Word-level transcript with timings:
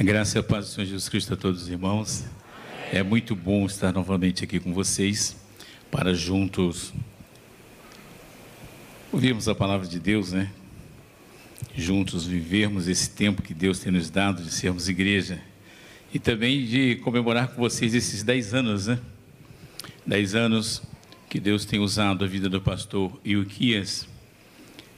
A 0.00 0.02
graça 0.02 0.38
e 0.38 0.40
a 0.40 0.42
paz 0.42 0.64
do 0.64 0.70
Senhor 0.70 0.86
Jesus 0.86 1.10
Cristo 1.10 1.34
a 1.34 1.36
todos 1.36 1.64
os 1.64 1.68
irmãos. 1.68 2.24
É 2.90 3.02
muito 3.02 3.36
bom 3.36 3.66
estar 3.66 3.92
novamente 3.92 4.42
aqui 4.42 4.58
com 4.58 4.72
vocês 4.72 5.36
para 5.90 6.14
juntos 6.14 6.90
ouvirmos 9.12 9.46
a 9.46 9.54
palavra 9.54 9.86
de 9.86 10.00
Deus, 10.00 10.32
né? 10.32 10.50
Juntos 11.76 12.24
vivermos 12.24 12.88
esse 12.88 13.10
tempo 13.10 13.42
que 13.42 13.52
Deus 13.52 13.78
tem 13.80 13.92
nos 13.92 14.08
dado 14.08 14.42
de 14.42 14.50
sermos 14.50 14.88
igreja 14.88 15.38
e 16.14 16.18
também 16.18 16.64
de 16.64 16.96
comemorar 17.04 17.48
com 17.48 17.60
vocês 17.60 17.94
esses 17.94 18.22
dez 18.22 18.54
anos, 18.54 18.86
né? 18.86 18.98
Dez 20.06 20.34
anos 20.34 20.82
que 21.28 21.38
Deus 21.38 21.66
tem 21.66 21.78
usado 21.78 22.24
a 22.24 22.26
vida 22.26 22.48
do 22.48 22.62
pastor 22.62 23.20
Ilquias. 23.22 24.08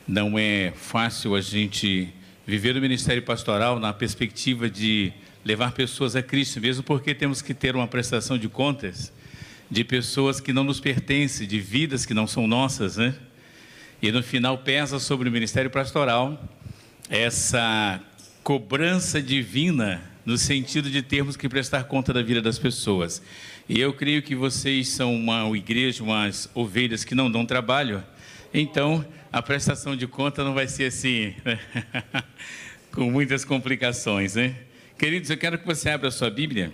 Não 0.06 0.38
é 0.38 0.72
fácil 0.76 1.34
a 1.34 1.40
gente 1.40 2.14
viver 2.46 2.76
o 2.76 2.80
ministério 2.80 3.22
pastoral 3.22 3.78
na 3.78 3.92
perspectiva 3.92 4.68
de 4.68 5.12
levar 5.44 5.72
pessoas 5.72 6.16
a 6.16 6.22
Cristo, 6.22 6.60
mesmo 6.60 6.82
porque 6.82 7.14
temos 7.14 7.42
que 7.42 7.54
ter 7.54 7.74
uma 7.74 7.86
prestação 7.86 8.38
de 8.38 8.48
contas 8.48 9.12
de 9.72 9.84
pessoas 9.84 10.38
que 10.38 10.52
não 10.52 10.64
nos 10.64 10.80
pertencem, 10.80 11.46
de 11.48 11.58
vidas 11.58 12.04
que 12.04 12.12
não 12.12 12.26
são 12.26 12.46
nossas, 12.46 12.98
né? 12.98 13.14
E 14.02 14.12
no 14.12 14.22
final 14.22 14.58
pesa 14.58 14.98
sobre 14.98 15.30
o 15.30 15.32
ministério 15.32 15.70
pastoral 15.70 16.38
essa 17.08 17.98
cobrança 18.42 19.22
divina 19.22 20.02
no 20.26 20.36
sentido 20.36 20.90
de 20.90 21.00
termos 21.00 21.36
que 21.38 21.48
prestar 21.48 21.84
conta 21.84 22.12
da 22.12 22.22
vida 22.22 22.42
das 22.42 22.58
pessoas. 22.58 23.22
E 23.66 23.80
eu 23.80 23.94
creio 23.94 24.22
que 24.22 24.34
vocês 24.34 24.88
são 24.88 25.14
uma 25.14 25.56
igreja, 25.56 26.04
umas 26.04 26.50
ovelhas 26.54 27.02
que 27.02 27.14
não 27.14 27.30
dão 27.30 27.46
trabalho, 27.46 28.04
então 28.52 29.02
a 29.32 29.40
prestação 29.40 29.96
de 29.96 30.06
conta 30.06 30.44
não 30.44 30.52
vai 30.52 30.68
ser 30.68 30.84
assim, 30.84 31.34
né? 31.42 31.58
com 32.92 33.10
muitas 33.10 33.46
complicações, 33.46 34.34
né? 34.34 34.54
Queridos, 34.98 35.30
eu 35.30 35.38
quero 35.38 35.58
que 35.58 35.64
você 35.64 35.88
abra 35.88 36.08
a 36.08 36.10
sua 36.10 36.28
Bíblia 36.28 36.70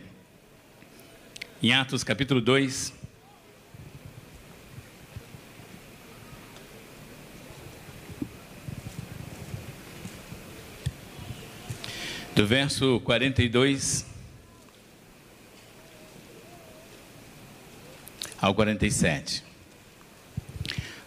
em 1.63 1.73
Atos 1.73 2.03
capítulo 2.03 2.41
2. 2.41 2.93
Do 12.35 12.47
verso 12.47 13.01
42 13.01 14.05
ao 18.41 18.53
47. 18.55 19.48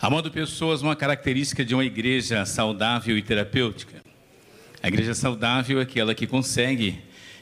Amando 0.02 0.32
pessoas, 0.32 0.82
uma 0.82 0.96
característica 0.96 1.64
de 1.64 1.76
uma 1.76 1.86
igreja 1.86 2.44
saudável 2.44 3.16
e 3.16 3.22
terapêutica. 3.22 4.02
A 4.82 4.88
igreja 4.88 5.14
saudável 5.14 5.78
é 5.78 5.84
aquela 5.84 6.16
que 6.16 6.26
consegue 6.26 6.98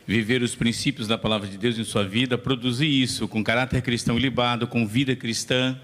viver 0.06 0.42
os 0.42 0.56
princípios 0.56 1.08
da 1.08 1.18
palavra 1.18 1.48
de 1.48 1.58
Deus 1.58 1.80
em 1.80 1.86
sua 1.86 2.04
vida, 2.04 2.38
produzir 2.38 2.86
isso 2.86 3.30
com 3.30 3.42
caráter 3.42 3.82
cristão 3.82 4.18
ilibado, 4.18 4.68
com 4.68 4.86
vida 4.86 5.16
cristã, 5.16 5.80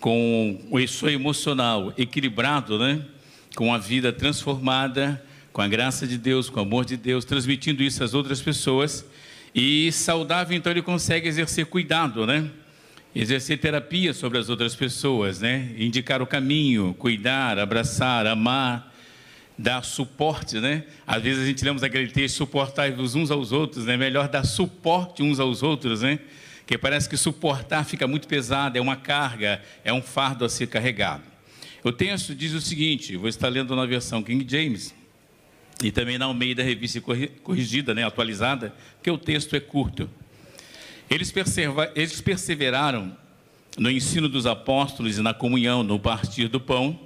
com 0.00 0.58
o 0.70 0.88
seu 0.88 1.10
emocional 1.10 1.92
equilibrado, 1.98 2.78
né? 2.78 3.04
com 3.54 3.74
a 3.74 3.76
vida 3.76 4.10
transformada, 4.10 5.22
com 5.52 5.60
a 5.60 5.68
graça 5.68 6.06
de 6.06 6.16
Deus, 6.16 6.48
com 6.48 6.58
o 6.58 6.62
amor 6.62 6.86
de 6.86 6.96
Deus, 6.96 7.26
transmitindo 7.26 7.82
isso 7.82 8.02
às 8.02 8.14
outras 8.14 8.40
pessoas. 8.40 9.04
E 9.54 9.92
saudável, 9.92 10.56
então, 10.56 10.72
ele 10.72 10.80
consegue 10.80 11.28
exercer 11.28 11.66
cuidado, 11.66 12.26
né? 12.26 12.50
Exercer 13.14 13.58
terapia 13.58 14.12
sobre 14.12 14.38
as 14.38 14.48
outras 14.48 14.74
pessoas, 14.74 15.40
né? 15.40 15.72
Indicar 15.78 16.20
o 16.20 16.26
caminho, 16.26 16.94
cuidar, 16.98 17.58
abraçar, 17.58 18.26
amar, 18.26 18.92
dar 19.56 19.84
suporte, 19.84 20.58
né? 20.58 20.84
Às 21.06 21.22
vezes 21.22 21.44
a 21.44 21.46
gente 21.46 21.64
lembra 21.64 21.86
aquele 21.86 22.08
texto, 22.08 22.36
suportar-vos 22.36 23.14
uns 23.14 23.30
aos 23.30 23.52
outros, 23.52 23.84
né? 23.84 23.96
Melhor 23.96 24.28
dar 24.28 24.44
suporte 24.44 25.22
uns 25.22 25.38
aos 25.38 25.62
outros, 25.62 26.02
né? 26.02 26.18
Que 26.66 26.76
parece 26.76 27.08
que 27.08 27.16
suportar 27.16 27.84
fica 27.84 28.06
muito 28.08 28.26
pesado, 28.26 28.76
é 28.76 28.80
uma 28.80 28.96
carga, 28.96 29.62
é 29.84 29.92
um 29.92 30.02
fardo 30.02 30.44
a 30.44 30.48
ser 30.48 30.66
carregado. 30.66 31.22
O 31.84 31.92
texto 31.92 32.34
diz 32.34 32.52
o 32.52 32.60
seguinte, 32.60 33.16
vou 33.16 33.28
estar 33.28 33.48
lendo 33.48 33.76
na 33.76 33.84
versão 33.84 34.22
King 34.22 34.44
James, 34.48 34.94
e 35.82 35.92
também 35.92 36.16
na 36.16 36.24
Almeida 36.24 36.62
Revista 36.62 37.00
Corrigida, 37.42 37.94
né, 37.94 38.02
atualizada, 38.04 38.74
que 39.02 39.10
o 39.10 39.18
texto 39.18 39.54
é 39.54 39.60
curto. 39.60 40.08
Eles, 41.10 41.32
eles 41.94 42.20
perseveraram 42.20 43.16
no 43.78 43.90
ensino 43.90 44.28
dos 44.28 44.46
apóstolos 44.46 45.18
e 45.18 45.22
na 45.22 45.34
comunhão, 45.34 45.82
no 45.82 45.98
partir 45.98 46.48
do 46.48 46.60
pão 46.60 46.98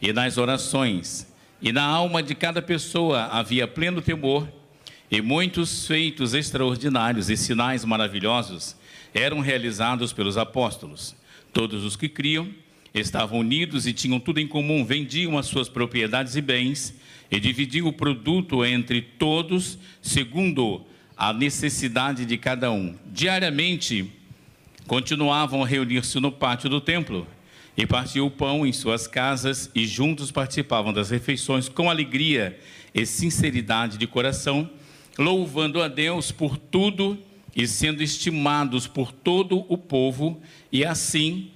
e 0.00 0.12
nas 0.12 0.38
orações. 0.38 1.26
E 1.60 1.72
na 1.72 1.82
alma 1.82 2.22
de 2.22 2.34
cada 2.34 2.60
pessoa 2.60 3.24
havia 3.26 3.66
pleno 3.66 4.02
temor, 4.02 4.48
e 5.10 5.20
muitos 5.20 5.86
feitos 5.86 6.34
extraordinários 6.34 7.30
e 7.30 7.36
sinais 7.36 7.84
maravilhosos 7.84 8.76
eram 9.14 9.40
realizados 9.40 10.12
pelos 10.12 10.36
apóstolos. 10.36 11.14
Todos 11.52 11.84
os 11.84 11.96
que 11.96 12.08
criam 12.08 12.48
estavam 12.92 13.38
unidos 13.38 13.86
e 13.86 13.92
tinham 13.92 14.18
tudo 14.18 14.40
em 14.40 14.48
comum, 14.48 14.84
vendiam 14.84 15.38
as 15.38 15.46
suas 15.46 15.68
propriedades 15.68 16.34
e 16.34 16.40
bens 16.40 16.94
e 17.30 17.38
dividiam 17.38 17.86
o 17.86 17.92
produto 17.92 18.64
entre 18.64 19.00
todos, 19.00 19.78
segundo 20.02 20.84
a 21.16 21.32
necessidade 21.32 22.26
de 22.26 22.36
cada 22.36 22.70
um. 22.70 22.94
Diariamente, 23.06 24.12
continuavam 24.86 25.62
a 25.62 25.66
reunir-se 25.66 26.20
no 26.20 26.30
pátio 26.30 26.68
do 26.68 26.80
templo 26.80 27.26
e 27.76 27.86
partiam 27.86 28.26
o 28.26 28.30
pão 28.30 28.66
em 28.66 28.72
suas 28.72 29.06
casas 29.06 29.70
e 29.74 29.86
juntos 29.86 30.30
participavam 30.30 30.92
das 30.92 31.10
refeições 31.10 31.68
com 31.68 31.90
alegria 31.90 32.58
e 32.94 33.04
sinceridade 33.04 33.98
de 33.98 34.06
coração, 34.06 34.70
louvando 35.18 35.82
a 35.82 35.88
Deus 35.88 36.30
por 36.30 36.56
tudo 36.56 37.18
e 37.54 37.66
sendo 37.66 38.02
estimados 38.02 38.86
por 38.86 39.10
todo 39.10 39.64
o 39.68 39.78
povo, 39.78 40.40
e 40.70 40.84
assim, 40.84 41.50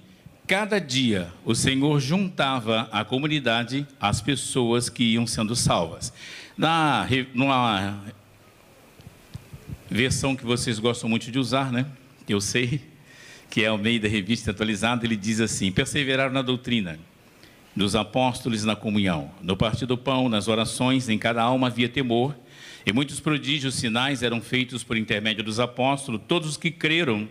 cada 0.47 0.79
dia, 0.79 1.31
o 1.45 1.53
Senhor 1.53 1.99
juntava 1.99 2.89
à 2.91 3.05
comunidade 3.05 3.85
as 3.99 4.19
pessoas 4.19 4.89
que 4.89 5.03
iam 5.03 5.27
sendo 5.27 5.55
salvas. 5.55 6.11
Na, 6.57 7.07
numa 7.35 8.03
versão 9.91 10.35
que 10.37 10.45
vocês 10.45 10.79
gostam 10.79 11.09
muito 11.09 11.29
de 11.29 11.37
usar, 11.37 11.71
né? 11.71 11.85
Eu 12.27 12.39
sei, 12.39 12.79
que 13.49 13.61
é 13.61 13.69
o 13.69 13.77
meio 13.77 13.99
da 13.99 14.07
revista 14.07 14.51
atualizada, 14.51 15.05
ele 15.05 15.17
diz 15.17 15.41
assim: 15.41 15.69
perseveraram 15.69 16.33
na 16.33 16.41
doutrina 16.41 16.97
dos 17.75 17.95
apóstolos 17.95 18.63
na 18.63 18.75
comunhão, 18.75 19.31
no 19.41 19.55
partir 19.55 19.85
do 19.85 19.97
pão, 19.97 20.29
nas 20.29 20.47
orações, 20.47 21.09
em 21.09 21.17
cada 21.17 21.41
alma 21.41 21.67
havia 21.67 21.89
temor, 21.89 22.35
e 22.85 22.91
muitos 22.91 23.19
prodígios, 23.19 23.75
sinais 23.75 24.23
eram 24.23 24.41
feitos 24.41 24.83
por 24.83 24.97
intermédio 24.97 25.43
dos 25.43 25.59
apóstolos, 25.59 26.21
todos 26.27 26.49
os 26.49 26.57
que 26.57 26.71
creram 26.71 27.27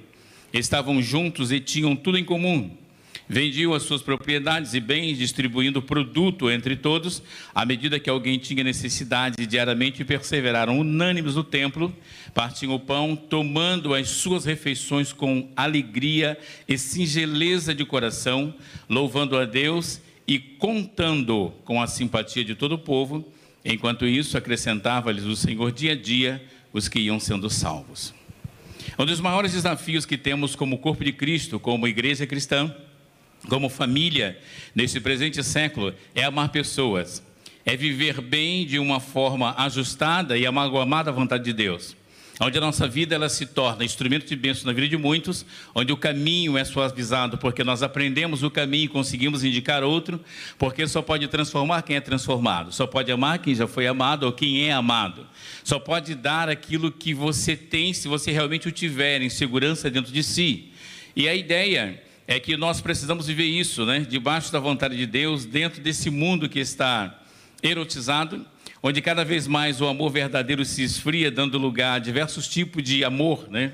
estavam 0.53 1.01
juntos 1.03 1.53
e 1.53 1.61
tinham 1.61 1.97
tudo 1.97 2.19
em 2.19 2.25
comum 2.25 2.71
vendiam 3.31 3.73
as 3.73 3.85
suas 3.85 4.03
propriedades 4.03 4.75
e 4.75 4.81
bens, 4.81 5.17
distribuindo 5.17 5.81
produto 5.81 6.51
entre 6.51 6.75
todos, 6.75 7.23
à 7.55 7.65
medida 7.65 8.01
que 8.01 8.11
alguém 8.11 8.41
tinha 8.41 8.65
necessidade 8.65 9.47
diariamente, 9.47 10.05
perseveraram 10.05 10.81
unânimes 10.81 11.37
no 11.37 11.45
templo, 11.45 11.95
partiam 12.35 12.75
o 12.75 12.81
pão, 12.81 13.15
tomando 13.15 13.95
as 13.95 14.09
suas 14.09 14.45
refeições 14.45 15.13
com 15.13 15.49
alegria 15.55 16.37
e 16.67 16.77
singeleza 16.77 17.73
de 17.73 17.85
coração, 17.85 18.53
louvando 18.89 19.39
a 19.39 19.45
Deus 19.45 20.01
e 20.27 20.41
contando 20.41 21.53
com 21.65 21.81
a 21.81 21.87
simpatia 21.87 22.45
de 22.45 22.57
todo 22.57 22.73
o 22.73 22.79
povo. 22.79 23.33
Enquanto 23.65 24.07
isso, 24.07 24.37
acrescentava-lhes 24.37 25.25
o 25.25 25.37
Senhor 25.37 25.71
dia 25.71 25.93
a 25.93 25.97
dia 25.97 26.43
os 26.73 26.89
que 26.89 26.99
iam 26.99 27.21
sendo 27.21 27.49
salvos. 27.49 28.13
Um 28.99 29.07
dos 29.07 29.21
maiores 29.21 29.53
desafios 29.53 30.05
que 30.05 30.19
temos 30.19 30.57
como 30.57 30.79
corpo 30.79 31.05
de 31.05 31.13
Cristo, 31.13 31.61
como 31.61 31.87
igreja 31.87 32.27
cristã, 32.27 32.75
como 33.49 33.69
família 33.69 34.39
nesse 34.75 35.01
presente 35.01 35.43
século 35.43 35.95
é 36.15 36.25
amar 36.25 36.51
pessoas, 36.51 37.23
é 37.65 37.77
viver 37.77 38.21
bem 38.21 38.67
de 38.67 38.79
uma 38.79 39.01
forma 39.01 39.55
ajustada 39.57 40.37
e 40.37 40.47
amalgamada 40.47 41.11
à 41.11 41.13
vontade 41.13 41.45
de 41.45 41.53
Deus. 41.53 41.97
Onde 42.43 42.57
a 42.57 42.61
nossa 42.61 42.89
vida 42.89 43.15
ela 43.15 43.29
se 43.29 43.45
torna 43.45 43.85
instrumento 43.85 44.27
de 44.27 44.35
bênção 44.35 44.65
na 44.65 44.73
vida 44.73 44.89
de 44.89 44.97
muitos, 44.97 45.45
onde 45.75 45.93
o 45.93 45.97
caminho 45.97 46.57
é 46.57 46.65
suavizado 46.65 47.37
porque 47.37 47.63
nós 47.63 47.83
aprendemos 47.83 48.43
o 48.43 48.51
caminho 48.51 48.85
e 48.85 48.89
conseguimos 48.89 49.45
indicar 49.45 49.85
outro, 49.85 50.19
porque 50.59 50.87
só 50.89 51.03
pode 51.03 51.29
transformar 51.29 51.83
quem 51.83 51.97
é 51.97 52.01
transformado, 52.01 52.73
só 52.73 52.87
pode 52.87 53.13
amar 53.13 53.41
quem 53.41 53.55
já 53.55 53.67
foi 53.67 53.87
amado 53.87 54.25
ou 54.25 54.33
quem 54.33 54.65
é 54.65 54.73
amado, 54.73 55.27
só 55.63 55.79
pode 55.79 56.15
dar 56.15 56.49
aquilo 56.49 56.91
que 56.91 57.13
você 57.13 57.55
tem 57.55 57.93
se 57.93 58.09
você 58.09 58.33
realmente 58.33 58.67
o 58.67 58.73
tiver 58.73 59.21
em 59.21 59.29
segurança 59.29 59.91
dentro 59.91 60.11
de 60.11 60.23
si. 60.23 60.73
E 61.15 61.29
a 61.29 61.35
ideia 61.35 62.03
é 62.31 62.39
que 62.39 62.57
nós 62.57 62.81
precisamos 62.81 63.27
viver 63.27 63.47
isso, 63.47 63.85
né? 63.85 64.07
Debaixo 64.09 64.53
da 64.53 64.61
vontade 64.61 64.97
de 64.97 65.05
Deus, 65.05 65.45
dentro 65.45 65.83
desse 65.83 66.11
mundo 66.11 66.49
que 66.49 66.61
está 66.61 67.21
erotizado, 67.61 68.47
onde 68.81 69.03
cada 69.03 69.25
vez 69.25 69.49
mais 69.49 69.81
o 69.81 69.89
amor 69.89 70.13
verdadeiro 70.13 70.65
se 70.65 70.85
esfria, 70.85 71.29
dando 71.29 71.59
lugar 71.59 71.97
a 71.97 71.99
diversos 71.99 72.47
tipos 72.47 72.85
de 72.85 73.05
amor, 73.05 73.49
né? 73.51 73.73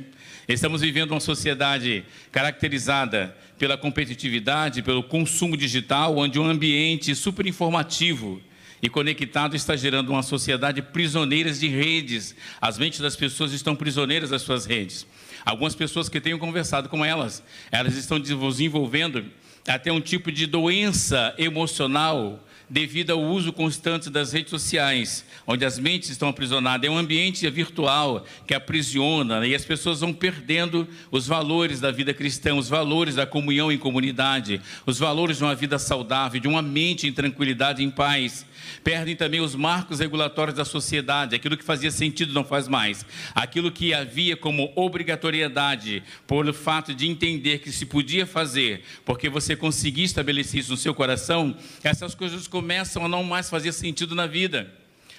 Estamos 0.48 0.80
vivendo 0.80 1.10
uma 1.10 1.20
sociedade 1.20 2.02
caracterizada 2.32 3.36
pela 3.58 3.76
competitividade, 3.76 4.80
pelo 4.80 5.02
consumo 5.02 5.54
digital, 5.54 6.16
onde 6.16 6.40
um 6.40 6.46
ambiente 6.46 7.14
super 7.14 7.46
informativo 7.46 8.40
e 8.80 8.88
conectado 8.88 9.54
está 9.54 9.76
gerando 9.76 10.08
uma 10.08 10.22
sociedade 10.22 10.80
prisioneiras 10.80 11.60
de 11.60 11.68
redes. 11.68 12.34
As 12.58 12.78
mentes 12.78 13.00
das 13.00 13.16
pessoas 13.16 13.52
estão 13.52 13.76
prisioneiras 13.76 14.30
das 14.30 14.40
suas 14.40 14.64
redes. 14.64 15.06
Algumas 15.46 15.76
pessoas 15.76 16.08
que 16.08 16.20
tenho 16.20 16.40
conversado 16.40 16.88
com 16.88 17.04
elas, 17.04 17.40
elas 17.70 17.96
estão 17.96 18.18
desenvolvendo 18.18 19.24
até 19.68 19.92
um 19.92 20.00
tipo 20.00 20.32
de 20.32 20.44
doença 20.44 21.32
emocional 21.38 22.40
devido 22.68 23.10
ao 23.10 23.22
uso 23.22 23.52
constante 23.52 24.10
das 24.10 24.32
redes 24.32 24.50
sociais, 24.50 25.24
onde 25.46 25.64
as 25.64 25.78
mentes 25.78 26.10
estão 26.10 26.28
aprisionadas. 26.28 26.88
É 26.88 26.90
um 26.90 26.98
ambiente 26.98 27.48
virtual 27.48 28.24
que 28.46 28.54
aprisiona 28.54 29.40
né? 29.40 29.48
e 29.48 29.54
as 29.54 29.64
pessoas 29.64 30.00
vão 30.00 30.12
perdendo 30.12 30.86
os 31.10 31.26
valores 31.26 31.80
da 31.80 31.90
vida 31.92 32.12
cristã, 32.12 32.54
os 32.54 32.68
valores 32.68 33.14
da 33.14 33.26
comunhão 33.26 33.70
em 33.70 33.78
comunidade, 33.78 34.60
os 34.84 34.98
valores 34.98 35.38
de 35.38 35.44
uma 35.44 35.54
vida 35.54 35.78
saudável, 35.78 36.40
de 36.40 36.48
uma 36.48 36.62
mente 36.62 37.06
em 37.06 37.12
tranquilidade, 37.12 37.82
em 37.82 37.90
paz. 37.90 38.44
Perdem 38.82 39.14
também 39.14 39.40
os 39.40 39.54
marcos 39.54 40.00
regulatórios 40.00 40.56
da 40.56 40.64
sociedade, 40.64 41.36
aquilo 41.36 41.56
que 41.56 41.64
fazia 41.64 41.90
sentido 41.90 42.32
não 42.32 42.44
faz 42.44 42.66
mais, 42.66 43.06
aquilo 43.34 43.70
que 43.70 43.94
havia 43.94 44.36
como 44.36 44.72
obrigatoriedade, 44.74 46.02
por 46.26 46.52
fato 46.52 46.94
de 46.94 47.06
entender 47.06 47.58
que 47.58 47.70
se 47.70 47.86
podia 47.86 48.26
fazer, 48.26 48.82
porque 49.04 49.28
você 49.28 49.54
conseguia 49.54 50.04
estabelecer 50.04 50.60
isso 50.60 50.70
no 50.72 50.76
seu 50.76 50.94
coração, 50.94 51.56
essas 51.82 52.14
coisas 52.14 52.48
começam 52.56 53.04
a 53.04 53.08
não 53.08 53.22
mais 53.22 53.50
fazer 53.50 53.70
sentido 53.70 54.14
na 54.14 54.26
vida. 54.26 54.72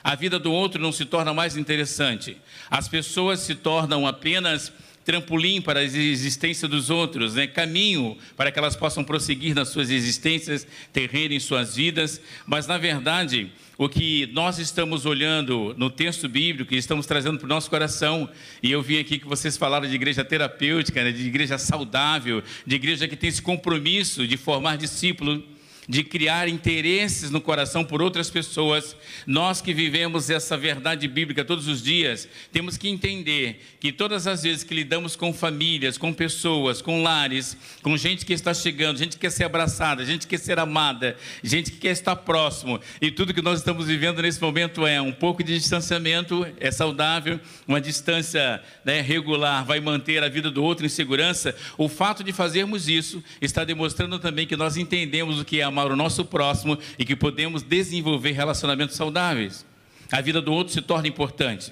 A 0.04 0.16
vida 0.16 0.40
do 0.40 0.52
outro 0.52 0.82
não 0.82 0.92
se 0.92 1.06
torna 1.06 1.36
mais 1.36 1.56
interessante. 1.56 2.36
As 2.68 2.88
pessoas 2.88 3.42
se 3.42 3.54
tornam 3.54 4.08
apenas 4.08 4.74
trampolim 5.06 5.62
para 5.62 5.82
a 5.82 5.84
existência 5.84 6.68
dos 6.68 6.90
outros, 6.90 7.36
né? 7.36 7.46
caminho 7.46 8.18
para 8.36 8.52
que 8.52 8.58
elas 8.58 8.76
possam 8.76 9.04
prosseguir 9.04 9.54
nas 9.54 9.70
suas 9.70 9.92
existências, 9.92 10.66
terrenem 10.92 11.40
suas 11.40 11.76
vidas, 11.76 12.20
mas 12.48 12.66
na 12.66 12.80
verdade, 12.80 13.52
o 13.78 13.88
que 13.88 14.28
nós 14.34 14.58
estamos 14.58 15.06
olhando 15.06 15.76
no 15.78 15.92
texto 15.92 16.28
bíblico 16.28 16.74
e 16.74 16.78
estamos 16.78 17.06
trazendo 17.06 17.38
para 17.38 17.46
o 17.46 17.50
nosso 17.50 17.70
coração, 17.70 18.28
e 18.64 18.72
eu 18.72 18.82
vi 18.82 18.98
aqui 18.98 19.20
que 19.20 19.28
vocês 19.28 19.56
falaram 19.56 19.88
de 19.88 19.94
igreja 19.94 20.26
terapêutica, 20.26 21.04
né? 21.04 21.12
de 21.12 21.28
igreja 21.28 21.60
saudável, 21.60 22.42
de 22.66 22.76
igreja 22.76 23.08
que 23.08 23.16
tem 23.16 23.30
esse 23.30 23.44
compromisso 23.44 24.28
de 24.28 24.38
formar 24.38 24.76
discípulos 24.76 25.44
de 25.88 26.04
criar 26.04 26.50
interesses 26.50 27.32
no 27.32 27.40
coração 27.40 27.84
por 27.84 28.02
outras 28.02 28.30
pessoas, 28.30 28.96
nós 29.26 29.62
que 29.62 29.74
vivemos 29.74 30.30
essa 30.30 30.58
verdade 30.58 31.08
bíblica 31.08 31.46
todos 31.46 31.68
os 31.68 31.82
dias, 31.82 32.28
temos 32.52 32.78
que 32.78 32.90
entender 32.90 33.62
que 33.80 33.92
todas 33.92 34.28
as 34.28 34.44
vezes 34.44 34.64
que 34.64 34.74
lidamos 34.74 35.16
com 35.16 35.34
famílias, 35.34 35.98
com 35.98 36.12
pessoas, 36.14 36.82
com 36.82 37.02
lares, 37.02 37.56
com 37.82 37.96
gente 37.96 38.26
que 38.26 38.34
está 38.34 38.54
chegando, 38.54 38.98
gente 38.98 39.12
que 39.12 39.20
quer 39.20 39.32
ser 39.32 39.46
abraçada, 39.46 40.04
gente 40.04 40.28
que 40.28 40.36
quer 40.36 40.44
ser 40.44 40.60
amada, 40.60 41.16
gente 41.42 41.72
que 41.72 41.78
quer 41.78 41.92
estar 41.92 42.16
próximo, 42.18 42.82
e 43.02 43.10
tudo 43.10 43.34
que 43.34 43.42
nós 43.42 43.60
estamos 43.60 43.88
vivendo 43.88 44.22
nesse 44.22 44.42
momento 44.42 44.86
é 44.86 45.02
um 45.02 45.14
pouco 45.14 45.44
de 45.44 45.58
distanciamento, 45.58 46.46
é 46.60 46.70
saudável, 46.70 47.40
uma 47.66 47.80
distância 47.80 48.62
né, 48.84 49.00
regular 49.00 49.66
vai 49.66 49.80
manter 49.80 50.22
a 50.24 50.28
vida 50.28 50.52
do 50.52 50.64
outro 50.64 50.86
em 50.86 50.90
segurança. 50.90 51.56
O 51.78 51.88
fato 51.88 52.24
de 52.24 52.34
fazermos 52.34 52.90
isso 52.90 53.24
está 53.42 53.64
demonstrando 53.64 54.20
também 54.20 54.46
que 54.46 54.58
nós 54.58 54.76
entendemos 54.76 55.40
o 55.40 55.46
que 55.46 55.62
é 55.62 55.64
a 55.64 55.72
amar 55.78 55.92
o 55.92 55.96
nosso 55.96 56.26
próximo 56.26 56.78
e 56.98 57.06
que 57.06 57.16
podemos 57.16 57.62
desenvolver 57.62 58.32
relacionamentos 58.32 58.96
saudáveis. 58.96 59.64
A 60.12 60.22
vida 60.22 60.42
do 60.42 60.52
outro 60.52 60.74
se 60.74 60.82
torna 60.82 61.08
importante. 61.08 61.72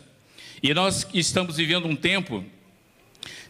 E 0.61 0.73
nós 0.73 1.07
estamos 1.13 1.57
vivendo 1.57 1.87
um 1.87 1.95
tempo 1.95 2.45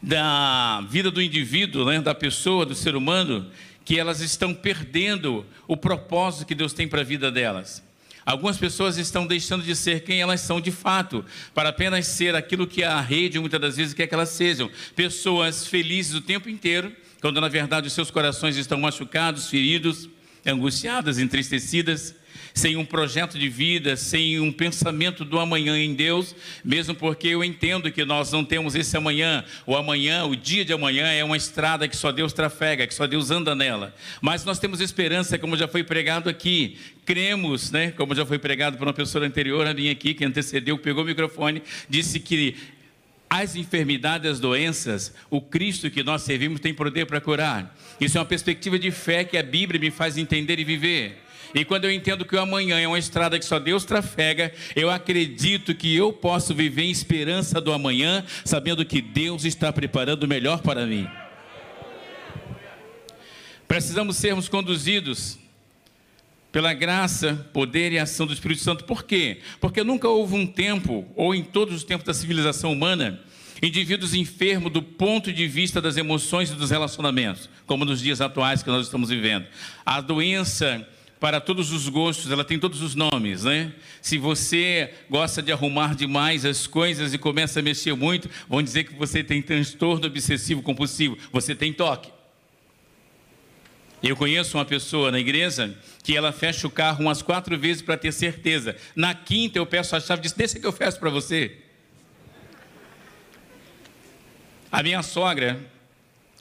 da 0.01 0.81
vida 0.89 1.11
do 1.11 1.21
indivíduo, 1.21 1.85
né, 1.85 1.99
da 1.99 2.15
pessoa, 2.15 2.65
do 2.65 2.73
ser 2.73 2.95
humano, 2.95 3.51
que 3.83 3.99
elas 3.99 4.21
estão 4.21 4.53
perdendo 4.53 5.45
o 5.67 5.75
propósito 5.75 6.45
que 6.45 6.55
Deus 6.55 6.71
tem 6.71 6.87
para 6.87 7.01
a 7.01 7.03
vida 7.03 7.29
delas. 7.29 7.83
Algumas 8.25 8.57
pessoas 8.57 8.97
estão 8.97 9.27
deixando 9.27 9.63
de 9.63 9.75
ser 9.75 10.03
quem 10.03 10.21
elas 10.21 10.41
são 10.41 10.59
de 10.59 10.71
fato, 10.71 11.23
para 11.53 11.69
apenas 11.69 12.07
ser 12.07 12.33
aquilo 12.33 12.65
que 12.65 12.83
a 12.83 12.99
rede 12.99 13.39
muitas 13.39 13.61
das 13.61 13.77
vezes 13.77 13.93
quer 13.93 14.07
que 14.07 14.15
elas 14.15 14.29
sejam. 14.29 14.71
Pessoas 14.95 15.67
felizes 15.67 16.15
o 16.15 16.21
tempo 16.21 16.49
inteiro, 16.49 16.91
quando 17.21 17.39
na 17.39 17.47
verdade 17.47 17.87
os 17.87 17.93
seus 17.93 18.09
corações 18.09 18.55
estão 18.57 18.79
machucados, 18.79 19.49
feridos, 19.49 20.09
angustiadas, 20.45 21.17
entristecidas, 21.17 22.15
sem 22.55 22.77
um 22.77 22.85
projeto 22.85 23.37
de 23.37 23.49
vida, 23.49 23.97
sem 23.97 24.39
um 24.39 24.49
pensamento 24.49 25.25
do 25.25 25.37
amanhã 25.39 25.77
em 25.77 25.93
Deus, 25.93 26.33
mesmo 26.63 26.95
porque 26.95 27.27
eu 27.27 27.43
entendo 27.43 27.91
que 27.91 28.05
nós 28.05 28.31
não 28.31 28.45
temos 28.45 28.75
esse 28.75 28.95
amanhã. 28.95 29.43
O 29.65 29.75
amanhã, 29.75 30.23
o 30.23 30.37
dia 30.37 30.63
de 30.63 30.71
amanhã 30.71 31.05
é 31.07 31.21
uma 31.21 31.35
estrada 31.35 31.85
que 31.85 31.97
só 31.97 32.13
Deus 32.13 32.31
trafega, 32.31 32.87
que 32.87 32.93
só 32.93 33.05
Deus 33.05 33.29
anda 33.29 33.53
nela. 33.53 33.93
Mas 34.21 34.45
nós 34.45 34.57
temos 34.57 34.79
esperança, 34.79 35.37
como 35.37 35.57
já 35.57 35.67
foi 35.67 35.83
pregado 35.83 36.29
aqui. 36.29 36.77
Cremos, 37.05 37.71
né? 37.71 37.91
Como 37.91 38.15
já 38.15 38.25
foi 38.25 38.39
pregado 38.39 38.77
por 38.77 38.87
uma 38.87 38.93
pessoa 38.93 39.25
anterior 39.25 39.67
a 39.67 39.73
mim 39.73 39.89
aqui, 39.89 40.13
que 40.13 40.23
antecedeu, 40.23 40.77
pegou 40.77 41.03
o 41.03 41.05
microfone, 41.05 41.61
disse 41.89 42.21
que 42.21 42.55
as 43.41 43.55
enfermidades, 43.55 44.29
as 44.29 44.39
doenças, 44.39 45.13
o 45.29 45.41
Cristo 45.41 45.89
que 45.89 46.03
nós 46.03 46.21
servimos 46.21 46.59
tem 46.59 46.73
poder 46.73 47.05
para 47.05 47.19
curar. 47.19 47.75
Isso 47.99 48.17
é 48.17 48.21
uma 48.21 48.25
perspectiva 48.25 48.79
de 48.79 48.91
fé 48.91 49.23
que 49.23 49.37
a 49.37 49.43
Bíblia 49.43 49.79
me 49.79 49.91
faz 49.91 50.17
entender 50.17 50.59
e 50.59 50.63
viver. 50.63 51.21
E 51.53 51.63
quando 51.63 51.85
eu 51.85 51.91
entendo 51.91 52.25
que 52.25 52.35
o 52.35 52.39
amanhã 52.39 52.79
é 52.79 52.87
uma 52.87 52.99
estrada 52.99 53.39
que 53.39 53.45
só 53.45 53.59
Deus 53.59 53.85
trafega, 53.85 54.53
eu 54.75 54.89
acredito 54.89 55.73
que 55.73 55.95
eu 55.95 56.11
posso 56.11 56.53
viver 56.53 56.83
em 56.83 56.91
esperança 56.91 57.61
do 57.61 57.71
amanhã, 57.71 58.25
sabendo 58.43 58.85
que 58.85 59.01
Deus 59.01 59.45
está 59.45 59.71
preparando 59.71 60.23
o 60.23 60.27
melhor 60.27 60.61
para 60.61 60.85
mim. 60.85 61.07
Precisamos 63.67 64.17
sermos 64.17 64.47
conduzidos 64.47 65.39
pela 66.55 66.73
graça, 66.73 67.45
poder 67.51 67.91
e 67.91 67.99
ação 67.99 68.25
do 68.25 68.31
Espírito 68.31 68.61
Santo. 68.61 68.85
Por 68.85 69.03
quê? 69.03 69.39
Porque 69.59 69.83
nunca 69.83 70.07
houve 70.07 70.35
um 70.35 70.47
tempo, 70.47 71.05
ou 71.13 71.35
em 71.35 71.43
todos 71.43 71.75
os 71.75 71.83
tempos 71.83 72.05
da 72.05 72.13
civilização 72.13 72.71
humana, 72.71 73.19
indivíduos 73.61 74.13
enfermos 74.13 74.71
do 74.71 74.81
ponto 74.81 75.33
de 75.33 75.49
vista 75.49 75.81
das 75.81 75.97
emoções 75.97 76.49
e 76.49 76.55
dos 76.55 76.69
relacionamentos, 76.69 77.49
como 77.65 77.83
nos 77.83 77.99
dias 77.99 78.21
atuais 78.21 78.63
que 78.63 78.69
nós 78.69 78.85
estamos 78.85 79.09
vivendo. 79.09 79.45
A 79.85 79.99
doença 79.99 80.87
para 81.19 81.41
todos 81.41 81.73
os 81.73 81.89
gostos, 81.89 82.31
ela 82.31 82.45
tem 82.45 82.57
todos 82.57 82.81
os 82.81 82.95
nomes, 82.95 83.43
né? 83.43 83.73
Se 84.01 84.17
você 84.17 84.93
gosta 85.09 85.41
de 85.41 85.51
arrumar 85.51 85.93
demais 85.93 86.45
as 86.45 86.65
coisas 86.65 87.13
e 87.13 87.17
começa 87.17 87.59
a 87.59 87.63
mexer 87.63 87.93
muito, 87.95 88.29
vão 88.47 88.63
dizer 88.63 88.85
que 88.85 88.93
você 88.93 89.21
tem 89.21 89.41
transtorno 89.41 90.07
obsessivo 90.07 90.61
compulsivo, 90.61 91.17
você 91.33 91.53
tem 91.53 91.73
toque. 91.73 92.14
Eu 94.03 94.15
conheço 94.15 94.57
uma 94.57 94.65
pessoa 94.65 95.11
na 95.11 95.19
igreja 95.19 95.75
que 96.03 96.15
ela 96.15 96.31
fecha 96.31 96.67
o 96.67 96.69
carro 96.69 97.01
umas 97.01 97.21
quatro 97.21 97.57
vezes 97.57 97.81
para 97.81 97.97
ter 97.97 98.11
certeza. 98.11 98.75
Na 98.95 99.13
quinta 99.13 99.57
eu 99.57 99.65
peço 99.65 99.95
a 99.95 99.99
chave 99.99 100.19
e 100.19 100.23
diz: 100.23 100.33
Deixa 100.33 100.59
que 100.59 100.65
eu 100.65 100.71
fecho 100.71 100.99
para 100.99 101.09
você. 101.09 101.57
A 104.71 104.83
minha 104.83 105.01
sogra, 105.01 105.59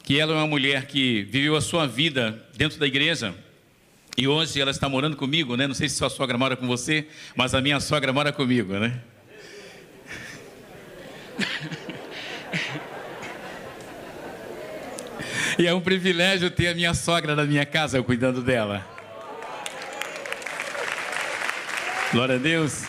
que 0.02 0.18
ela 0.18 0.32
é 0.32 0.36
uma 0.36 0.46
mulher 0.46 0.86
que 0.86 1.22
viveu 1.22 1.56
a 1.56 1.60
sua 1.60 1.86
vida 1.86 2.44
dentro 2.56 2.78
da 2.78 2.86
igreja, 2.86 3.34
e 4.16 4.28
hoje 4.28 4.60
ela 4.60 4.70
está 4.70 4.88
morando 4.88 5.16
comigo, 5.16 5.56
né? 5.56 5.66
Não 5.66 5.74
sei 5.74 5.88
se 5.88 5.96
sua 5.96 6.10
sogra 6.10 6.36
mora 6.36 6.56
com 6.56 6.66
você, 6.66 7.06
mas 7.34 7.54
a 7.54 7.60
minha 7.60 7.80
sogra 7.80 8.12
mora 8.12 8.32
comigo, 8.32 8.74
né? 8.74 9.00
E 15.58 15.66
é 15.66 15.74
um 15.74 15.80
privilégio 15.80 16.50
ter 16.50 16.68
a 16.68 16.74
minha 16.74 16.94
sogra 16.94 17.36
na 17.36 17.44
minha 17.44 17.64
casa, 17.64 17.96
eu 17.96 18.04
cuidando 18.04 18.42
dela. 18.42 18.84
Glória 22.12 22.34
a 22.36 22.38
Deus. 22.38 22.84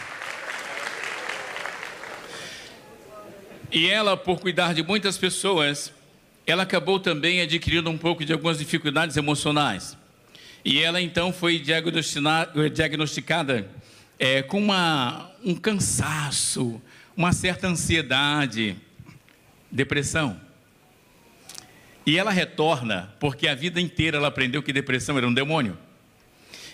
E 3.72 3.88
ela, 3.88 4.18
por 4.18 4.40
cuidar 4.40 4.74
de 4.74 4.82
muitas 4.84 5.18
pessoas, 5.18 5.92
ela 6.48 6.64
acabou 6.64 7.00
também 7.00 7.42
adquirindo 7.42 7.90
um 7.90 7.98
pouco 7.98 8.24
de 8.24 8.34
algumas 8.34 8.58
dificuldades 8.58 9.18
emocionais. 9.18 9.98
E 10.64 10.80
ela 10.80 11.02
então 11.02 11.32
foi 11.34 11.60
diagnosticada 12.74 13.70
é, 14.18 14.42
com 14.42 14.60
uma, 14.60 15.32
um 15.44 15.56
cansaço, 15.56 16.82
uma 17.16 17.32
certa 17.34 17.68
ansiedade, 17.68 18.76
depressão. 19.72 20.45
E 22.06 22.18
ela 22.18 22.32
retorna, 22.32 23.14
porque 23.20 23.48
a 23.48 23.56
vida 23.56 23.82
inteira 23.82 24.18
ela 24.18 24.28
aprendeu 24.28 24.62
que 24.62 24.72
depressão 24.72 25.18
era 25.18 25.28
um 25.28 25.34
demônio. 25.34 25.78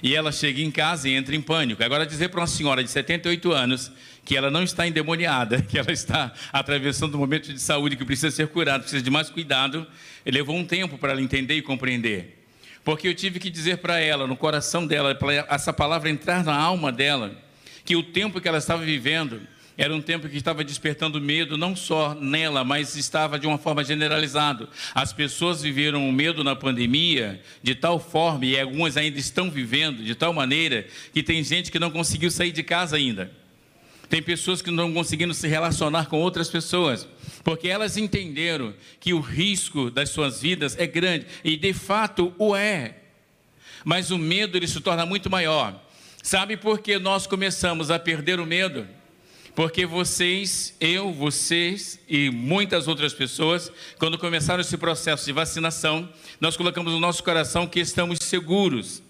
E 0.03 0.15
ela 0.15 0.31
chega 0.31 0.61
em 0.61 0.71
casa 0.71 1.07
e 1.07 1.13
entra 1.13 1.35
em 1.35 1.41
pânico. 1.41 1.83
Agora, 1.83 2.05
dizer 2.05 2.29
para 2.29 2.41
uma 2.41 2.47
senhora 2.47 2.83
de 2.83 2.89
78 2.89 3.51
anos 3.51 3.91
que 4.25 4.35
ela 4.35 4.49
não 4.49 4.63
está 4.63 4.87
endemoniada, 4.87 5.61
que 5.69 5.77
ela 5.77 5.91
está 5.91 6.33
atravessando 6.51 7.15
um 7.15 7.19
momento 7.19 7.53
de 7.53 7.61
saúde 7.61 7.95
que 7.95 8.03
precisa 8.03 8.31
ser 8.31 8.47
curada, 8.47 8.79
precisa 8.79 9.01
de 9.01 9.11
mais 9.11 9.29
cuidado, 9.29 9.85
levou 10.25 10.55
um 10.55 10.65
tempo 10.65 10.97
para 10.97 11.11
ela 11.11 11.21
entender 11.21 11.55
e 11.55 11.61
compreender. 11.61 12.39
Porque 12.83 13.07
eu 13.07 13.13
tive 13.13 13.39
que 13.39 13.49
dizer 13.49 13.77
para 13.77 13.99
ela, 13.99 14.25
no 14.25 14.35
coração 14.35 14.87
dela, 14.87 15.13
para 15.13 15.45
essa 15.49 15.71
palavra 15.71 16.09
entrar 16.09 16.43
na 16.43 16.55
alma 16.55 16.91
dela, 16.91 17.35
que 17.85 17.95
o 17.95 18.01
tempo 18.01 18.41
que 18.41 18.47
ela 18.47 18.57
estava 18.57 18.83
vivendo 18.83 19.39
era 19.83 19.95
um 19.95 20.01
tempo 20.01 20.29
que 20.29 20.37
estava 20.37 20.63
despertando 20.63 21.19
medo, 21.19 21.57
não 21.57 21.75
só 21.75 22.13
nela, 22.13 22.63
mas 22.63 22.95
estava 22.95 23.39
de 23.39 23.47
uma 23.47 23.57
forma 23.57 23.83
generalizada. 23.83 24.69
As 24.93 25.11
pessoas 25.11 25.63
viveram 25.63 26.07
o 26.07 26.13
medo 26.13 26.43
na 26.43 26.55
pandemia 26.55 27.41
de 27.63 27.73
tal 27.73 27.99
forma, 27.99 28.45
e 28.45 28.59
algumas 28.59 28.95
ainda 28.95 29.17
estão 29.17 29.49
vivendo 29.49 30.03
de 30.03 30.13
tal 30.13 30.33
maneira, 30.33 30.85
que 31.11 31.23
tem 31.23 31.43
gente 31.43 31.71
que 31.71 31.79
não 31.79 31.89
conseguiu 31.89 32.29
sair 32.29 32.51
de 32.51 32.61
casa 32.61 32.95
ainda. 32.95 33.31
Tem 34.07 34.21
pessoas 34.21 34.61
que 34.61 34.69
não 34.69 34.83
estão 34.83 34.93
conseguindo 34.93 35.33
se 35.33 35.47
relacionar 35.47 36.05
com 36.05 36.19
outras 36.19 36.47
pessoas, 36.47 37.07
porque 37.43 37.67
elas 37.67 37.97
entenderam 37.97 38.75
que 38.99 39.15
o 39.15 39.19
risco 39.19 39.89
das 39.89 40.11
suas 40.11 40.43
vidas 40.43 40.77
é 40.77 40.85
grande, 40.85 41.25
e 41.43 41.57
de 41.57 41.73
fato 41.73 42.31
o 42.37 42.55
é. 42.55 42.97
Mas 43.83 44.11
o 44.11 44.19
medo 44.19 44.59
ele 44.59 44.67
se 44.67 44.79
torna 44.79 45.07
muito 45.07 45.27
maior. 45.27 45.83
Sabe 46.21 46.55
por 46.55 46.81
que 46.81 46.99
nós 46.99 47.25
começamos 47.25 47.89
a 47.89 47.97
perder 47.97 48.39
o 48.39 48.45
medo? 48.45 49.00
Porque 49.55 49.85
vocês, 49.85 50.73
eu, 50.79 51.11
vocês 51.11 51.99
e 52.07 52.29
muitas 52.29 52.87
outras 52.87 53.13
pessoas, 53.13 53.71
quando 53.99 54.17
começaram 54.17 54.61
esse 54.61 54.77
processo 54.77 55.25
de 55.25 55.33
vacinação, 55.33 56.07
nós 56.39 56.55
colocamos 56.55 56.93
no 56.93 56.99
nosso 56.99 57.23
coração 57.23 57.67
que 57.67 57.79
estamos 57.79 58.19
seguros 58.21 59.03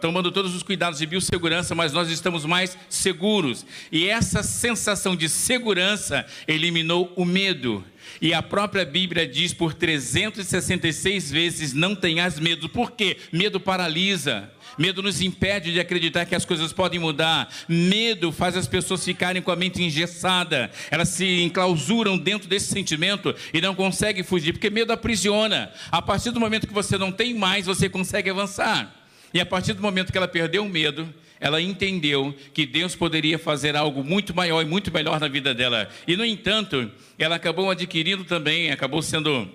tomando 0.00 0.30
todos 0.30 0.54
os 0.54 0.62
cuidados 0.62 0.98
de 0.98 1.06
biossegurança, 1.06 1.74
mas 1.74 1.92
nós 1.92 2.08
estamos 2.10 2.44
mais 2.44 2.78
seguros. 2.88 3.66
E 3.90 4.08
essa 4.08 4.42
sensação 4.42 5.16
de 5.16 5.28
segurança 5.28 6.24
eliminou 6.46 7.12
o 7.16 7.24
medo. 7.24 7.84
E 8.20 8.32
a 8.32 8.42
própria 8.42 8.84
Bíblia 8.84 9.26
diz 9.26 9.52
por 9.52 9.74
366 9.74 11.30
vezes: 11.30 11.72
não 11.72 11.94
tenhas 11.94 12.38
medo. 12.38 12.68
Por 12.68 12.92
quê? 12.92 13.16
Medo 13.32 13.58
paralisa. 13.58 14.50
Medo 14.78 15.02
nos 15.02 15.20
impede 15.20 15.72
de 15.72 15.80
acreditar 15.80 16.24
que 16.24 16.34
as 16.34 16.44
coisas 16.44 16.72
podem 16.72 16.98
mudar. 16.98 17.48
Medo 17.68 18.32
faz 18.32 18.56
as 18.56 18.66
pessoas 18.66 19.04
ficarem 19.04 19.40
com 19.40 19.50
a 19.50 19.56
mente 19.56 19.82
engessada. 19.82 20.70
Elas 20.90 21.10
se 21.10 21.42
enclausuram 21.42 22.18
dentro 22.18 22.48
desse 22.48 22.66
sentimento 22.66 23.34
e 23.52 23.60
não 23.60 23.74
conseguem 23.74 24.24
fugir, 24.24 24.52
porque 24.52 24.70
medo 24.70 24.92
aprisiona. 24.92 25.72
A 25.90 26.02
partir 26.02 26.30
do 26.30 26.40
momento 26.40 26.66
que 26.66 26.74
você 26.74 26.98
não 26.98 27.12
tem 27.12 27.34
mais, 27.34 27.66
você 27.66 27.88
consegue 27.88 28.30
avançar. 28.30 29.03
E 29.34 29.40
a 29.40 29.44
partir 29.44 29.72
do 29.72 29.82
momento 29.82 30.12
que 30.12 30.16
ela 30.16 30.28
perdeu 30.28 30.64
o 30.64 30.68
medo, 30.68 31.12
ela 31.40 31.60
entendeu 31.60 32.32
que 32.54 32.64
Deus 32.64 32.94
poderia 32.94 33.36
fazer 33.36 33.74
algo 33.74 34.04
muito 34.04 34.32
maior 34.32 34.62
e 34.62 34.64
muito 34.64 34.94
melhor 34.94 35.18
na 35.18 35.26
vida 35.26 35.52
dela. 35.52 35.88
E, 36.06 36.16
no 36.16 36.24
entanto, 36.24 36.88
ela 37.18 37.34
acabou 37.34 37.68
adquirindo 37.68 38.24
também, 38.24 38.70
acabou 38.70 39.02
sendo 39.02 39.50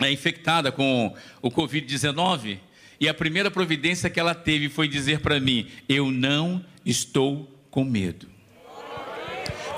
é, 0.00 0.10
infectada 0.12 0.70
com 0.70 1.12
o 1.42 1.50
Covid-19. 1.50 2.58
E 3.00 3.08
a 3.08 3.14
primeira 3.14 3.50
providência 3.50 4.08
que 4.08 4.20
ela 4.20 4.36
teve 4.36 4.68
foi 4.68 4.86
dizer 4.86 5.18
para 5.18 5.40
mim: 5.40 5.66
Eu 5.88 6.12
não 6.12 6.64
estou 6.86 7.52
com 7.70 7.84
medo. 7.84 8.37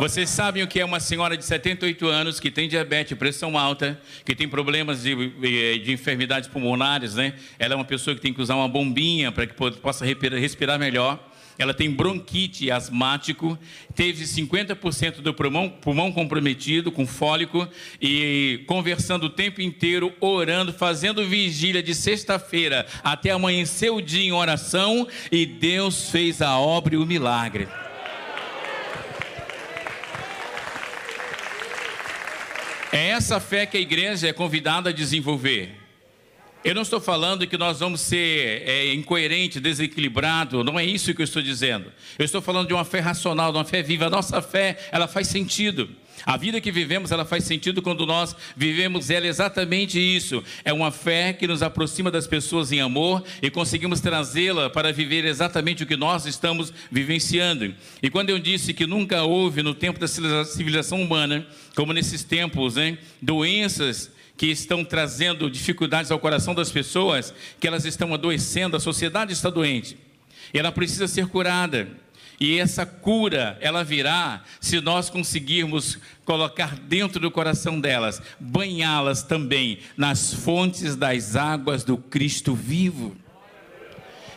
Vocês 0.00 0.30
sabem 0.30 0.62
o 0.62 0.66
que 0.66 0.80
é 0.80 0.85
uma 0.85 0.99
senhora 0.99 1.37
de 1.37 1.45
78 1.45 2.09
anos 2.09 2.40
que 2.40 2.50
tem 2.50 2.66
diabetes, 2.66 3.19
pressão 3.19 3.59
alta, 3.59 4.00
que 4.25 4.35
tem 4.35 4.49
problemas 4.49 5.02
de, 5.02 5.78
de 5.78 5.92
enfermidades 5.92 6.49
pulmonares, 6.49 7.16
né? 7.16 7.35
Ela 7.59 7.75
é 7.75 7.76
uma 7.76 7.85
pessoa 7.85 8.16
que 8.16 8.23
tem 8.23 8.33
que 8.33 8.40
usar 8.40 8.54
uma 8.54 8.66
bombinha 8.66 9.30
para 9.30 9.47
que 9.47 9.52
possa 9.52 10.07
respirar 10.07 10.78
melhor. 10.78 11.23
Ela 11.59 11.75
tem 11.75 11.90
bronquite 11.90 12.71
asmático, 12.71 13.59
teve 13.95 14.25
50% 14.25 15.16
do 15.16 15.35
pulmão, 15.35 15.69
pulmão 15.69 16.11
comprometido, 16.11 16.90
com 16.90 17.07
fólico, 17.07 17.69
e 18.00 18.64
conversando 18.66 19.25
o 19.25 19.30
tempo 19.30 19.61
inteiro, 19.61 20.14
orando, 20.19 20.73
fazendo 20.73 21.26
vigília 21.26 21.83
de 21.83 21.95
sexta-feira 21.95 22.87
até 23.04 23.33
amanhecer 23.33 23.90
o 23.90 24.00
dia 24.00 24.25
em 24.25 24.33
oração, 24.33 25.07
e 25.30 25.45
Deus 25.45 26.09
fez 26.09 26.40
a 26.40 26.59
obra 26.59 26.95
e 26.95 26.97
o 26.97 27.04
milagre. 27.04 27.69
É 32.92 33.11
essa 33.11 33.38
fé 33.38 33.66
que 33.66 33.76
a 33.76 33.80
igreja 33.80 34.28
é 34.28 34.32
convidada 34.32 34.90
a 34.90 34.92
desenvolver. 34.92 35.76
Eu 36.64 36.75
não 36.75 36.82
estou 36.82 37.00
falando 37.00 37.47
que 37.47 37.56
nós 37.56 37.80
vamos 37.80 38.00
ser 38.00 38.62
é, 38.68 38.92
incoerente, 38.92 39.61
desequilibrado, 39.61 40.62
não 40.62 40.78
é 40.78 40.85
isso 40.85 41.14
que 41.14 41.23
eu 41.23 41.25
estou 41.25 41.40
dizendo. 41.40 41.90
Eu 42.18 42.25
estou 42.25 42.42
falando 42.42 42.66
de 42.66 42.75
uma 42.75 42.85
fé 42.85 42.99
racional, 42.99 43.52
de 43.52 43.59
uma 43.59 43.64
fé 43.64 43.82
viva. 43.82 44.06
A 44.06 44.11
nossa 44.11 44.42
fé, 44.42 44.76
ela 44.92 45.09
faz 45.09 45.28
sentido. 45.28 45.88
A 46.25 46.37
vida 46.37 46.61
que 46.61 46.71
vivemos, 46.71 47.12
ela 47.12 47.25
faz 47.25 47.45
sentido 47.45 47.81
quando 47.83 48.07
nós 48.07 48.37
vivemos 48.57 49.11
ela 49.11 49.27
exatamente 49.27 49.99
isso. 49.99 50.43
É 50.65 50.73
uma 50.73 50.91
fé 50.91 51.33
que 51.33 51.47
nos 51.47 51.62
aproxima 51.62 52.11
das 52.11 52.27
pessoas 52.27 52.73
em 52.73 52.81
amor 52.81 53.23
e 53.43 53.50
conseguimos 53.50 54.00
trazê-la 54.00 54.69
para 54.69 54.93
viver 54.93 55.25
exatamente 55.25 55.83
o 55.83 55.87
que 55.87 55.97
nós 55.97 56.27
estamos 56.27 56.73
vivenciando. 56.91 57.75
E 58.03 58.11
quando 58.11 58.31
eu 58.31 58.39
disse 58.39 58.75
que 58.75 58.87
nunca 58.87 59.23
houve 59.23 59.62
no 59.62 59.75
tempo 59.75 59.99
da 59.99 60.09
civilização 60.09 61.00
humana, 61.00 61.47
como 61.75 61.93
nesses 61.93 62.23
tempos, 62.23 62.77
hein, 62.77 62.99
doenças 63.21 64.11
que 64.37 64.47
estão 64.47 64.85
trazendo 64.85 65.50
dificuldades 65.50 66.11
ao 66.11 66.19
coração 66.19 66.55
das 66.55 66.71
pessoas, 66.71 67.35
que 67.61 67.67
elas 67.67 67.85
estão 67.85 68.15
adoecendo, 68.15 68.77
a 68.77 68.81
sociedade 68.81 69.33
está 69.35 69.50
doente. 69.50 69.99
E 70.53 70.59
ela 70.59 70.73
precisa 70.73 71.07
ser 71.07 71.27
curada. 71.27 71.89
E 72.40 72.59
essa 72.59 72.87
cura, 72.87 73.59
ela 73.61 73.85
virá 73.85 74.42
se 74.59 74.80
nós 74.80 75.11
conseguirmos 75.11 75.99
colocar 76.25 76.75
dentro 76.75 77.20
do 77.20 77.30
coração 77.30 77.78
delas, 77.78 78.23
banhá-las 78.40 79.23
também 79.23 79.80
nas 79.94 80.32
fontes 80.32 80.97
das 80.97 81.37
águas 81.37 81.85
do 81.85 81.99
Cristo 81.99 82.54
vivo. 82.54 83.14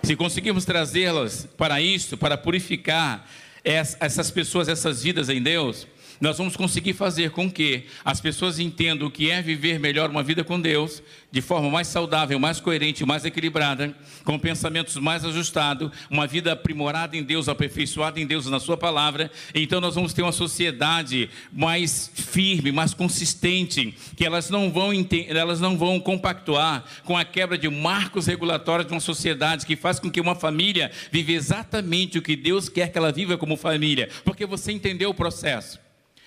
Se 0.04 0.18
conseguirmos 0.18 0.66
trazê-las 0.66 1.48
para 1.58 1.80
isso, 1.80 2.18
para 2.18 2.38
purificar 2.38 3.26
essas 3.64 4.30
pessoas, 4.30 4.68
essas 4.68 5.02
vidas 5.02 5.30
em 5.30 5.42
Deus, 5.42 5.88
nós 6.20 6.38
vamos 6.38 6.56
conseguir 6.56 6.94
fazer 6.94 7.32
com 7.32 7.50
que 7.50 7.86
as 8.04 8.22
pessoas 8.22 8.60
entendam 8.60 9.08
o 9.08 9.12
que 9.12 9.30
é 9.30 9.42
viver 9.42 9.80
melhor 9.80 10.10
uma 10.10 10.24
vida 10.24 10.44
com 10.44 10.60
Deus, 10.60 11.02
de 11.32 11.42
forma 11.42 11.70
mais 11.70 11.88
saudável, 11.88 12.40
mais 12.40 12.60
coerente, 12.60 13.06
mais 13.06 13.26
equilibrada, 13.26 13.96
com 14.24 14.38
pensamentos 14.38 14.96
mais 14.98 15.26
ajustados, 15.26 15.92
uma 16.10 16.28
vida 16.28 16.52
aprimorada 16.52 17.18
em 17.18 17.24
Deus, 17.24 17.50
aperfeiçoada 17.50 18.20
em 18.20 18.26
Deus 18.26 18.46
na 18.46 18.60
Sua 18.60 18.78
palavra. 18.78 19.32
Então 19.54 19.82
nós 19.82 19.96
vamos 19.96 20.14
ter 20.14 20.22
uma 20.22 20.32
sociedade 20.32 21.30
mais 21.52 22.12
firme, 22.14 22.72
mais 22.72 22.94
consistente, 22.94 23.96
que 24.16 24.26
elas 24.26 24.50
não 24.50 24.72
vão, 24.72 24.92
elas 25.28 25.60
não 25.60 25.78
vão 25.78 26.00
compactuar 26.00 26.84
com 27.04 27.18
a 27.18 27.26
quebra 27.26 27.58
de 27.58 27.68
marcos 27.68 28.28
regulatórios 28.28 28.88
de 28.88 28.94
uma 28.94 29.00
sociedade 29.00 29.66
que 29.66 29.76
faz 29.76 30.00
com 30.00 30.12
que 30.12 30.22
uma 30.22 30.36
família 30.36 30.92
viva 31.12 31.32
exatamente 31.32 32.18
o 32.18 32.22
que 32.22 32.36
Deus 32.36 32.70
quer 32.70 32.92
que 32.92 32.98
ela 32.98 33.12
viva 33.12 33.38
como 33.38 33.58
família, 33.58 34.10
porque 34.24 34.46
você 34.46 34.72
entendeu 34.72 35.10
o 35.10 35.14
processo. 35.14 35.83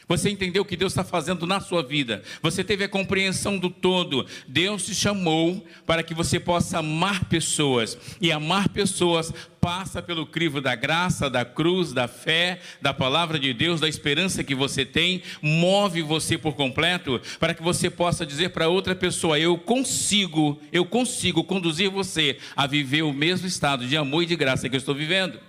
Você 0.09 0.31
entendeu 0.31 0.63
o 0.63 0.65
que 0.65 0.77
Deus 0.77 0.93
está 0.93 1.03
fazendo 1.03 1.47
na 1.47 1.61
sua 1.61 1.83
vida. 1.83 2.23
Você 2.41 2.63
teve 2.63 2.85
a 2.85 2.89
compreensão 2.89 3.59
do 3.59 3.69
todo. 3.69 4.25
Deus 4.47 4.87
te 4.87 4.95
chamou 4.95 5.67
para 5.85 6.03
que 6.03 6.15
você 6.15 6.39
possa 6.39 6.79
amar 6.79 7.25
pessoas. 7.25 7.99
E 8.21 8.31
amar 8.31 8.69
pessoas 8.69 9.35
passa 9.61 10.01
pelo 10.01 10.25
crivo 10.25 10.61
da 10.61 10.77
graça, 10.77 11.29
da 11.29 11.45
cruz, 11.45 11.93
da 11.93 12.07
fé, 12.07 12.61
da 12.81 12.95
palavra 12.95 13.37
de 13.37 13.53
Deus, 13.53 13.81
da 13.81 13.89
esperança 13.89 14.45
que 14.45 14.55
você 14.55 14.85
tem. 14.85 15.23
Move 15.43 16.03
você 16.03 16.39
por 16.39 16.55
completo 16.55 17.21
para 17.41 17.53
que 17.53 17.63
você 17.63 17.91
possa 17.91 18.25
dizer 18.25 18.51
para 18.51 18.69
outra 18.69 18.95
pessoa: 18.95 19.41
Eu 19.41 19.59
consigo, 19.59 20.61
eu 20.73 20.85
consigo 20.85 21.43
conduzir 21.43 21.91
você 21.91 22.39
a 22.55 22.65
viver 22.65 23.03
o 23.03 23.13
mesmo 23.13 23.49
estado 23.49 23.85
de 23.85 23.97
amor 23.97 24.23
e 24.23 24.27
de 24.27 24.37
graça 24.37 24.69
que 24.69 24.77
eu 24.77 24.79
estou 24.79 24.95
vivendo. 24.95 25.41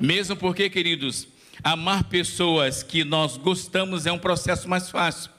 Mesmo 0.00 0.34
porque, 0.34 0.70
queridos, 0.70 1.28
Amar 1.62 2.04
pessoas 2.04 2.82
que 2.82 3.04
nós 3.04 3.36
gostamos 3.36 4.06
é 4.06 4.12
um 4.12 4.18
processo 4.18 4.68
mais 4.68 4.90
fácil. 4.90 5.30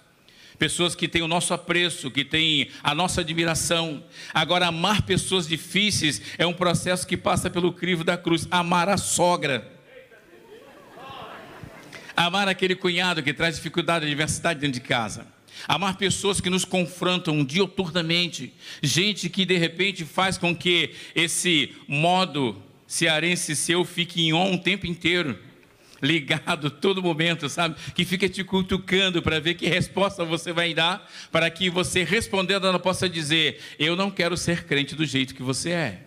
Pessoas 0.57 0.95
que 0.95 1.07
têm 1.07 1.21
o 1.21 1.27
nosso 1.27 1.53
apreço, 1.53 2.11
que 2.11 2.23
têm 2.23 2.69
a 2.81 2.93
nossa 2.93 3.21
admiração. 3.21 4.03
Agora, 4.33 4.67
amar 4.67 5.01
pessoas 5.01 5.47
difíceis 5.47 6.21
é 6.37 6.45
um 6.45 6.53
processo 6.53 7.07
que 7.07 7.17
passa 7.17 7.49
pelo 7.49 7.73
crivo 7.73 8.03
da 8.03 8.15
cruz. 8.15 8.47
Amar 8.51 8.87
a 8.87 8.97
sogra. 8.97 9.71
Amar 12.15 12.47
aquele 12.47 12.75
cunhado 12.75 13.23
que 13.23 13.33
traz 13.33 13.55
dificuldade, 13.55 14.05
adversidade 14.05 14.59
dentro 14.59 14.79
de 14.79 14.87
casa. 14.87 15.27
Amar 15.67 15.97
pessoas 15.97 16.39
que 16.39 16.49
nos 16.49 16.63
confrontam 16.63 17.43
dioturnamente. 17.43 18.53
Gente 18.81 19.29
que 19.29 19.45
de 19.45 19.57
repente 19.57 20.05
faz 20.05 20.37
com 20.37 20.55
que 20.55 20.91
esse 21.15 21.73
modo 21.87 22.61
cearense 22.85 23.55
seu 23.55 23.83
fique 23.83 24.21
em 24.21 24.33
on 24.33 24.53
o 24.53 24.57
tempo 24.59 24.85
inteiro 24.85 25.37
ligado 26.03 26.69
todo 26.69 27.01
momento, 27.01 27.47
sabe? 27.47 27.75
Que 27.95 28.03
fica 28.03 28.27
te 28.27 28.43
cutucando 28.43 29.21
para 29.21 29.39
ver 29.39 29.53
que 29.53 29.67
resposta 29.67 30.25
você 30.25 30.51
vai 30.51 30.73
dar, 30.73 31.09
para 31.31 31.49
que 31.49 31.69
você 31.69 32.03
respondendo 32.03 32.67
ela 32.67 32.77
possa 32.77 33.07
dizer: 33.07 33.59
Eu 33.79 33.95
não 33.95 34.11
quero 34.11 34.35
ser 34.35 34.65
crente 34.65 34.93
do 34.93 35.05
jeito 35.05 35.33
que 35.33 35.41
você 35.41 35.69
é. 35.71 35.99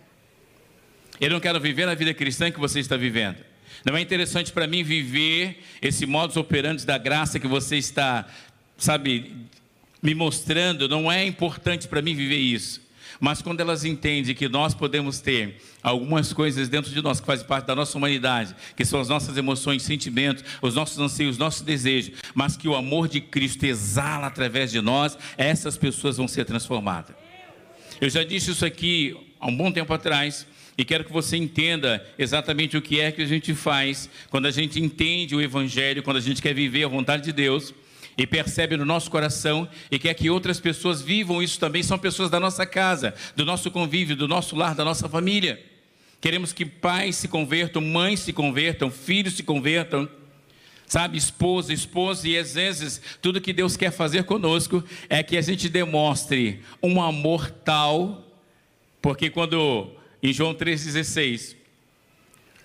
Eu 1.19 1.31
não 1.31 1.39
quero 1.39 1.59
viver 1.59 1.89
a 1.89 1.95
vida 1.95 2.13
cristã 2.13 2.51
que 2.51 2.59
você 2.59 2.79
está 2.79 2.95
vivendo. 2.95 3.37
Não 3.83 3.97
é 3.97 4.01
interessante 4.01 4.51
para 4.51 4.67
mim 4.67 4.83
viver 4.83 5.63
esse 5.81 6.05
modus 6.05 6.37
operandi 6.37 6.85
da 6.85 6.97
graça 6.97 7.39
que 7.39 7.47
você 7.47 7.77
está, 7.77 8.27
sabe, 8.77 9.35
me 10.01 10.13
mostrando. 10.13 10.87
Não 10.87 11.11
é 11.11 11.25
importante 11.25 11.87
para 11.87 12.03
mim 12.03 12.13
viver 12.13 12.37
isso. 12.37 12.86
Mas 13.19 13.41
quando 13.41 13.59
elas 13.59 13.83
entendem 13.83 14.35
que 14.35 14.47
nós 14.47 14.73
podemos 14.73 15.19
ter 15.19 15.61
algumas 15.81 16.33
coisas 16.33 16.69
dentro 16.69 16.91
de 16.91 17.01
nós 17.01 17.19
que 17.19 17.25
fazem 17.25 17.45
parte 17.45 17.65
da 17.65 17.75
nossa 17.75 17.97
humanidade, 17.97 18.55
que 18.75 18.85
são 18.85 18.99
as 18.99 19.09
nossas 19.09 19.37
emoções, 19.37 19.83
sentimentos, 19.83 20.43
os 20.61 20.75
nossos 20.75 20.99
anseios, 20.99 21.33
os 21.33 21.37
nossos 21.37 21.61
desejos, 21.61 22.13
mas 22.33 22.55
que 22.55 22.67
o 22.67 22.75
amor 22.75 23.07
de 23.07 23.21
Cristo 23.21 23.65
exala 23.65 24.27
através 24.27 24.71
de 24.71 24.81
nós, 24.81 25.17
essas 25.37 25.77
pessoas 25.77 26.17
vão 26.17 26.27
ser 26.27 26.45
transformadas. 26.45 27.15
Eu 27.99 28.09
já 28.09 28.23
disse 28.23 28.51
isso 28.51 28.65
aqui 28.65 29.15
há 29.39 29.47
um 29.47 29.55
bom 29.55 29.71
tempo 29.71 29.93
atrás. 29.93 30.45
E 30.77 30.85
quero 30.85 31.03
que 31.03 31.11
você 31.11 31.35
entenda 31.35 32.05
exatamente 32.19 32.77
o 32.77 32.81
que 32.83 32.99
é 32.99 33.11
que 33.11 33.23
a 33.23 33.25
gente 33.25 33.55
faz 33.55 34.07
quando 34.29 34.45
a 34.45 34.51
gente 34.51 34.79
entende 34.79 35.35
o 35.35 35.41
Evangelho, 35.41 36.03
quando 36.03 36.17
a 36.17 36.21
gente 36.21 36.39
quer 36.39 36.53
viver 36.53 36.83
a 36.83 36.87
vontade 36.87 37.23
de 37.23 37.31
Deus 37.31 37.73
e 38.17 38.25
percebe 38.25 38.75
no 38.75 38.83
nosso 38.83 39.11
coração 39.11 39.69
e 39.91 39.99
quer 39.99 40.13
que 40.15 40.29
outras 40.29 40.59
pessoas 40.59 41.01
vivam 41.01 41.41
isso 41.41 41.59
também, 41.59 41.83
são 41.83 41.99
pessoas 41.99 42.29
da 42.29 42.39
nossa 42.39 42.65
casa, 42.65 43.13
do 43.35 43.45
nosso 43.45 43.69
convívio, 43.69 44.15
do 44.15 44.27
nosso 44.27 44.55
lar, 44.55 44.73
da 44.73 44.83
nossa 44.83 45.07
família. 45.07 45.63
Queremos 46.19 46.51
que 46.51 46.65
pais 46.65 47.15
se 47.15 47.27
convertam, 47.27 47.79
mães 47.79 48.21
se 48.21 48.33
convertam, 48.33 48.89
filhos 48.89 49.35
se 49.35 49.43
convertam, 49.43 50.09
sabe, 50.87 51.15
esposa, 51.15 51.71
esposa, 51.71 52.27
e 52.27 52.35
às 52.35 52.55
vezes 52.55 52.99
tudo 53.21 53.39
que 53.39 53.53
Deus 53.53 53.77
quer 53.77 53.91
fazer 53.91 54.23
conosco 54.23 54.83
é 55.09 55.21
que 55.21 55.37
a 55.37 55.41
gente 55.41 55.69
demonstre 55.69 56.63
um 56.81 56.99
amor 56.99 57.51
tal, 57.51 58.25
porque 58.99 59.29
quando 59.29 59.91
em 60.23 60.33
João 60.33 60.55
3,16, 60.55 61.55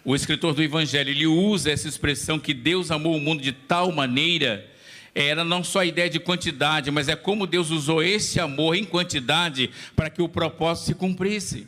o 0.02 0.16
escritor 0.16 0.54
do 0.54 0.62
Evangelho 0.62 1.10
ele 1.10 1.26
usa 1.26 1.70
essa 1.70 1.86
expressão 1.86 2.38
que 2.38 2.54
Deus 2.54 2.90
amou 2.90 3.14
o 3.14 3.20
mundo 3.20 3.42
de 3.42 3.52
tal 3.52 3.92
maneira 3.92 4.71
era 5.14 5.44
não 5.44 5.62
só 5.62 5.80
a 5.80 5.86
ideia 5.86 6.08
de 6.08 6.18
quantidade, 6.18 6.90
mas 6.90 7.08
é 7.08 7.16
como 7.16 7.46
Deus 7.46 7.70
usou 7.70 8.02
esse 8.02 8.40
amor 8.40 8.74
em 8.74 8.84
quantidade 8.84 9.70
para 9.94 10.08
que 10.08 10.22
o 10.22 10.28
propósito 10.28 10.86
se 10.86 10.94
cumprisse. 10.94 11.66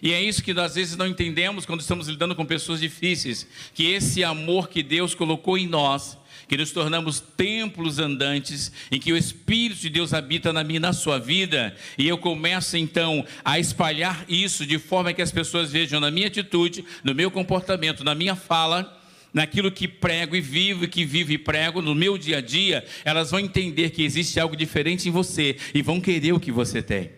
E 0.00 0.12
é 0.12 0.22
isso 0.22 0.42
que 0.42 0.52
às 0.52 0.76
vezes 0.76 0.96
não 0.96 1.06
entendemos 1.06 1.66
quando 1.66 1.80
estamos 1.80 2.06
lidando 2.06 2.34
com 2.34 2.46
pessoas 2.46 2.80
difíceis, 2.80 3.46
que 3.74 3.86
esse 3.86 4.22
amor 4.22 4.68
que 4.68 4.82
Deus 4.82 5.14
colocou 5.14 5.58
em 5.58 5.66
nós, 5.66 6.16
que 6.46 6.56
nos 6.56 6.70
tornamos 6.70 7.20
templos 7.20 7.98
andantes, 7.98 8.72
em 8.90 9.00
que 9.00 9.12
o 9.12 9.16
Espírito 9.16 9.80
de 9.80 9.90
Deus 9.90 10.14
habita 10.14 10.52
na 10.52 10.62
minha 10.62 10.80
na 10.80 10.92
sua 10.92 11.18
vida, 11.18 11.74
e 11.98 12.06
eu 12.06 12.16
começo 12.16 12.76
então 12.76 13.24
a 13.44 13.58
espalhar 13.58 14.24
isso 14.28 14.64
de 14.64 14.78
forma 14.78 15.12
que 15.12 15.20
as 15.20 15.32
pessoas 15.32 15.72
vejam 15.72 16.00
na 16.00 16.10
minha 16.10 16.28
atitude, 16.28 16.84
no 17.02 17.14
meu 17.14 17.30
comportamento, 17.30 18.04
na 18.04 18.14
minha 18.14 18.36
fala, 18.36 18.97
naquilo 19.32 19.70
que 19.70 19.86
prego 19.86 20.34
e 20.34 20.40
vivo, 20.40 20.84
e 20.84 20.88
que 20.88 21.04
vivo 21.04 21.32
e 21.32 21.38
prego 21.38 21.82
no 21.82 21.94
meu 21.94 22.16
dia 22.16 22.38
a 22.38 22.40
dia, 22.40 22.84
elas 23.04 23.30
vão 23.30 23.40
entender 23.40 23.90
que 23.90 24.02
existe 24.02 24.38
algo 24.40 24.56
diferente 24.56 25.08
em 25.08 25.12
você 25.12 25.56
e 25.74 25.82
vão 25.82 26.00
querer 26.00 26.32
o 26.32 26.40
que 26.40 26.52
você 26.52 26.82
tem. 26.82 27.10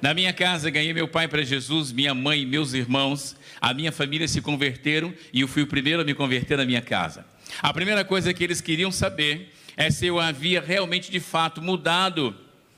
Na 0.00 0.14
minha 0.14 0.32
casa, 0.32 0.70
ganhei 0.70 0.92
meu 0.92 1.08
pai 1.08 1.26
para 1.26 1.42
Jesus, 1.42 1.90
minha 1.90 2.14
mãe 2.14 2.42
e 2.42 2.46
meus 2.46 2.72
irmãos, 2.72 3.36
a 3.60 3.74
minha 3.74 3.90
família 3.90 4.28
se 4.28 4.40
converteram 4.40 5.12
e 5.32 5.40
eu 5.40 5.48
fui 5.48 5.62
o 5.62 5.66
primeiro 5.66 6.02
a 6.02 6.04
me 6.04 6.14
converter 6.14 6.56
na 6.56 6.64
minha 6.64 6.80
casa. 6.80 7.26
A 7.60 7.72
primeira 7.72 8.04
coisa 8.04 8.32
que 8.32 8.44
eles 8.44 8.60
queriam 8.60 8.92
saber 8.92 9.52
é 9.76 9.90
se 9.90 10.06
eu 10.06 10.20
havia 10.20 10.60
realmente 10.60 11.10
de 11.10 11.18
fato 11.18 11.60
mudado 11.60 12.34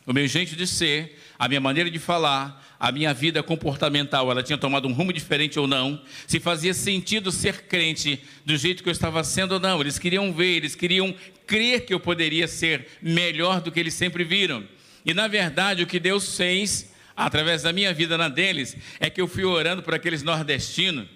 o 0.06 0.12
meu 0.12 0.26
jeito 0.26 0.56
de 0.56 0.66
ser, 0.66 1.18
a 1.38 1.46
minha 1.46 1.60
maneira 1.60 1.90
de 1.90 1.98
falar, 1.98 2.66
a 2.78 2.90
minha 2.90 3.12
vida 3.12 3.42
comportamental, 3.42 4.30
ela 4.30 4.42
tinha 4.42 4.56
tomado 4.56 4.88
um 4.88 4.92
rumo 4.92 5.12
diferente 5.12 5.58
ou 5.58 5.66
não, 5.66 6.02
se 6.26 6.40
fazia 6.40 6.72
sentido 6.72 7.30
ser 7.30 7.62
crente 7.62 8.20
do 8.44 8.56
jeito 8.56 8.82
que 8.82 8.88
eu 8.88 8.92
estava 8.92 9.22
sendo 9.22 9.52
ou 9.52 9.60
não. 9.60 9.80
Eles 9.80 9.98
queriam 9.98 10.32
ver, 10.32 10.56
eles 10.56 10.74
queriam 10.74 11.14
crer 11.46 11.84
que 11.84 11.92
eu 11.92 12.00
poderia 12.00 12.48
ser 12.48 12.86
melhor 13.02 13.60
do 13.60 13.70
que 13.70 13.78
eles 13.78 13.94
sempre 13.94 14.24
viram. 14.24 14.64
E 15.04 15.12
na 15.12 15.28
verdade, 15.28 15.82
o 15.82 15.86
que 15.86 16.00
Deus 16.00 16.36
fez 16.36 16.92
através 17.14 17.62
da 17.62 17.72
minha 17.72 17.92
vida 17.92 18.16
na 18.16 18.28
deles 18.28 18.76
é 18.98 19.10
que 19.10 19.20
eu 19.20 19.28
fui 19.28 19.44
orando 19.44 19.82
por 19.82 19.94
aqueles 19.94 20.22
nordestinos 20.22 21.06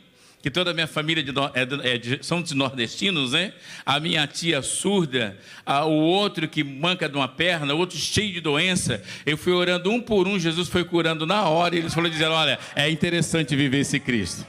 que 0.45 0.51
toda 0.51 0.73
a 0.73 0.75
minha 0.75 0.87
família 0.87 1.23
de, 1.23 1.31
é, 1.55 1.95
é 1.95 1.97
de, 1.97 2.19
são 2.21 2.43
de 2.43 2.55
nordestinos, 2.55 3.33
né? 3.33 3.55
A 3.87 3.99
minha 3.99 4.27
tia 4.27 4.61
surda, 4.61 5.39
a, 5.65 5.87
o 5.87 5.93
outro 5.93 6.47
que 6.47 6.63
manca 6.63 7.09
de 7.09 7.17
uma 7.17 7.27
perna, 7.27 7.73
o 7.73 7.79
outro 7.79 7.97
cheio 7.97 8.31
de 8.31 8.43
doença. 8.43 9.03
Eu 9.25 9.39
fui 9.39 9.55
orando 9.55 9.91
um 9.91 10.03
por 10.03 10.29
um, 10.29 10.39
Jesus 10.39 10.69
foi 10.69 10.85
curando 10.85 11.25
na 11.25 11.49
hora, 11.49 11.75
e 11.75 11.79
eles 11.79 11.95
falaram 11.95 12.13
dizendo: 12.13 12.33
olha, 12.33 12.59
é 12.77 12.91
interessante 12.91 13.57
viver 13.57 13.79
esse 13.79 13.99
Cristo. 13.99 14.47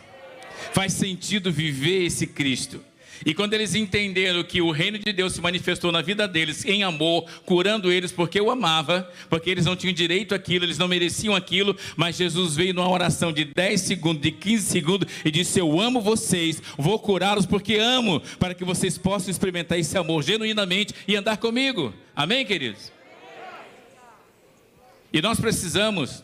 Faz 0.73 0.91
sentido 0.91 1.49
viver 1.49 2.03
esse 2.03 2.27
Cristo. 2.27 2.83
E 3.23 3.33
quando 3.33 3.53
eles 3.53 3.75
entenderam 3.75 4.43
que 4.43 4.61
o 4.61 4.71
reino 4.71 4.97
de 4.97 5.13
Deus 5.13 5.33
se 5.33 5.41
manifestou 5.41 5.91
na 5.91 6.01
vida 6.01 6.27
deles 6.27 6.65
em 6.65 6.83
amor, 6.83 7.25
curando 7.45 7.91
eles 7.91 8.11
porque 8.11 8.39
eu 8.39 8.49
amava, 8.49 9.09
porque 9.29 9.49
eles 9.49 9.65
não 9.65 9.75
tinham 9.75 9.93
direito 9.93 10.33
àquilo, 10.33 10.65
eles 10.65 10.77
não 10.77 10.87
mereciam 10.87 11.35
aquilo, 11.35 11.77
mas 11.95 12.17
Jesus 12.17 12.55
veio 12.55 12.73
numa 12.73 12.89
oração 12.89 13.31
de 13.31 13.45
10 13.45 13.81
segundos, 13.81 14.21
de 14.21 14.31
15 14.31 14.65
segundos 14.65 15.07
e 15.23 15.31
disse: 15.31 15.59
Eu 15.59 15.79
amo 15.79 16.01
vocês, 16.01 16.61
vou 16.77 16.97
curá-los 16.97 17.45
porque 17.45 17.75
amo, 17.75 18.21
para 18.39 18.53
que 18.53 18.65
vocês 18.65 18.97
possam 18.97 19.29
experimentar 19.29 19.79
esse 19.79 19.97
amor 19.97 20.23
genuinamente 20.23 20.93
e 21.07 21.15
andar 21.15 21.37
comigo. 21.37 21.93
Amém, 22.15 22.45
queridos? 22.45 22.91
E 25.13 25.21
nós 25.21 25.39
precisamos 25.39 26.23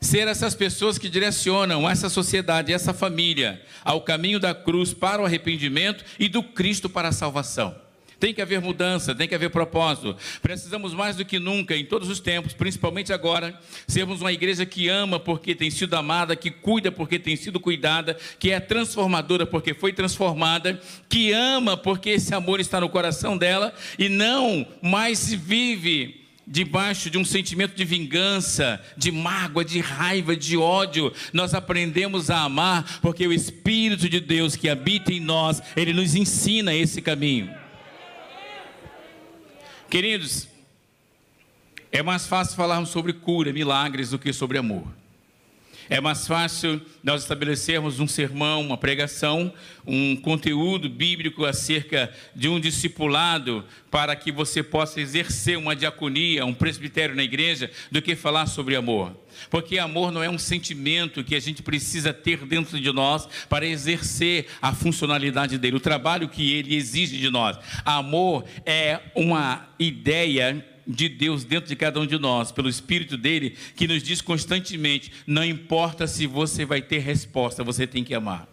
ser 0.00 0.26
essas 0.26 0.54
pessoas 0.54 0.98
que 0.98 1.08
direcionam 1.08 1.88
essa 1.88 2.08
sociedade, 2.08 2.72
essa 2.72 2.94
família, 2.94 3.60
ao 3.84 4.00
caminho 4.00 4.40
da 4.40 4.54
cruz 4.54 4.94
para 4.94 5.20
o 5.20 5.26
arrependimento 5.26 6.04
e 6.18 6.28
do 6.28 6.42
Cristo 6.42 6.88
para 6.88 7.08
a 7.08 7.12
salvação. 7.12 7.74
Tem 8.18 8.34
que 8.34 8.42
haver 8.42 8.60
mudança, 8.60 9.14
tem 9.14 9.26
que 9.26 9.34
haver 9.34 9.48
propósito. 9.48 10.14
Precisamos 10.42 10.92
mais 10.92 11.16
do 11.16 11.24
que 11.24 11.38
nunca, 11.38 11.74
em 11.74 11.86
todos 11.86 12.10
os 12.10 12.20
tempos, 12.20 12.52
principalmente 12.52 13.14
agora, 13.14 13.58
sermos 13.88 14.20
uma 14.20 14.30
igreja 14.30 14.66
que 14.66 14.88
ama 14.88 15.18
porque 15.18 15.54
tem 15.54 15.70
sido 15.70 15.94
amada, 15.94 16.36
que 16.36 16.50
cuida 16.50 16.92
porque 16.92 17.18
tem 17.18 17.34
sido 17.34 17.58
cuidada, 17.58 18.14
que 18.38 18.50
é 18.50 18.60
transformadora 18.60 19.46
porque 19.46 19.72
foi 19.72 19.94
transformada, 19.94 20.78
que 21.08 21.32
ama 21.32 21.78
porque 21.78 22.10
esse 22.10 22.34
amor 22.34 22.60
está 22.60 22.78
no 22.78 22.90
coração 22.90 23.38
dela 23.38 23.72
e 23.98 24.10
não 24.10 24.66
mais 24.82 25.32
vive 25.32 26.19
debaixo 26.46 27.10
de 27.10 27.18
um 27.18 27.24
sentimento 27.24 27.74
de 27.74 27.84
vingança, 27.84 28.80
de 28.96 29.12
mágoa, 29.12 29.64
de 29.64 29.80
raiva, 29.80 30.34
de 30.36 30.56
ódio, 30.56 31.12
nós 31.32 31.54
aprendemos 31.54 32.30
a 32.30 32.42
amar, 32.42 32.98
porque 33.00 33.26
o 33.26 33.32
Espírito 33.32 34.08
de 34.08 34.20
Deus 34.20 34.56
que 34.56 34.68
habita 34.68 35.12
em 35.12 35.20
nós, 35.20 35.62
ele 35.76 35.92
nos 35.92 36.14
ensina 36.14 36.74
esse 36.74 37.00
caminho. 37.00 37.54
Queridos, 39.88 40.48
é 41.92 42.02
mais 42.02 42.26
fácil 42.26 42.56
falarmos 42.56 42.90
sobre 42.90 43.12
cura, 43.12 43.52
milagres, 43.52 44.10
do 44.10 44.18
que 44.18 44.32
sobre 44.32 44.58
amor. 44.58 44.99
É 45.90 46.00
mais 46.00 46.24
fácil 46.24 46.80
nós 47.02 47.22
estabelecermos 47.22 47.98
um 47.98 48.06
sermão, 48.06 48.62
uma 48.62 48.78
pregação, 48.78 49.52
um 49.84 50.14
conteúdo 50.14 50.88
bíblico 50.88 51.44
acerca 51.44 52.12
de 52.32 52.48
um 52.48 52.60
discipulado 52.60 53.64
para 53.90 54.14
que 54.14 54.30
você 54.30 54.62
possa 54.62 55.00
exercer 55.00 55.58
uma 55.58 55.74
diaconia, 55.74 56.46
um 56.46 56.54
presbitério 56.54 57.16
na 57.16 57.24
igreja, 57.24 57.68
do 57.90 58.00
que 58.00 58.14
falar 58.14 58.46
sobre 58.46 58.76
amor. 58.76 59.16
Porque 59.50 59.78
amor 59.78 60.12
não 60.12 60.22
é 60.22 60.30
um 60.30 60.38
sentimento 60.38 61.24
que 61.24 61.34
a 61.34 61.40
gente 61.40 61.60
precisa 61.60 62.12
ter 62.12 62.46
dentro 62.46 62.80
de 62.80 62.92
nós 62.92 63.28
para 63.48 63.66
exercer 63.66 64.46
a 64.62 64.72
funcionalidade 64.72 65.58
dele, 65.58 65.76
o 65.76 65.80
trabalho 65.80 66.28
que 66.28 66.52
ele 66.52 66.76
exige 66.76 67.18
de 67.18 67.30
nós. 67.30 67.58
Amor 67.84 68.44
é 68.64 69.00
uma 69.16 69.68
ideia 69.76 70.64
de 70.90 71.08
Deus 71.08 71.44
dentro 71.44 71.68
de 71.68 71.76
cada 71.76 72.00
um 72.00 72.06
de 72.06 72.18
nós, 72.18 72.52
pelo 72.52 72.68
Espírito 72.68 73.16
dele, 73.16 73.56
que 73.76 73.86
nos 73.86 74.02
diz 74.02 74.20
constantemente: 74.20 75.12
não 75.26 75.44
importa 75.44 76.06
se 76.06 76.26
você 76.26 76.64
vai 76.64 76.82
ter 76.82 76.98
resposta, 76.98 77.64
você 77.64 77.86
tem 77.86 78.04
que 78.04 78.14
amar. 78.14 78.48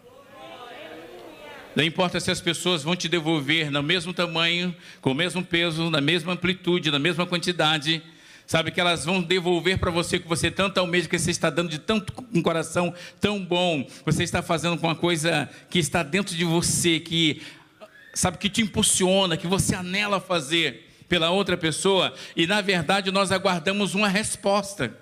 Não 1.76 1.84
importa 1.84 2.18
se 2.18 2.30
as 2.30 2.40
pessoas 2.40 2.82
vão 2.82 2.96
te 2.96 3.08
devolver 3.08 3.70
no 3.70 3.82
mesmo 3.82 4.12
tamanho, 4.12 4.74
com 5.00 5.12
o 5.12 5.14
mesmo 5.14 5.44
peso, 5.44 5.90
na 5.90 6.00
mesma 6.00 6.32
amplitude, 6.32 6.90
na 6.90 6.98
mesma 6.98 7.24
quantidade. 7.24 8.02
Sabe 8.48 8.70
que 8.70 8.80
elas 8.80 9.04
vão 9.04 9.22
devolver 9.22 9.78
para 9.78 9.90
você 9.90 10.18
que 10.18 10.26
você 10.26 10.50
tanto 10.50 10.78
almeja, 10.78 11.08
que 11.08 11.18
você 11.18 11.30
está 11.30 11.50
dando 11.50 11.68
de 11.68 11.78
tanto 11.78 12.12
um 12.34 12.42
coração 12.42 12.92
tão 13.20 13.44
bom. 13.44 13.86
Você 14.04 14.24
está 14.24 14.42
fazendo 14.42 14.76
com 14.78 14.86
uma 14.86 14.96
coisa 14.96 15.48
que 15.70 15.78
está 15.78 16.02
dentro 16.02 16.34
de 16.34 16.44
você, 16.44 16.98
que 16.98 17.42
sabe 18.14 18.38
que 18.38 18.48
te 18.48 18.62
impulsiona, 18.62 19.36
que 19.36 19.46
você 19.46 19.74
anela 19.74 20.18
fazer 20.18 20.87
pela 21.08 21.30
outra 21.30 21.56
pessoa 21.56 22.14
e 22.36 22.46
na 22.46 22.60
verdade 22.60 23.10
nós 23.10 23.32
aguardamos 23.32 23.94
uma 23.94 24.08
resposta. 24.08 24.94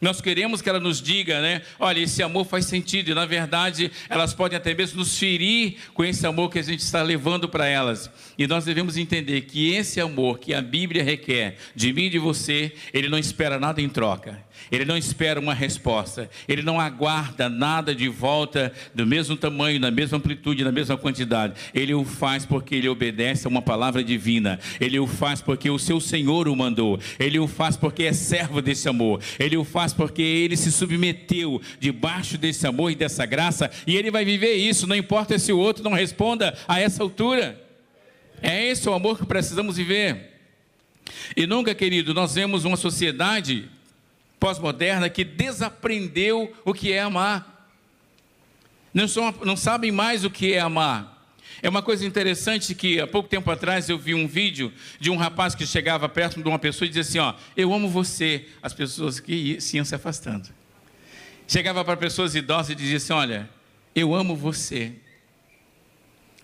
Nós 0.00 0.20
queremos 0.20 0.60
que 0.60 0.68
ela 0.68 0.78
nos 0.78 1.00
diga, 1.00 1.40
né? 1.40 1.62
Olha, 1.78 2.00
esse 2.00 2.22
amor 2.22 2.44
faz 2.44 2.66
sentido. 2.66 3.10
E 3.10 3.14
na 3.14 3.24
verdade, 3.24 3.90
elas 4.10 4.34
podem 4.34 4.58
até 4.58 4.74
mesmo 4.74 4.98
nos 4.98 5.16
ferir 5.16 5.76
com 5.94 6.04
esse 6.04 6.26
amor 6.26 6.50
que 6.50 6.58
a 6.58 6.62
gente 6.62 6.80
está 6.80 7.00
levando 7.02 7.48
para 7.48 7.66
elas. 7.66 8.10
E 8.36 8.46
nós 8.46 8.66
devemos 8.66 8.98
entender 8.98 9.42
que 9.42 9.72
esse 9.72 10.02
amor 10.02 10.38
que 10.38 10.52
a 10.52 10.60
Bíblia 10.60 11.02
requer 11.02 11.56
de 11.74 11.90
mim 11.90 12.04
e 12.04 12.10
de 12.10 12.18
você, 12.18 12.72
ele 12.92 13.08
não 13.08 13.16
espera 13.16 13.58
nada 13.58 13.80
em 13.80 13.88
troca. 13.88 14.43
Ele 14.70 14.84
não 14.84 14.96
espera 14.96 15.38
uma 15.38 15.54
resposta, 15.54 16.30
ele 16.48 16.62
não 16.62 16.80
aguarda 16.80 17.48
nada 17.48 17.94
de 17.94 18.08
volta 18.08 18.72
do 18.94 19.06
mesmo 19.06 19.36
tamanho, 19.36 19.78
na 19.78 19.90
mesma 19.90 20.18
amplitude, 20.18 20.64
na 20.64 20.72
mesma 20.72 20.96
quantidade. 20.96 21.54
Ele 21.74 21.94
o 21.94 22.04
faz 22.04 22.46
porque 22.46 22.74
ele 22.74 22.88
obedece 22.88 23.46
a 23.46 23.50
uma 23.50 23.62
palavra 23.62 24.02
divina. 24.02 24.58
Ele 24.80 24.98
o 24.98 25.06
faz 25.06 25.40
porque 25.40 25.68
o 25.70 25.78
seu 25.78 26.00
Senhor 26.00 26.48
o 26.48 26.56
mandou. 26.56 26.98
Ele 27.18 27.38
o 27.38 27.46
faz 27.46 27.76
porque 27.76 28.04
é 28.04 28.12
servo 28.12 28.60
desse 28.62 28.88
amor. 28.88 29.20
Ele 29.38 29.56
o 29.56 29.64
faz 29.64 29.92
porque 29.92 30.22
ele 30.22 30.56
se 30.56 30.72
submeteu 30.72 31.60
debaixo 31.78 32.38
desse 32.38 32.66
amor 32.66 32.90
e 32.90 32.94
dessa 32.94 33.26
graça, 33.26 33.70
e 33.86 33.96
ele 33.96 34.10
vai 34.10 34.24
viver 34.24 34.54
isso, 34.54 34.86
não 34.86 34.96
importa 34.96 35.38
se 35.38 35.52
o 35.52 35.58
outro 35.58 35.84
não 35.84 35.92
responda 35.92 36.56
a 36.66 36.80
essa 36.80 37.02
altura. 37.02 37.60
É 38.42 38.66
esse 38.66 38.88
o 38.88 38.92
amor 38.92 39.18
que 39.18 39.26
precisamos 39.26 39.76
viver. 39.76 40.32
E 41.36 41.46
nunca, 41.46 41.74
querido, 41.74 42.14
nós 42.14 42.34
vemos 42.34 42.64
uma 42.64 42.76
sociedade 42.76 43.68
pós-moderna 44.44 45.08
que 45.08 45.24
desaprendeu 45.24 46.54
o 46.66 46.74
que 46.74 46.92
é 46.92 47.00
amar. 47.00 47.66
Não, 48.92 49.08
são, 49.08 49.34
não 49.42 49.56
sabem 49.56 49.90
mais 49.90 50.22
o 50.22 50.28
que 50.28 50.52
é 50.52 50.60
amar. 50.60 51.26
É 51.62 51.68
uma 51.70 51.80
coisa 51.80 52.04
interessante 52.04 52.74
que 52.74 53.00
há 53.00 53.06
pouco 53.06 53.26
tempo 53.26 53.50
atrás 53.50 53.88
eu 53.88 53.98
vi 53.98 54.14
um 54.14 54.28
vídeo 54.28 54.70
de 55.00 55.08
um 55.08 55.16
rapaz 55.16 55.54
que 55.54 55.66
chegava 55.66 56.10
perto 56.10 56.42
de 56.42 56.46
uma 56.46 56.58
pessoa 56.58 56.84
e 56.84 56.90
dizia 56.90 57.00
assim: 57.00 57.18
Ó, 57.20 57.32
eu 57.56 57.72
amo 57.72 57.88
você. 57.88 58.44
As 58.62 58.74
pessoas 58.74 59.18
que 59.18 59.56
iam 59.72 59.84
se 59.84 59.94
afastando. 59.94 60.50
Chegava 61.48 61.82
para 61.82 61.96
pessoas 61.96 62.34
idosas 62.34 62.68
e 62.68 62.74
dizia 62.74 62.98
assim: 62.98 63.14
Olha, 63.14 63.48
eu 63.94 64.14
amo 64.14 64.36
você. 64.36 64.92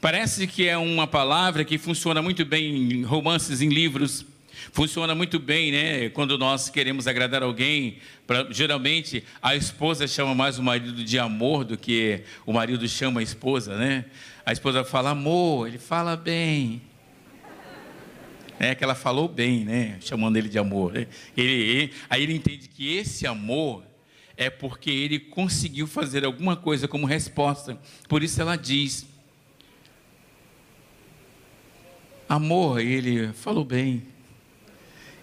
Parece 0.00 0.46
que 0.46 0.66
é 0.66 0.78
uma 0.78 1.06
palavra 1.06 1.66
que 1.66 1.76
funciona 1.76 2.22
muito 2.22 2.46
bem 2.46 2.94
em 2.94 3.02
romances, 3.02 3.60
em 3.60 3.68
livros, 3.68 4.24
Funciona 4.72 5.14
muito 5.14 5.38
bem, 5.38 5.72
né? 5.72 6.08
Quando 6.10 6.36
nós 6.38 6.68
queremos 6.68 7.06
agradar 7.06 7.42
alguém, 7.42 7.98
pra, 8.26 8.46
geralmente 8.50 9.24
a 9.42 9.56
esposa 9.56 10.06
chama 10.06 10.34
mais 10.34 10.58
o 10.58 10.62
marido 10.62 11.04
de 11.04 11.18
amor 11.18 11.64
do 11.64 11.76
que 11.76 12.22
o 12.46 12.52
marido 12.52 12.86
chama 12.88 13.20
a 13.20 13.22
esposa, 13.22 13.76
né? 13.76 14.04
A 14.44 14.52
esposa 14.52 14.84
fala 14.84 15.10
amor, 15.10 15.68
ele 15.68 15.78
fala 15.78 16.16
bem. 16.16 16.82
É 18.58 18.74
que 18.74 18.84
ela 18.84 18.94
falou 18.94 19.26
bem, 19.26 19.64
né? 19.64 19.96
Chamando 20.00 20.36
ele 20.36 20.48
de 20.48 20.58
amor. 20.58 20.92
Né? 20.92 21.06
Ele, 21.34 21.52
ele, 21.52 21.92
aí 22.10 22.22
ele 22.22 22.34
entende 22.34 22.68
que 22.68 22.94
esse 22.94 23.26
amor 23.26 23.82
é 24.36 24.50
porque 24.50 24.90
ele 24.90 25.18
conseguiu 25.18 25.86
fazer 25.86 26.24
alguma 26.24 26.56
coisa 26.56 26.86
como 26.86 27.06
resposta. 27.06 27.78
Por 28.08 28.22
isso 28.22 28.40
ela 28.40 28.56
diz: 28.56 29.06
Amor, 32.28 32.80
ele 32.80 33.32
falou 33.32 33.64
bem. 33.64 34.04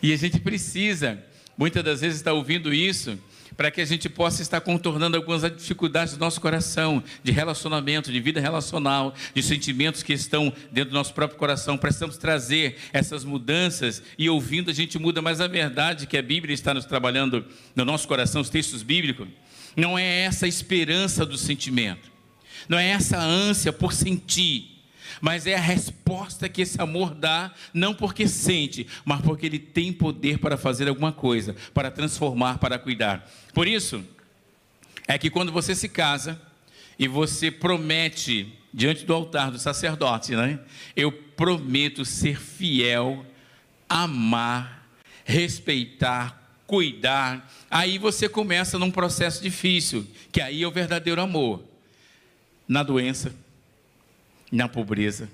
E 0.01 0.13
a 0.13 0.17
gente 0.17 0.39
precisa, 0.39 1.23
muitas 1.57 1.83
das 1.83 2.01
vezes, 2.01 2.17
estar 2.17 2.33
ouvindo 2.33 2.73
isso 2.73 3.17
para 3.57 3.71
que 3.71 3.81
a 3.81 3.85
gente 3.85 4.07
possa 4.07 4.43
estar 4.43 4.61
contornando 4.61 5.17
algumas 5.17 5.41
dificuldades 5.41 6.13
do 6.13 6.19
nosso 6.19 6.39
coração, 6.39 7.03
de 7.23 7.31
relacionamento, 7.31 8.11
de 8.11 8.19
vida 8.19 8.39
relacional, 8.39 9.15
de 9.33 9.41
sentimentos 9.41 10.03
que 10.03 10.13
estão 10.13 10.53
dentro 10.71 10.91
do 10.91 10.93
nosso 10.93 11.11
próprio 11.13 11.39
coração. 11.39 11.75
Precisamos 11.75 12.17
trazer 12.17 12.77
essas 12.93 13.25
mudanças 13.25 14.03
e 14.17 14.29
ouvindo 14.29 14.69
a 14.69 14.73
gente 14.73 14.99
muda, 14.99 15.23
mas 15.23 15.41
a 15.41 15.47
verdade 15.47 16.05
que 16.05 16.15
a 16.15 16.21
Bíblia 16.21 16.53
está 16.53 16.71
nos 16.71 16.85
trabalhando 16.85 17.43
no 17.75 17.83
nosso 17.83 18.07
coração, 18.07 18.41
os 18.41 18.49
textos 18.49 18.83
bíblicos, 18.83 19.27
não 19.75 19.97
é 19.97 20.21
essa 20.21 20.47
esperança 20.47 21.25
do 21.25 21.37
sentimento, 21.37 22.11
não 22.69 22.77
é 22.77 22.89
essa 22.89 23.17
ânsia 23.17 23.73
por 23.73 23.91
sentir 23.91 24.76
mas 25.21 25.47
é 25.47 25.55
a 25.55 25.59
resposta 25.59 26.49
que 26.49 26.61
esse 26.61 26.81
amor 26.81 27.13
dá, 27.13 27.53
não 27.73 27.93
porque 27.93 28.27
sente, 28.27 28.87
mas 29.05 29.21
porque 29.21 29.45
ele 29.45 29.59
tem 29.59 29.91
poder 29.91 30.39
para 30.39 30.57
fazer 30.57 30.87
alguma 30.87 31.11
coisa, 31.11 31.55
para 31.73 31.91
transformar, 31.91 32.57
para 32.57 32.79
cuidar. 32.79 33.29
Por 33.53 33.67
isso, 33.67 34.03
é 35.07 35.17
que 35.17 35.29
quando 35.29 35.51
você 35.51 35.73
se 35.73 35.87
casa 35.87 36.39
e 36.99 37.07
você 37.07 37.49
promete 37.49 38.53
diante 38.73 39.05
do 39.05 39.13
altar 39.13 39.51
do 39.51 39.57
sacerdote, 39.57 40.35
né? 40.35 40.59
Eu 40.95 41.11
prometo 41.11 42.03
ser 42.03 42.39
fiel, 42.39 43.25
amar, 43.87 44.87
respeitar, 45.23 46.61
cuidar. 46.67 47.51
Aí 47.71 47.97
você 47.97 48.27
começa 48.27 48.77
num 48.77 48.91
processo 48.91 49.41
difícil, 49.41 50.05
que 50.31 50.41
aí 50.41 50.63
é 50.63 50.67
o 50.67 50.71
verdadeiro 50.71 51.21
amor. 51.21 51.63
Na 52.67 52.83
doença, 52.83 53.33
na 54.51 54.67
pobreza. 54.67 55.29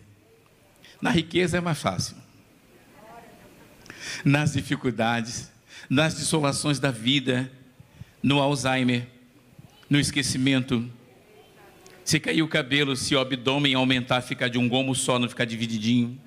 Na 1.02 1.10
riqueza 1.10 1.58
é 1.58 1.62
mais 1.62 1.80
fácil. 1.80 2.16
Nas 4.24 4.54
dificuldades, 4.54 5.52
nas 5.90 6.16
dissolações 6.16 6.80
da 6.80 6.92
vida, 6.92 7.52
no 8.22 8.40
Alzheimer, 8.40 9.08
no 9.90 10.00
esquecimento. 10.00 10.90
Se 12.06 12.20
cair 12.20 12.42
o 12.42 12.48
cabelo, 12.48 12.96
se 12.96 13.16
o 13.16 13.20
abdômen 13.20 13.74
aumentar, 13.74 14.22
ficar 14.22 14.48
de 14.48 14.58
um 14.58 14.68
gomo 14.68 14.96
só, 14.96 15.20
não 15.20 15.30
ficar 15.30 15.46
divididinho. 15.46 16.20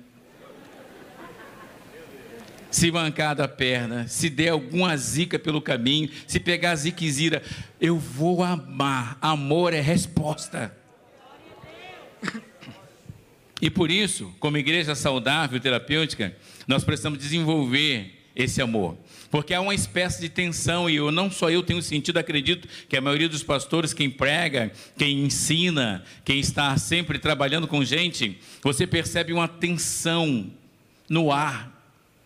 Se 2.69 2.91
mancar 2.91 3.33
da 3.33 3.47
perna, 3.47 4.07
se 4.07 4.29
der 4.29 4.49
alguma 4.49 4.95
zica 4.95 5.39
pelo 5.39 5.59
caminho, 5.61 6.09
se 6.27 6.39
pegar 6.39 6.71
a 6.71 6.75
ziquezira, 6.75 7.41
eu 7.81 7.97
vou 7.97 8.43
amar. 8.43 9.17
Amor 9.21 9.73
é 9.73 9.81
resposta. 9.81 10.76
E 13.61 13.69
por 13.69 13.89
isso, 13.89 14.33
como 14.39 14.57
igreja 14.57 14.93
saudável, 14.93 15.59
terapêutica, 15.59 16.35
nós 16.67 16.83
precisamos 16.83 17.19
desenvolver 17.19 18.13
esse 18.35 18.61
amor. 18.61 18.95
Porque 19.31 19.53
há 19.53 19.59
uma 19.59 19.73
espécie 19.73 20.21
de 20.21 20.29
tensão, 20.29 20.87
e 20.87 20.95
eu 20.95 21.11
não 21.11 21.31
só 21.31 21.49
eu 21.49 21.63
tenho 21.63 21.81
sentido, 21.81 22.17
acredito 22.17 22.67
que 22.87 22.95
a 22.95 23.01
maioria 23.01 23.27
dos 23.27 23.41
pastores, 23.41 23.93
quem 23.93 24.09
prega, 24.09 24.71
quem 24.95 25.23
ensina, 25.23 26.03
quem 26.23 26.39
está 26.39 26.77
sempre 26.77 27.17
trabalhando 27.17 27.67
com 27.67 27.83
gente, 27.83 28.37
você 28.61 28.85
percebe 28.85 29.33
uma 29.33 29.47
tensão 29.47 30.51
no 31.09 31.31
ar, 31.31 31.76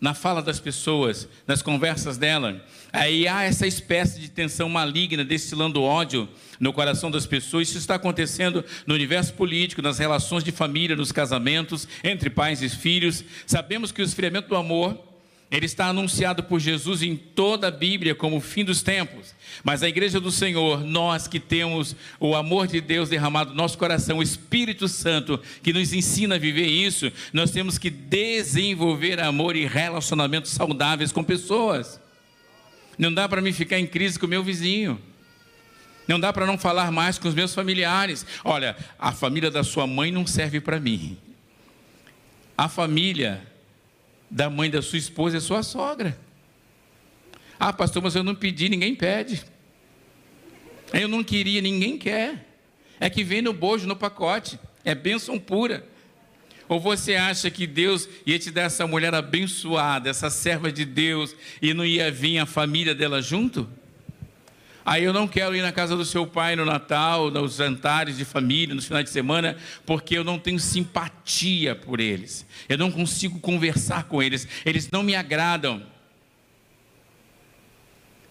na 0.02 0.14
fala 0.14 0.42
das 0.42 0.58
pessoas, 0.58 1.28
nas 1.46 1.62
conversas 1.62 2.18
dela. 2.18 2.60
Aí 2.92 3.28
há 3.28 3.44
essa 3.44 3.68
espécie 3.68 4.18
de 4.18 4.28
tensão 4.28 4.68
maligna, 4.68 5.24
destilando 5.24 5.80
ódio 5.80 6.28
no 6.58 6.72
coração 6.72 7.08
das 7.08 7.24
pessoas. 7.24 7.68
Isso 7.68 7.78
está 7.78 7.94
acontecendo 7.94 8.64
no 8.84 8.94
universo 8.94 9.32
político, 9.34 9.80
nas 9.80 10.00
relações 10.00 10.42
de 10.42 10.50
família, 10.50 10.96
nos 10.96 11.12
casamentos, 11.12 11.86
entre 12.02 12.28
pais 12.28 12.60
e 12.62 12.68
filhos. 12.68 13.24
Sabemos 13.46 13.92
que 13.92 14.02
o 14.02 14.04
esfriamento 14.04 14.48
do 14.48 14.56
amor 14.56 15.11
ele 15.52 15.66
está 15.66 15.88
anunciado 15.88 16.42
por 16.42 16.58
Jesus 16.58 17.02
em 17.02 17.14
toda 17.14 17.68
a 17.68 17.70
Bíblia 17.70 18.14
como 18.14 18.38
o 18.38 18.40
fim 18.40 18.64
dos 18.64 18.80
tempos. 18.80 19.34
Mas 19.62 19.82
a 19.82 19.88
igreja 19.88 20.18
do 20.18 20.30
Senhor, 20.32 20.82
nós 20.82 21.28
que 21.28 21.38
temos 21.38 21.94
o 22.18 22.34
amor 22.34 22.66
de 22.66 22.80
Deus 22.80 23.10
derramado 23.10 23.50
no 23.50 23.56
nosso 23.56 23.76
coração, 23.76 24.16
o 24.16 24.22
Espírito 24.22 24.88
Santo 24.88 25.38
que 25.62 25.70
nos 25.70 25.92
ensina 25.92 26.36
a 26.36 26.38
viver 26.38 26.66
isso, 26.66 27.12
nós 27.34 27.50
temos 27.50 27.76
que 27.76 27.90
desenvolver 27.90 29.20
amor 29.20 29.54
e 29.54 29.66
relacionamentos 29.66 30.52
saudáveis 30.52 31.12
com 31.12 31.22
pessoas. 31.22 32.00
Não 32.96 33.12
dá 33.12 33.28
para 33.28 33.42
mim 33.42 33.52
ficar 33.52 33.78
em 33.78 33.86
crise 33.86 34.18
com 34.18 34.24
o 34.24 34.30
meu 34.30 34.42
vizinho. 34.42 34.98
Não 36.08 36.18
dá 36.18 36.32
para 36.32 36.46
não 36.46 36.56
falar 36.56 36.90
mais 36.90 37.18
com 37.18 37.28
os 37.28 37.34
meus 37.34 37.54
familiares. 37.54 38.24
Olha, 38.42 38.74
a 38.98 39.12
família 39.12 39.50
da 39.50 39.62
sua 39.62 39.86
mãe 39.86 40.10
não 40.10 40.26
serve 40.26 40.62
para 40.62 40.80
mim. 40.80 41.18
A 42.56 42.70
família 42.70 43.51
da 44.32 44.48
mãe 44.48 44.70
da 44.70 44.80
sua 44.80 44.96
esposa 44.96 45.36
é 45.36 45.40
sua 45.40 45.62
sogra. 45.62 46.18
Ah, 47.60 47.70
pastor, 47.72 48.02
mas 48.02 48.16
eu 48.16 48.24
não 48.24 48.34
pedi, 48.34 48.70
ninguém 48.70 48.94
pede. 48.94 49.44
Eu 50.90 51.06
não 51.06 51.22
queria, 51.22 51.60
ninguém 51.60 51.98
quer. 51.98 52.48
É 52.98 53.10
que 53.10 53.22
vem 53.22 53.42
no 53.42 53.52
bojo, 53.52 53.86
no 53.86 53.94
pacote. 53.94 54.58
É 54.84 54.94
bênção 54.94 55.38
pura. 55.38 55.86
Ou 56.66 56.80
você 56.80 57.14
acha 57.14 57.50
que 57.50 57.66
Deus 57.66 58.08
ia 58.24 58.38
te 58.38 58.50
dar 58.50 58.62
essa 58.62 58.86
mulher 58.86 59.14
abençoada, 59.14 60.08
essa 60.08 60.30
serva 60.30 60.72
de 60.72 60.86
Deus, 60.86 61.36
e 61.60 61.74
não 61.74 61.84
ia 61.84 62.10
vir 62.10 62.38
a 62.38 62.46
família 62.46 62.94
dela 62.94 63.20
junto? 63.20 63.68
Aí 64.84 65.04
eu 65.04 65.12
não 65.12 65.28
quero 65.28 65.54
ir 65.54 65.62
na 65.62 65.72
casa 65.72 65.96
do 65.96 66.04
seu 66.04 66.26
pai 66.26 66.56
no 66.56 66.64
Natal, 66.64 67.30
nos 67.30 67.56
jantares 67.56 68.16
de 68.16 68.24
família, 68.24 68.74
nos 68.74 68.86
finais 68.86 69.04
de 69.04 69.10
semana, 69.10 69.56
porque 69.86 70.16
eu 70.16 70.24
não 70.24 70.38
tenho 70.38 70.58
simpatia 70.58 71.74
por 71.74 72.00
eles. 72.00 72.46
Eu 72.68 72.76
não 72.76 72.90
consigo 72.90 73.38
conversar 73.38 74.04
com 74.04 74.22
eles. 74.22 74.46
Eles 74.64 74.90
não 74.90 75.02
me 75.02 75.14
agradam. 75.14 75.82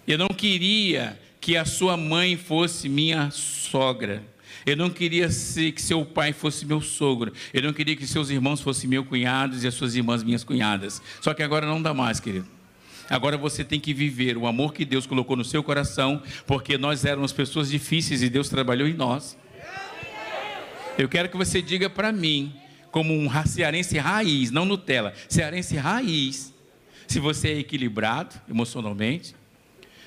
Eu 0.08 0.18
não 0.18 0.28
queria 0.28 1.20
que 1.40 1.56
a 1.56 1.64
sua 1.64 1.96
mãe 1.96 2.36
fosse 2.36 2.90
minha 2.90 3.32
sogra. 3.32 4.24
Eu 4.66 4.76
não 4.78 4.90
queria 4.90 5.28
que 5.28 5.82
seu 5.82 6.06
pai 6.06 6.34
fosse 6.34 6.66
meu 6.66 6.82
sogro. 6.82 7.34
Eu 7.54 7.64
não 7.64 7.74
queria 7.74 7.96
que 7.96 8.06
seus 8.06 8.30
irmãos 8.30 8.62
fossem 8.62 8.90
meus 8.90 9.08
cunhados 9.08 9.64
e 9.64 9.68
as 9.68 9.74
suas 9.74 9.96
irmãs 9.96 10.22
minhas 10.22 10.44
cunhadas. 10.44 11.02
Só 11.20 11.34
que 11.34 11.42
agora 11.42 11.66
não 11.66 11.82
dá 11.82 11.94
mais, 11.94 12.20
querido. 12.20 12.61
Agora 13.10 13.38
você 13.38 13.64
tem 13.64 13.80
que 13.80 13.94
viver 13.94 14.38
o 14.38 14.48
amor 14.48 14.74
que 14.74 14.86
Deus 14.86 15.06
colocou 15.06 15.36
no 15.36 15.44
seu 15.44 15.64
coração, 15.64 16.22
porque 16.46 16.78
nós 16.78 17.06
éramos 17.06 17.32
pessoas 17.34 17.70
difíceis 17.70 18.22
e 18.22 18.30
Deus 18.30 18.50
trabalhou 18.50 18.88
em 18.88 18.94
nós. 18.94 19.38
Eu 20.98 21.10
quero 21.10 21.30
que 21.30 21.38
você 21.38 21.62
diga 21.62 21.90
para 21.90 22.12
mim, 22.12 22.54
como 22.92 23.14
um 23.14 23.30
cearense 23.46 23.98
raiz, 23.98 24.52
não 24.52 24.66
Nutella, 24.66 25.14
cearense 25.28 25.76
raiz, 25.78 26.54
se 27.08 27.20
você 27.20 27.50
é 27.50 27.60
equilibrado 27.60 28.36
emocionalmente, 28.50 29.36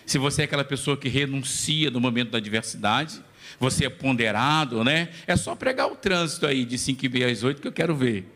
se 0.07 0.18
você 0.18 0.42
é 0.42 0.44
aquela 0.44 0.64
pessoa 0.64 0.96
que 0.96 1.09
renuncia 1.09 1.90
no 1.90 2.00
momento 2.00 2.30
da 2.30 2.38
adversidade, 2.38 3.20
você 3.59 3.87
é 3.87 3.90
ponderado, 3.90 4.85
né? 4.85 5.09
É 5.26 5.37
só 5.37 5.54
pregar 5.54 5.87
o 5.87 5.96
trânsito 5.96 6.46
aí 6.46 6.64
de 6.64 6.78
5 6.78 7.04
e 7.04 7.09
meia 7.09 7.30
às 7.30 7.42
8 7.42 7.61
que 7.61 7.68
eu 7.68 7.72
quero 7.72 7.94
ver. 7.94 8.26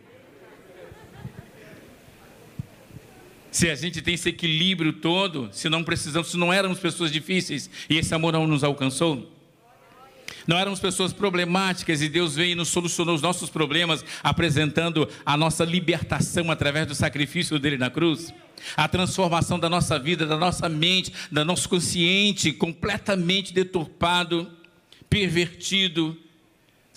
Se 3.51 3.71
a 3.71 3.75
gente 3.75 4.03
tem 4.03 4.15
esse 4.15 4.29
equilíbrio 4.29 4.93
todo, 4.93 5.49
se 5.53 5.69
não 5.69 5.83
precisamos, 5.83 6.31
se 6.31 6.37
não 6.37 6.53
éramos 6.53 6.79
pessoas 6.79 7.11
difíceis 7.11 7.71
e 7.89 7.97
esse 7.97 8.15
amor 8.15 8.33
não 8.33 8.47
nos 8.47 8.63
alcançou, 8.63 9.33
não 10.47 10.57
éramos 10.57 10.81
pessoas 10.81 11.13
problemáticas 11.13 12.01
e 12.01 12.09
Deus 12.09 12.35
veio 12.35 12.53
e 12.53 12.55
nos 12.55 12.69
solucionou 12.69 13.15
os 13.15 13.21
nossos 13.21 13.51
problemas, 13.51 14.03
apresentando 14.23 15.07
a 15.25 15.37
nossa 15.37 15.63
libertação 15.63 16.51
através 16.51 16.87
do 16.87 16.95
sacrifício 16.95 17.59
dele 17.59 17.77
na 17.77 17.91
cruz. 17.91 18.33
A 18.75 18.89
transformação 18.89 19.59
da 19.59 19.69
nossa 19.69 19.99
vida, 19.99 20.27
da 20.27 20.39
nossa 20.39 20.67
mente, 20.69 21.13
da 21.31 21.45
nosso 21.45 21.69
consciente 21.69 22.51
completamente 22.51 23.53
deturpado, 23.53 24.51
pervertido, 25.09 26.17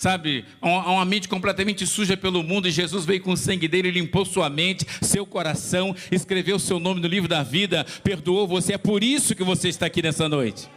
sabe? 0.02 0.44
Uma 0.60 1.04
mente 1.04 1.28
completamente 1.28 1.86
suja 1.86 2.16
pelo 2.16 2.42
mundo, 2.42 2.66
e 2.66 2.72
Jesus 2.72 3.04
veio 3.04 3.22
com 3.22 3.30
o 3.30 3.36
sangue 3.36 3.68
dele, 3.68 3.88
limpou 3.88 4.24
sua 4.24 4.50
mente, 4.50 4.84
seu 5.00 5.24
coração, 5.24 5.94
escreveu 6.10 6.58
seu 6.58 6.80
nome 6.80 7.00
no 7.00 7.06
livro 7.06 7.28
da 7.28 7.44
vida, 7.44 7.86
perdoou 8.02 8.48
você. 8.48 8.72
É 8.72 8.78
por 8.78 9.04
isso 9.04 9.32
que 9.36 9.44
você 9.44 9.68
está 9.68 9.86
aqui 9.86 10.02
nessa 10.02 10.28
noite. 10.28 10.68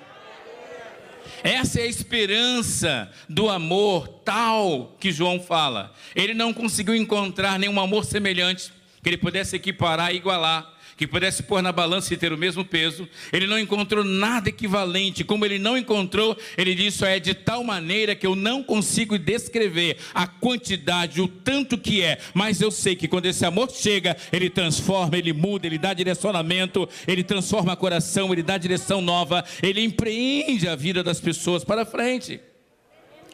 Essa 1.43 1.79
é 1.79 1.83
a 1.83 1.87
esperança 1.87 3.09
do 3.27 3.49
amor 3.49 4.07
tal 4.23 4.95
que 4.99 5.11
João 5.11 5.39
fala. 5.39 5.91
Ele 6.15 6.35
não 6.35 6.53
conseguiu 6.53 6.95
encontrar 6.95 7.57
nenhum 7.57 7.79
amor 7.79 8.05
semelhante 8.05 8.71
que 9.01 9.09
ele 9.09 9.17
pudesse 9.17 9.55
equiparar 9.55 10.13
e 10.13 10.17
igualar 10.17 10.71
que 10.97 11.05
pudesse 11.05 11.43
pôr 11.43 11.61
na 11.61 11.71
balança 11.71 12.13
e 12.13 12.17
ter 12.17 12.31
o 12.31 12.37
mesmo 12.37 12.63
peso. 12.63 13.07
Ele 13.31 13.47
não 13.47 13.59
encontrou 13.59 14.03
nada 14.03 14.49
equivalente. 14.49 15.23
Como 15.23 15.45
ele 15.45 15.59
não 15.59 15.77
encontrou, 15.77 16.37
ele 16.57 16.73
disse: 16.73 17.05
é 17.05 17.19
de 17.19 17.33
tal 17.33 17.63
maneira 17.63 18.15
que 18.15 18.25
eu 18.25 18.35
não 18.35 18.63
consigo 18.63 19.17
descrever 19.17 19.97
a 20.13 20.25
quantidade, 20.25 21.21
o 21.21 21.27
tanto 21.27 21.77
que 21.77 22.01
é. 22.01 22.19
Mas 22.33 22.61
eu 22.61 22.71
sei 22.71 22.95
que 22.95 23.07
quando 23.07 23.25
esse 23.25 23.45
amor 23.45 23.69
chega, 23.69 24.15
ele 24.31 24.49
transforma, 24.49 25.17
ele 25.17 25.33
muda, 25.33 25.67
ele 25.67 25.77
dá 25.77 25.93
direcionamento, 25.93 26.87
ele 27.07 27.23
transforma 27.23 27.73
o 27.73 27.77
coração, 27.77 28.31
ele 28.31 28.43
dá 28.43 28.57
direção 28.57 29.01
nova, 29.01 29.43
ele 29.61 29.81
empreende 29.81 30.67
a 30.67 30.75
vida 30.75 31.03
das 31.03 31.19
pessoas 31.19 31.63
para 31.63 31.85
frente. 31.85 32.39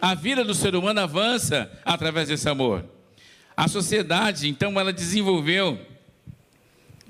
A 0.01 0.15
vida 0.15 0.43
do 0.43 0.55
ser 0.55 0.75
humano 0.75 0.99
avança 0.99 1.71
através 1.85 2.27
desse 2.27 2.49
amor. 2.49 2.83
A 3.55 3.67
sociedade, 3.67 4.49
então, 4.49 4.79
ela 4.79 4.91
desenvolveu 4.91 5.79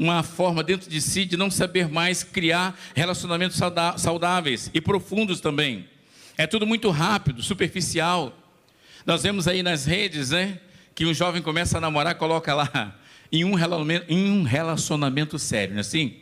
uma 0.01 0.23
forma 0.23 0.63
dentro 0.63 0.89
de 0.89 0.99
si 0.99 1.25
de 1.25 1.37
não 1.37 1.51
saber 1.51 1.87
mais 1.87 2.23
criar 2.23 2.75
relacionamentos 2.95 3.59
saudáveis 3.97 4.71
e 4.73 4.81
profundos 4.81 5.39
também. 5.39 5.87
É 6.35 6.47
tudo 6.47 6.65
muito 6.65 6.89
rápido, 6.89 7.43
superficial. 7.43 8.35
Nós 9.05 9.21
vemos 9.21 9.47
aí 9.47 9.61
nas 9.61 9.85
redes, 9.85 10.31
né, 10.31 10.59
que 10.95 11.05
um 11.05 11.13
jovem 11.13 11.39
começa 11.39 11.77
a 11.77 11.81
namorar, 11.81 12.15
coloca 12.15 12.51
lá 12.55 12.99
em 13.31 13.45
um 13.45 13.53
relacionamento, 13.53 14.05
em 14.11 14.31
um 14.31 14.41
relacionamento 14.41 15.37
sério, 15.37 15.75
não 15.75 15.77
é 15.77 15.81
assim? 15.81 16.15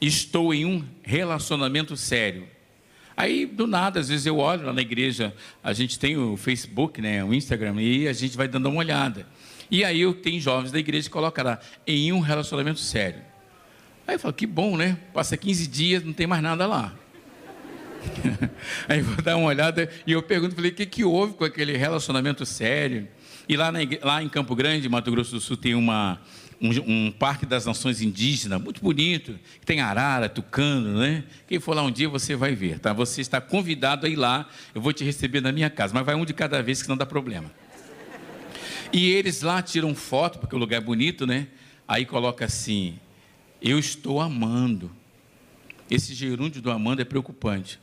Estou 0.00 0.54
em 0.54 0.64
um 0.64 0.84
relacionamento 1.02 1.96
sério. 1.96 2.46
Aí, 3.16 3.46
do 3.46 3.66
nada, 3.66 3.98
às 3.98 4.10
vezes 4.10 4.26
eu 4.26 4.38
olho 4.38 4.66
lá 4.66 4.72
na 4.72 4.82
igreja, 4.82 5.34
a 5.60 5.72
gente 5.72 5.98
tem 5.98 6.16
o 6.16 6.36
Facebook, 6.36 7.02
né, 7.02 7.24
o 7.24 7.34
Instagram, 7.34 7.82
e 7.82 8.06
a 8.06 8.12
gente 8.12 8.36
vai 8.36 8.46
dando 8.46 8.68
uma 8.68 8.78
olhada. 8.78 9.26
E 9.70 9.84
aí 9.84 10.00
eu 10.00 10.14
tenho 10.14 10.40
jovens 10.40 10.70
da 10.70 10.78
igreja 10.78 11.08
que 11.08 11.12
colocam 11.12 11.44
lá, 11.44 11.60
em 11.86 12.12
um 12.12 12.20
relacionamento 12.20 12.80
sério. 12.80 13.20
Aí 14.06 14.14
eu 14.14 14.18
falo, 14.18 14.34
que 14.34 14.46
bom, 14.46 14.76
né? 14.76 14.98
Passa 15.12 15.36
15 15.36 15.66
dias, 15.66 16.04
não 16.04 16.12
tem 16.12 16.26
mais 16.26 16.42
nada 16.42 16.66
lá. 16.66 16.94
aí 18.88 19.00
vou 19.00 19.22
dar 19.22 19.36
uma 19.36 19.48
olhada 19.48 19.90
e 20.06 20.12
eu 20.12 20.22
pergunto, 20.22 20.54
falei, 20.54 20.70
o 20.70 20.74
que, 20.74 20.86
que 20.86 21.04
houve 21.04 21.34
com 21.34 21.44
aquele 21.44 21.76
relacionamento 21.76 22.46
sério? 22.46 23.08
E 23.48 23.56
lá, 23.56 23.70
na, 23.70 23.80
lá 24.02 24.22
em 24.22 24.28
Campo 24.28 24.54
Grande, 24.54 24.88
Mato 24.88 25.10
Grosso 25.10 25.32
do 25.32 25.40
Sul, 25.40 25.56
tem 25.56 25.74
uma, 25.74 26.20
um, 26.60 26.70
um, 27.06 27.12
parque 27.12 27.46
das 27.46 27.66
nações 27.66 28.00
indígenas, 28.00 28.60
muito 28.60 28.80
bonito, 28.80 29.38
que 29.60 29.66
tem 29.66 29.80
arara, 29.80 30.28
tucano, 30.28 30.98
né? 30.98 31.24
Quem 31.46 31.60
for 31.60 31.74
lá 31.74 31.82
um 31.82 31.90
dia, 31.90 32.08
você 32.08 32.34
vai 32.34 32.54
ver, 32.54 32.78
tá? 32.78 32.92
Você 32.92 33.20
está 33.20 33.40
convidado 33.40 34.06
a 34.06 34.08
ir 34.08 34.16
lá, 34.16 34.48
eu 34.74 34.80
vou 34.80 34.92
te 34.92 35.04
receber 35.04 35.40
na 35.40 35.52
minha 35.52 35.70
casa, 35.70 35.94
mas 35.94 36.04
vai 36.04 36.14
um 36.14 36.24
de 36.24 36.32
cada 36.32 36.62
vez, 36.62 36.82
que 36.82 36.88
não 36.88 36.96
dá 36.96 37.06
problema. 37.06 37.50
E 38.92 39.10
eles 39.10 39.42
lá 39.42 39.62
tiram 39.62 39.94
foto, 39.94 40.38
porque 40.38 40.54
o 40.54 40.58
lugar 40.58 40.78
é 40.78 40.84
bonito, 40.84 41.26
né? 41.26 41.48
Aí 41.86 42.04
coloca 42.04 42.44
assim: 42.44 42.98
Eu 43.60 43.78
estou 43.78 44.20
amando. 44.20 44.90
Esse 45.90 46.14
gerúndio 46.14 46.60
do 46.60 46.70
amando 46.70 47.02
é 47.02 47.04
preocupante. 47.04 47.78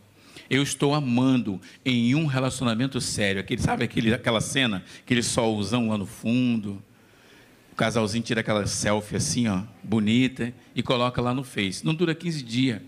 Eu 0.49 0.61
estou 0.61 0.93
amando 0.93 1.59
em 1.85 2.13
um 2.15 2.25
relacionamento 2.25 2.99
sério. 2.99 3.39
Aquele, 3.39 3.61
sabe 3.61 3.85
aquele, 3.85 4.13
aquela 4.13 4.41
cena, 4.41 4.83
aquele 4.99 5.23
solzão 5.23 5.89
lá 5.89 5.97
no 5.97 6.05
fundo? 6.05 6.83
O 7.71 7.75
casalzinho 7.75 8.23
tira 8.23 8.41
aquela 8.41 8.67
selfie 8.67 9.15
assim, 9.15 9.47
ó, 9.47 9.63
bonita, 9.81 10.53
e 10.75 10.83
coloca 10.83 11.21
lá 11.21 11.33
no 11.33 11.43
Face. 11.43 11.83
Não 11.83 11.95
dura 11.95 12.13
15 12.13 12.43
dias. 12.43 12.81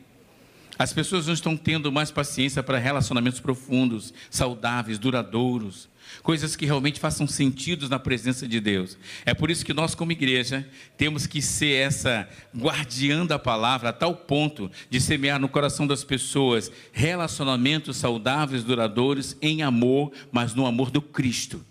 As 0.77 0.91
pessoas 0.91 1.25
não 1.25 1.33
estão 1.33 1.55
tendo 1.55 1.91
mais 1.91 2.11
paciência 2.11 2.61
para 2.61 2.77
relacionamentos 2.77 3.39
profundos, 3.39 4.13
saudáveis, 4.29 4.99
duradouros 4.99 5.89
coisas 6.21 6.55
que 6.55 6.65
realmente 6.65 6.99
façam 6.99 7.27
sentido 7.27 7.87
na 7.89 7.99
presença 7.99 8.47
de 8.47 8.59
Deus. 8.59 8.97
É 9.25 9.33
por 9.33 9.51
isso 9.51 9.65
que 9.65 9.73
nós, 9.73 9.95
como 9.95 10.11
igreja, 10.11 10.67
temos 10.97 11.27
que 11.27 11.41
ser 11.41 11.73
essa 11.75 12.27
guardiã 12.55 13.25
da 13.25 13.37
palavra 13.37 13.89
a 13.89 13.93
tal 13.93 14.15
ponto 14.15 14.71
de 14.89 14.99
semear 14.99 15.39
no 15.39 15.49
coração 15.49 15.85
das 15.85 16.03
pessoas 16.03 16.71
relacionamentos 16.91 17.97
saudáveis, 17.97 18.63
duradouros, 18.63 19.37
em 19.41 19.61
amor, 19.61 20.11
mas 20.31 20.53
no 20.53 20.65
amor 20.65 20.89
do 20.89 21.01
Cristo. 21.01 21.65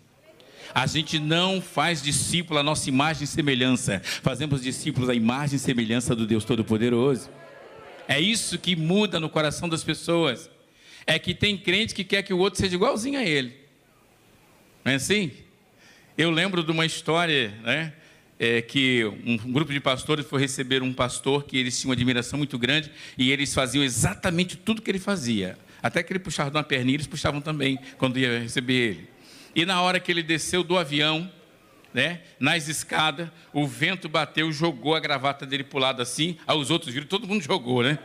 A 0.74 0.86
gente 0.86 1.20
não 1.20 1.60
faz 1.60 2.02
discípulo 2.02 2.58
a 2.58 2.62
nossa 2.62 2.88
imagem 2.88 3.24
e 3.24 3.28
semelhança, 3.28 4.00
fazemos 4.04 4.60
discípulos 4.60 5.08
a 5.08 5.14
imagem 5.14 5.56
e 5.56 5.60
semelhança 5.60 6.16
do 6.16 6.26
Deus 6.26 6.44
Todo-Poderoso. 6.44 7.30
É 8.08 8.20
isso 8.20 8.58
que 8.58 8.76
muda 8.76 9.18
no 9.18 9.28
coração 9.28 9.68
das 9.68 9.84
pessoas. 9.84 10.50
É 11.06 11.18
que 11.18 11.34
tem 11.34 11.56
crente 11.56 11.94
que 11.94 12.04
quer 12.04 12.22
que 12.22 12.32
o 12.32 12.38
outro 12.38 12.60
seja 12.60 12.74
igualzinho 12.74 13.18
a 13.18 13.24
ele. 13.24 13.63
Não 14.84 14.92
é 14.92 14.96
assim? 14.96 15.32
Eu 16.16 16.30
lembro 16.30 16.62
de 16.62 16.70
uma 16.70 16.84
história, 16.84 17.54
né? 17.62 17.92
É, 18.38 18.60
que 18.60 19.04
um 19.24 19.36
grupo 19.52 19.72
de 19.72 19.80
pastores 19.80 20.26
foi 20.26 20.40
receber 20.40 20.82
um 20.82 20.92
pastor 20.92 21.44
que 21.44 21.56
eles 21.56 21.78
tinham 21.78 21.90
uma 21.90 21.94
admiração 21.94 22.36
muito 22.36 22.58
grande 22.58 22.90
e 23.16 23.30
eles 23.30 23.54
faziam 23.54 23.82
exatamente 23.82 24.56
tudo 24.56 24.82
que 24.82 24.90
ele 24.90 24.98
fazia. 24.98 25.56
Até 25.82 26.02
que 26.02 26.12
ele 26.12 26.18
puxava 26.18 26.50
de 26.50 26.56
uma 26.56 26.64
perninha, 26.64 26.96
eles 26.96 27.06
puxavam 27.06 27.40
também 27.40 27.78
quando 27.96 28.18
ia 28.18 28.40
receber 28.40 28.74
ele. 28.74 29.08
E 29.54 29.64
na 29.64 29.80
hora 29.80 30.00
que 30.00 30.10
ele 30.10 30.22
desceu 30.22 30.64
do 30.64 30.76
avião, 30.76 31.30
né, 31.94 32.20
nas 32.40 32.66
escadas, 32.68 33.28
o 33.52 33.66
vento 33.66 34.08
bateu, 34.08 34.50
jogou 34.52 34.96
a 34.96 35.00
gravata 35.00 35.46
dele 35.46 35.62
para 35.62 35.76
o 35.78 35.80
lado 35.80 36.02
assim, 36.02 36.36
aí 36.46 36.58
os 36.58 36.70
outros 36.70 36.92
viram, 36.92 37.06
todo 37.06 37.26
mundo 37.26 37.42
jogou, 37.42 37.82
né? 37.84 37.98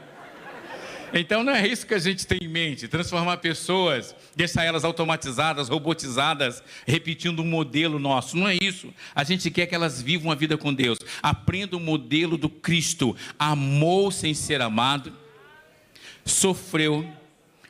Então 1.13 1.43
não 1.43 1.53
é 1.53 1.67
isso 1.67 1.87
que 1.87 1.93
a 1.93 1.99
gente 1.99 2.25
tem 2.27 2.39
em 2.41 2.47
mente, 2.47 2.87
transformar 2.87 3.37
pessoas, 3.37 4.15
deixar 4.35 4.63
elas 4.63 4.83
automatizadas, 4.83 5.67
robotizadas, 5.67 6.63
repetindo 6.85 7.41
um 7.41 7.45
modelo 7.45 7.97
nosso. 7.97 8.37
Não 8.37 8.47
é 8.47 8.57
isso. 8.61 8.93
A 9.15 9.23
gente 9.23 9.49
quer 9.49 9.65
que 9.65 9.75
elas 9.75 10.01
vivam 10.01 10.31
a 10.31 10.35
vida 10.35 10.57
com 10.57 10.73
Deus. 10.73 10.99
Aprenda 11.21 11.75
o 11.77 11.79
modelo 11.79 12.37
do 12.37 12.49
Cristo. 12.49 13.15
Amou 13.37 14.11
sem 14.11 14.33
ser 14.33 14.61
amado, 14.61 15.11
sofreu, 16.25 17.07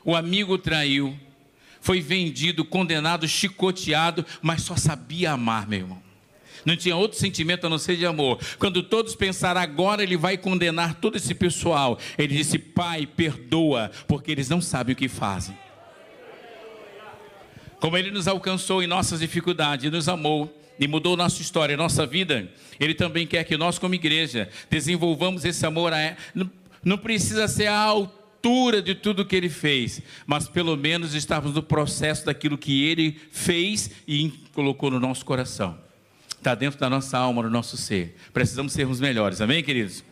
o 0.04 0.16
amigo 0.16 0.58
traiu, 0.58 1.18
foi 1.82 2.02
vendido, 2.02 2.66
condenado, 2.66 3.28
chicoteado, 3.28 4.26
mas 4.42 4.62
só 4.62 4.76
sabia 4.76 5.32
amar, 5.32 5.68
meu 5.68 5.80
irmão. 5.80 6.09
Não 6.66 6.76
tinha 6.76 6.96
outro 6.96 7.18
sentimento 7.18 7.66
a 7.66 7.70
não 7.70 7.78
ser 7.78 7.96
de 7.96 8.06
amor. 8.06 8.40
Quando 8.58 8.84
todos 8.84 9.16
pensaram, 9.16 9.62
agora 9.62 10.04
ele 10.04 10.18
vai 10.18 10.38
condenar 10.38 10.96
todo 10.96 11.16
esse 11.16 11.34
pessoal, 11.34 11.98
ele 12.18 12.36
disse: 12.36 12.60
Pai, 12.60 13.06
perdoa, 13.06 13.92
porque 14.08 14.32
eles 14.32 14.50
não 14.50 14.62
sabem 14.62 14.94
o 14.94 14.96
que 14.96 15.08
fazem. 15.08 15.58
Como 17.80 17.98
ele 17.98 18.12
nos 18.12 18.28
alcançou 18.28 18.84
em 18.84 18.88
nossas 18.88 19.22
dificuldades, 19.22 19.90
nos 19.90 20.10
amou 20.10 20.54
e 20.78 20.88
mudou 20.88 21.16
nossa 21.16 21.42
história, 21.42 21.78
nossa 21.78 22.06
vida, 22.06 22.50
ele 22.80 22.94
também 22.94 23.26
quer 23.26 23.44
que 23.46 23.58
nós, 23.58 23.80
como 23.80 23.96
igreja, 23.96 24.50
desenvolvamos 24.70 25.46
esse 25.46 25.66
amor. 25.66 25.94
A... 25.94 26.16
Não 26.84 26.98
precisa 26.98 27.48
ser 27.48 27.68
a 27.68 27.80
altura 27.80 28.82
de 28.82 28.96
tudo 28.96 29.26
que 29.26 29.36
ele 29.36 29.50
fez, 29.50 30.02
mas 30.26 30.48
pelo 30.48 30.76
menos 30.76 31.14
estarmos 31.14 31.54
no 31.54 31.64
processo 31.64 32.26
daquilo 32.26 32.58
que 32.58 32.86
ele 32.86 33.18
fez 33.32 33.92
e 34.08 34.30
colocou 34.54 34.92
no 34.92 35.00
nosso 35.00 35.26
coração 35.26 35.89
está 36.40 36.56
dentro 36.56 36.80
da 36.80 36.90
nossa 36.90 37.18
alma, 37.18 37.44
do 37.44 37.50
nosso 37.50 37.78
ser. 37.78 38.16
Precisamos 38.34 38.74
sermos 38.74 39.00
melhores, 39.00 39.42
amém, 39.42 39.62
queridos? 39.62 40.04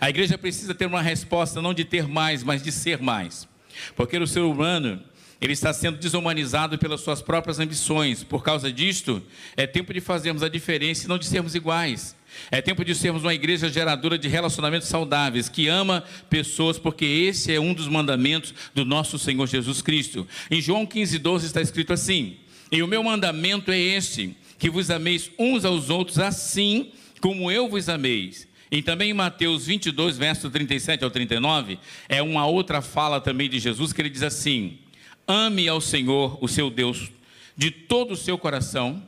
A 0.00 0.08
igreja 0.08 0.38
precisa 0.38 0.74
ter 0.74 0.86
uma 0.86 1.02
resposta 1.02 1.60
não 1.60 1.74
de 1.74 1.84
ter 1.84 2.08
mais, 2.08 2.42
mas 2.42 2.62
de 2.62 2.72
ser 2.72 3.00
mais. 3.00 3.46
Porque 3.94 4.16
o 4.16 4.26
ser 4.26 4.40
humano, 4.40 5.02
ele 5.40 5.52
está 5.52 5.72
sendo 5.72 5.98
desumanizado 5.98 6.78
pelas 6.78 7.00
suas 7.00 7.20
próprias 7.20 7.58
ambições. 7.58 8.24
Por 8.24 8.42
causa 8.42 8.72
disto, 8.72 9.22
é 9.56 9.66
tempo 9.66 9.92
de 9.92 10.00
fazermos 10.00 10.42
a 10.42 10.48
diferença 10.48 11.04
e 11.04 11.08
não 11.08 11.18
de 11.18 11.26
sermos 11.26 11.54
iguais. 11.54 12.16
É 12.50 12.60
tempo 12.62 12.84
de 12.84 12.94
sermos 12.94 13.22
uma 13.22 13.34
igreja 13.34 13.68
geradora 13.68 14.18
de 14.18 14.28
relacionamentos 14.28 14.88
saudáveis, 14.88 15.48
que 15.48 15.68
ama 15.68 16.04
pessoas, 16.30 16.78
porque 16.78 17.04
esse 17.04 17.52
é 17.52 17.60
um 17.60 17.74
dos 17.74 17.88
mandamentos 17.88 18.54
do 18.74 18.84
nosso 18.84 19.18
Senhor 19.18 19.46
Jesus 19.46 19.82
Cristo. 19.82 20.26
Em 20.50 20.60
João 20.60 20.86
15, 20.86 21.18
12 21.18 21.46
está 21.46 21.60
escrito 21.60 21.92
assim: 21.92 22.36
E 22.70 22.82
o 22.82 22.86
meu 22.86 23.02
mandamento 23.02 23.70
é 23.70 23.78
este, 23.78 24.36
que 24.58 24.70
vos 24.70 24.90
ameis 24.90 25.30
uns 25.38 25.64
aos 25.64 25.90
outros 25.90 26.18
assim 26.18 26.92
como 27.20 27.50
eu 27.50 27.68
vos 27.68 27.88
ameis. 27.88 28.46
E 28.70 28.82
também 28.82 29.10
em 29.10 29.14
Mateus 29.14 29.66
22, 29.66 30.18
verso 30.18 30.50
37 30.50 31.04
ao 31.04 31.10
39, 31.10 31.78
é 32.08 32.20
uma 32.20 32.46
outra 32.46 32.82
fala 32.82 33.20
também 33.20 33.48
de 33.48 33.58
Jesus 33.58 33.92
que 33.92 34.02
ele 34.02 34.10
diz 34.10 34.22
assim: 34.22 34.78
Ame 35.26 35.68
ao 35.68 35.80
Senhor, 35.80 36.38
o 36.42 36.48
seu 36.48 36.68
Deus, 36.68 37.10
de 37.56 37.70
todo 37.70 38.12
o 38.12 38.16
seu 38.16 38.36
coração, 38.36 39.02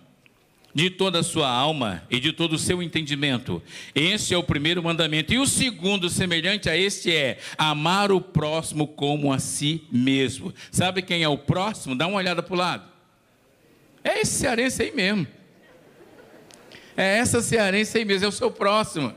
de 0.75 0.91
toda 0.91 1.19
a 1.19 1.23
sua 1.25 1.49
alma 1.49 2.05
e 2.09 2.21
de 2.21 2.33
todo 2.33 2.53
o 2.53 2.59
seu 2.59 2.81
entendimento. 2.83 3.61
Esse 3.95 4.33
é 4.33 4.39
o 4.39 4.45
primeiro 4.45 4.83
mandamento. 4.83 5.35
E 5.35 5.39
o 5.39 5.47
segundo, 5.47 6.09
semelhante 6.09 6.71
a 6.71 6.77
este, 6.77 7.13
é 7.13 7.39
amar 7.57 8.13
o 8.13 8.21
próximo 8.21 8.87
como 8.87 9.33
a 9.33 9.41
si 9.41 9.83
mesmo. 9.91 10.55
Sabe 10.71 11.03
quem 11.03 11.23
é 11.23 11.29
o 11.29 11.39
próximo? 11.39 11.97
Dá 11.97 12.07
uma 12.07 12.19
olhada 12.19 12.43
para 12.43 12.55
o 12.55 12.57
lado. 12.57 12.89
É 14.05 14.21
esse 14.21 14.39
cearense 14.39 14.83
aí 14.83 14.93
mesmo. 14.93 15.27
É 16.99 17.19
essa 17.19 17.41
cearense 17.41 17.97
aí 17.97 18.05
mesmo, 18.05 18.25
é 18.25 18.29
o 18.29 18.33
seu 18.33 18.51
próximo. 18.51 19.15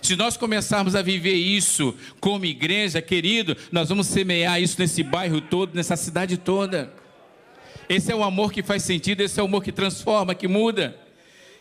Se 0.00 0.16
nós 0.16 0.38
começarmos 0.38 0.96
a 0.96 1.02
viver 1.02 1.34
isso 1.34 1.94
como 2.18 2.46
igreja, 2.46 3.02
querido, 3.02 3.54
nós 3.70 3.90
vamos 3.90 4.06
semear 4.06 4.58
isso 4.58 4.76
nesse 4.78 5.02
bairro 5.02 5.38
todo, 5.42 5.74
nessa 5.74 5.96
cidade 5.96 6.38
toda. 6.38 6.90
Esse 7.90 8.10
é 8.10 8.16
o 8.16 8.24
amor 8.24 8.50
que 8.50 8.62
faz 8.62 8.84
sentido, 8.84 9.20
esse 9.20 9.38
é 9.38 9.42
o 9.42 9.46
amor 9.46 9.62
que 9.62 9.70
transforma, 9.70 10.34
que 10.34 10.48
muda. 10.48 10.96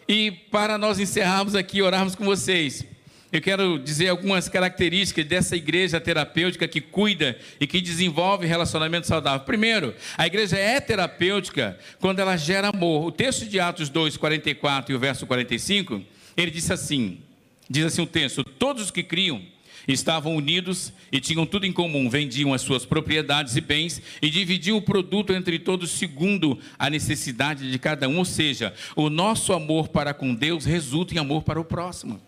E 0.07 0.31
para 0.31 0.77
nós 0.77 0.97
encerrarmos 0.97 1.55
aqui, 1.55 1.81
orarmos 1.81 2.15
com 2.15 2.23
vocês, 2.23 2.85
eu 3.33 3.41
quero 3.41 3.79
dizer 3.79 4.09
algumas 4.09 4.47
características 4.47 5.25
dessa 5.25 5.55
igreja 5.55 5.99
terapêutica 5.99 6.67
que 6.67 6.79
cuida 6.79 7.35
e 7.59 7.65
que 7.65 7.81
desenvolve 7.81 8.45
relacionamento 8.45 9.07
saudável. 9.07 9.43
Primeiro, 9.43 9.95
a 10.15 10.27
igreja 10.27 10.55
é 10.55 10.79
terapêutica 10.79 11.75
quando 11.99 12.19
ela 12.19 12.37
gera 12.37 12.67
amor. 12.67 13.03
O 13.03 13.11
texto 13.11 13.47
de 13.47 13.59
Atos 13.59 13.89
2, 13.89 14.17
44 14.17 14.93
e 14.93 14.95
o 14.95 14.99
verso 14.99 15.25
45, 15.25 16.03
ele 16.37 16.51
disse 16.51 16.71
assim: 16.71 17.21
diz 17.67 17.83
assim 17.85 18.03
o 18.03 18.05
texto: 18.05 18.43
todos 18.43 18.83
os 18.83 18.91
que 18.91 19.01
criam 19.01 19.41
estavam 19.87 20.35
unidos 20.35 20.93
e 21.11 21.19
tinham 21.19 21.47
tudo 21.47 21.65
em 21.65 21.73
comum, 21.73 22.07
vendiam 22.11 22.53
as 22.53 22.61
suas 22.61 22.85
propriedades 22.85 23.55
e 23.55 23.61
bens 23.61 23.99
e 24.21 24.29
dividiam 24.29 24.77
o 24.77 24.81
produto 24.81 25.33
entre 25.33 25.57
todos 25.57 25.89
segundo 25.89 26.59
a 26.77 26.87
necessidade 26.87 27.71
de 27.71 27.79
cada 27.79 28.07
um, 28.07 28.19
ou 28.19 28.25
seja, 28.25 28.75
o 28.95 29.09
nosso 29.09 29.53
amor 29.53 29.87
para 29.87 30.13
com 30.13 30.35
Deus 30.35 30.65
resulta 30.65 31.15
em 31.15 31.17
amor 31.17 31.41
para 31.41 31.59
o 31.59 31.65
próximo. 31.65 32.21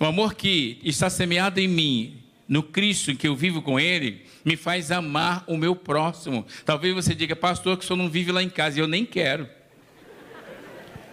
O 0.00 0.06
amor 0.06 0.34
que 0.34 0.80
está 0.82 1.10
semeado 1.10 1.60
em 1.60 1.68
mim, 1.68 2.22
no 2.48 2.62
Cristo 2.62 3.14
que 3.14 3.28
eu 3.28 3.36
vivo 3.36 3.60
com 3.60 3.78
Ele, 3.78 4.24
me 4.42 4.56
faz 4.56 4.90
amar 4.90 5.44
o 5.46 5.58
meu 5.58 5.76
próximo. 5.76 6.46
Talvez 6.64 6.94
você 6.94 7.14
diga, 7.14 7.36
pastor, 7.36 7.76
que 7.76 7.84
o 7.84 7.86
senhor 7.86 7.98
não 7.98 8.08
vive 8.08 8.32
lá 8.32 8.42
em 8.42 8.48
casa, 8.48 8.78
e 8.78 8.80
eu 8.80 8.88
nem 8.88 9.04
quero. 9.04 9.46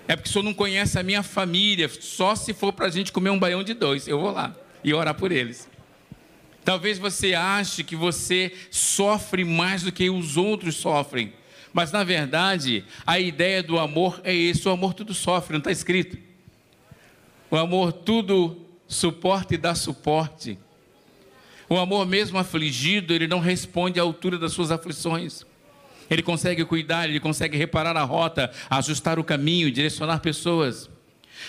É 0.08 0.16
porque 0.16 0.30
o 0.30 0.32
senhor 0.32 0.44
não 0.44 0.54
conhece 0.54 0.98
a 0.98 1.04
minha 1.04 1.22
família, 1.22 1.90
só 2.00 2.34
se 2.34 2.54
for 2.54 2.72
para 2.72 2.86
a 2.86 2.90
gente 2.90 3.12
comer 3.12 3.30
um 3.30 3.38
baião 3.38 3.62
de 3.62 3.74
dois, 3.74 4.08
eu 4.08 4.18
vou 4.18 4.32
lá 4.32 4.56
e 4.82 4.94
orar 4.94 5.14
por 5.16 5.34
eles. 5.34 5.70
Talvez 6.64 6.98
você 6.98 7.34
ache 7.34 7.84
que 7.84 7.96
você 7.96 8.54
sofre 8.72 9.44
mais 9.44 9.84
do 9.84 9.92
que 9.92 10.10
os 10.10 10.38
outros 10.38 10.78
sofrem, 10.78 11.34
mas 11.74 11.92
na 11.92 12.06
verdade 12.06 12.86
a 13.06 13.20
ideia 13.20 13.62
do 13.62 13.78
amor 13.78 14.22
é 14.24 14.34
isso: 14.34 14.70
o 14.70 14.72
amor 14.72 14.94
tudo 14.94 15.14
sofre, 15.14 15.52
não 15.54 15.60
está 15.60 15.72
escrito. 15.72 16.18
O 17.52 17.58
amor 17.58 17.92
tudo 17.92 18.67
suporta 18.88 19.54
e 19.54 19.58
dá 19.58 19.76
suporte. 19.76 20.58
O 21.70 21.78
amor, 21.78 22.06
mesmo 22.06 22.38
afligido, 22.38 23.14
ele 23.14 23.28
não 23.28 23.40
responde 23.40 24.00
à 24.00 24.04
altura 24.04 24.38
das 24.38 24.54
suas 24.54 24.72
aflições. 24.72 25.46
Ele 26.10 26.22
consegue 26.22 26.64
cuidar, 26.64 27.10
ele 27.10 27.20
consegue 27.20 27.58
reparar 27.58 27.98
a 27.98 28.04
rota, 28.04 28.50
ajustar 28.70 29.20
o 29.20 29.24
caminho, 29.24 29.70
direcionar 29.70 30.20
pessoas. 30.20 30.90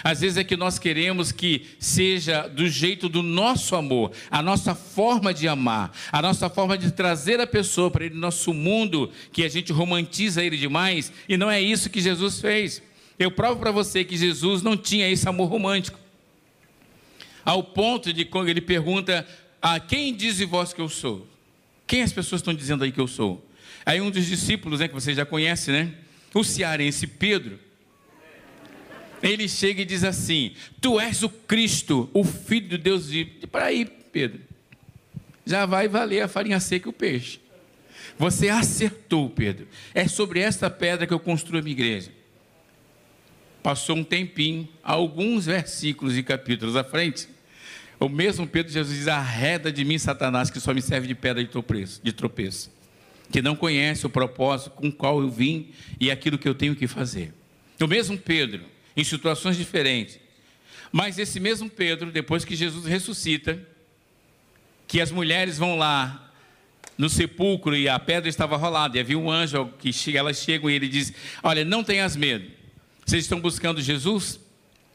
Às 0.02 0.20
vezes 0.20 0.36
é 0.36 0.44
que 0.44 0.56
nós 0.56 0.78
queremos 0.78 1.32
que 1.32 1.66
seja 1.78 2.46
do 2.46 2.68
jeito 2.68 3.08
do 3.08 3.22
nosso 3.22 3.74
amor, 3.74 4.12
a 4.30 4.42
nossa 4.42 4.74
forma 4.74 5.32
de 5.32 5.48
amar, 5.48 5.92
a 6.12 6.20
nossa 6.20 6.50
forma 6.50 6.76
de 6.76 6.90
trazer 6.90 7.40
a 7.40 7.46
pessoa 7.46 7.90
para 7.90 8.04
ele 8.04 8.14
nosso 8.14 8.52
mundo, 8.52 9.10
que 9.32 9.44
a 9.44 9.48
gente 9.48 9.72
romantiza 9.72 10.44
ele 10.44 10.56
demais, 10.56 11.12
e 11.28 11.36
não 11.36 11.50
é 11.50 11.60
isso 11.60 11.90
que 11.90 12.00
Jesus 12.00 12.40
fez. 12.40 12.82
Eu 13.18 13.30
provo 13.30 13.58
para 13.58 13.70
você 13.70 14.04
que 14.04 14.16
Jesus 14.16 14.62
não 14.62 14.76
tinha 14.76 15.08
esse 15.08 15.28
amor 15.28 15.48
romântico. 15.48 15.98
Ao 17.48 17.62
ponto 17.62 18.12
de 18.12 18.26
quando 18.26 18.50
ele 18.50 18.60
pergunta: 18.60 19.26
a 19.62 19.80
quem 19.80 20.14
diz 20.14 20.38
vós 20.40 20.74
que 20.74 20.82
eu 20.82 20.88
sou? 20.90 21.26
Quem 21.86 22.02
as 22.02 22.12
pessoas 22.12 22.42
estão 22.42 22.52
dizendo 22.52 22.84
aí 22.84 22.92
que 22.92 23.00
eu 23.00 23.06
sou? 23.06 23.42
Aí 23.86 24.02
um 24.02 24.10
dos 24.10 24.26
discípulos, 24.26 24.80
né, 24.80 24.88
que 24.88 24.92
você 24.92 25.14
já 25.14 25.24
conhece, 25.24 25.70
né? 25.70 25.94
O 26.34 26.44
cearense 26.44 27.06
Pedro, 27.06 27.58
ele 29.22 29.48
chega 29.48 29.80
e 29.80 29.86
diz 29.86 30.04
assim: 30.04 30.52
Tu 30.78 31.00
és 31.00 31.22
o 31.22 31.30
Cristo, 31.30 32.10
o 32.12 32.22
Filho 32.22 32.68
de 32.68 32.76
Deus 32.76 33.06
vivo. 33.08 33.30
Para 33.46 33.64
aí, 33.64 33.86
Pedro, 33.86 34.42
já 35.46 35.64
vai 35.64 35.88
valer 35.88 36.20
a 36.20 36.28
farinha 36.28 36.60
seca 36.60 36.86
e 36.86 36.90
o 36.90 36.92
peixe. 36.92 37.40
Você 38.18 38.50
acertou, 38.50 39.30
Pedro. 39.30 39.66
É 39.94 40.06
sobre 40.06 40.40
esta 40.40 40.68
pedra 40.68 41.06
que 41.06 41.14
eu 41.14 41.18
construo 41.18 41.60
a 41.60 41.62
minha 41.62 41.72
igreja. 41.72 42.12
Passou 43.62 43.96
um 43.96 44.04
tempinho, 44.04 44.68
alguns 44.82 45.46
versículos 45.46 46.14
e 46.14 46.22
capítulos 46.22 46.76
à 46.76 46.84
frente. 46.84 47.37
O 48.00 48.08
mesmo 48.08 48.46
Pedro 48.46 48.72
Jesus 48.72 48.96
diz: 48.96 49.08
Arreda 49.08 49.72
de 49.72 49.84
mim, 49.84 49.98
Satanás, 49.98 50.50
que 50.50 50.60
só 50.60 50.72
me 50.72 50.80
serve 50.80 51.08
de 51.08 51.14
pedra 51.14 51.42
de 51.42 52.12
tropeço, 52.12 52.70
que 53.30 53.42
não 53.42 53.56
conhece 53.56 54.06
o 54.06 54.10
propósito 54.10 54.70
com 54.70 54.88
o 54.88 54.92
qual 54.92 55.20
eu 55.20 55.30
vim 55.30 55.70
e 55.98 56.10
aquilo 56.10 56.38
que 56.38 56.48
eu 56.48 56.54
tenho 56.54 56.76
que 56.76 56.86
fazer. 56.86 57.34
O 57.80 57.86
mesmo 57.86 58.16
Pedro 58.16 58.62
em 58.96 59.04
situações 59.04 59.56
diferentes. 59.56 60.18
Mas 60.90 61.18
esse 61.18 61.38
mesmo 61.38 61.68
Pedro, 61.68 62.10
depois 62.10 62.44
que 62.44 62.56
Jesus 62.56 62.84
ressuscita, 62.86 63.60
que 64.86 65.00
as 65.00 65.12
mulheres 65.12 65.58
vão 65.58 65.76
lá 65.76 66.32
no 66.96 67.08
sepulcro 67.08 67.76
e 67.76 67.88
a 67.88 67.98
pedra 67.98 68.28
estava 68.28 68.56
rolada, 68.56 68.96
e 68.96 69.00
havia 69.00 69.18
um 69.18 69.30
anjo 69.30 69.72
que 69.78 70.16
elas 70.16 70.38
chegam 70.38 70.70
e 70.70 70.74
ele 70.74 70.88
diz: 70.88 71.12
Olha, 71.42 71.64
não 71.64 71.84
tenhas 71.84 72.16
medo, 72.16 72.50
vocês 73.04 73.24
estão 73.24 73.40
buscando 73.40 73.80
Jesus? 73.80 74.40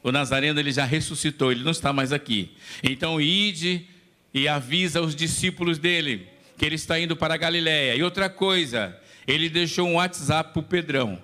O 0.03 0.11
Nazareno 0.11 0.59
ele 0.59 0.71
já 0.71 0.85
ressuscitou, 0.85 1.51
ele 1.51 1.63
não 1.63 1.71
está 1.71 1.93
mais 1.93 2.11
aqui. 2.11 2.51
Então 2.83 3.21
ide 3.21 3.87
e 4.33 4.47
avisa 4.47 5.01
os 5.01 5.15
discípulos 5.15 5.79
dele 5.79 6.27
que 6.57 6.65
ele 6.65 6.75
está 6.75 6.99
indo 6.99 7.15
para 7.15 7.33
a 7.33 7.37
Galiléia. 7.37 7.95
E 7.95 8.03
outra 8.03 8.29
coisa, 8.29 8.95
ele 9.27 9.49
deixou 9.49 9.87
um 9.87 9.95
WhatsApp 9.95 10.51
para 10.51 10.59
o 10.59 10.63
Pedrão 10.63 11.19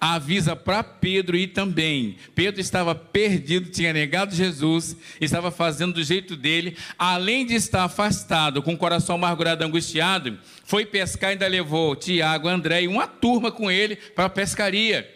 avisa 0.00 0.54
para 0.54 0.82
Pedro 0.82 1.36
e 1.36 1.46
também. 1.46 2.16
Pedro 2.34 2.60
estava 2.60 2.94
perdido, 2.94 3.70
tinha 3.70 3.92
negado 3.92 4.34
Jesus, 4.34 4.96
estava 5.20 5.50
fazendo 5.50 5.94
do 5.94 6.04
jeito 6.04 6.36
dele, 6.36 6.76
além 6.98 7.46
de 7.46 7.54
estar 7.54 7.84
afastado, 7.84 8.62
com 8.62 8.74
o 8.74 8.78
coração 8.78 9.14
amargurado, 9.14 9.64
angustiado, 9.64 10.38
foi 10.64 10.84
pescar 10.84 11.30
e 11.30 11.32
ainda 11.32 11.46
levou 11.46 11.96
Tiago, 11.96 12.48
André 12.48 12.82
e 12.82 12.88
uma 12.88 13.06
turma 13.06 13.50
com 13.50 13.70
ele 13.70 13.96
para 13.96 14.26
a 14.26 14.30
pescaria. 14.30 15.10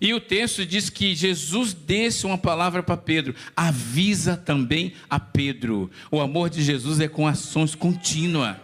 E 0.00 0.14
o 0.14 0.20
texto 0.20 0.64
diz 0.64 0.88
que 0.88 1.14
Jesus 1.14 1.74
desse 1.74 2.24
uma 2.24 2.38
palavra 2.38 2.82
para 2.82 2.96
Pedro, 2.96 3.34
avisa 3.56 4.36
também 4.36 4.92
a 5.10 5.18
Pedro. 5.18 5.90
O 6.10 6.20
amor 6.20 6.48
de 6.48 6.62
Jesus 6.62 7.00
é 7.00 7.08
com 7.08 7.26
ações 7.26 7.74
contínuas. 7.74 8.56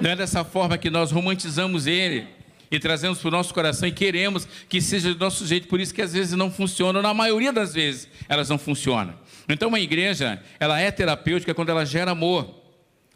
Não 0.00 0.10
é 0.10 0.16
dessa 0.16 0.42
forma 0.44 0.78
que 0.78 0.90
nós 0.90 1.12
romantizamos 1.12 1.86
ele 1.86 2.26
e 2.70 2.78
trazemos 2.78 3.18
para 3.18 3.28
o 3.28 3.32
nosso 3.32 3.52
coração 3.52 3.88
e 3.88 3.92
queremos 3.92 4.48
que 4.68 4.80
seja 4.80 5.12
do 5.12 5.20
nosso 5.20 5.46
jeito, 5.46 5.68
por 5.68 5.80
isso 5.80 5.92
que 5.92 6.00
às 6.00 6.12
vezes 6.12 6.32
não 6.32 6.50
funcionam, 6.50 7.02
na 7.02 7.12
maioria 7.12 7.52
das 7.52 7.74
vezes 7.74 8.08
elas 8.28 8.48
não 8.48 8.58
funcionam. 8.58 9.14
Então 9.48 9.68
uma 9.68 9.80
igreja, 9.80 10.42
ela 10.58 10.80
é 10.80 10.90
terapêutica 10.90 11.52
quando 11.52 11.68
ela 11.68 11.84
gera 11.84 12.12
amor. 12.12 12.58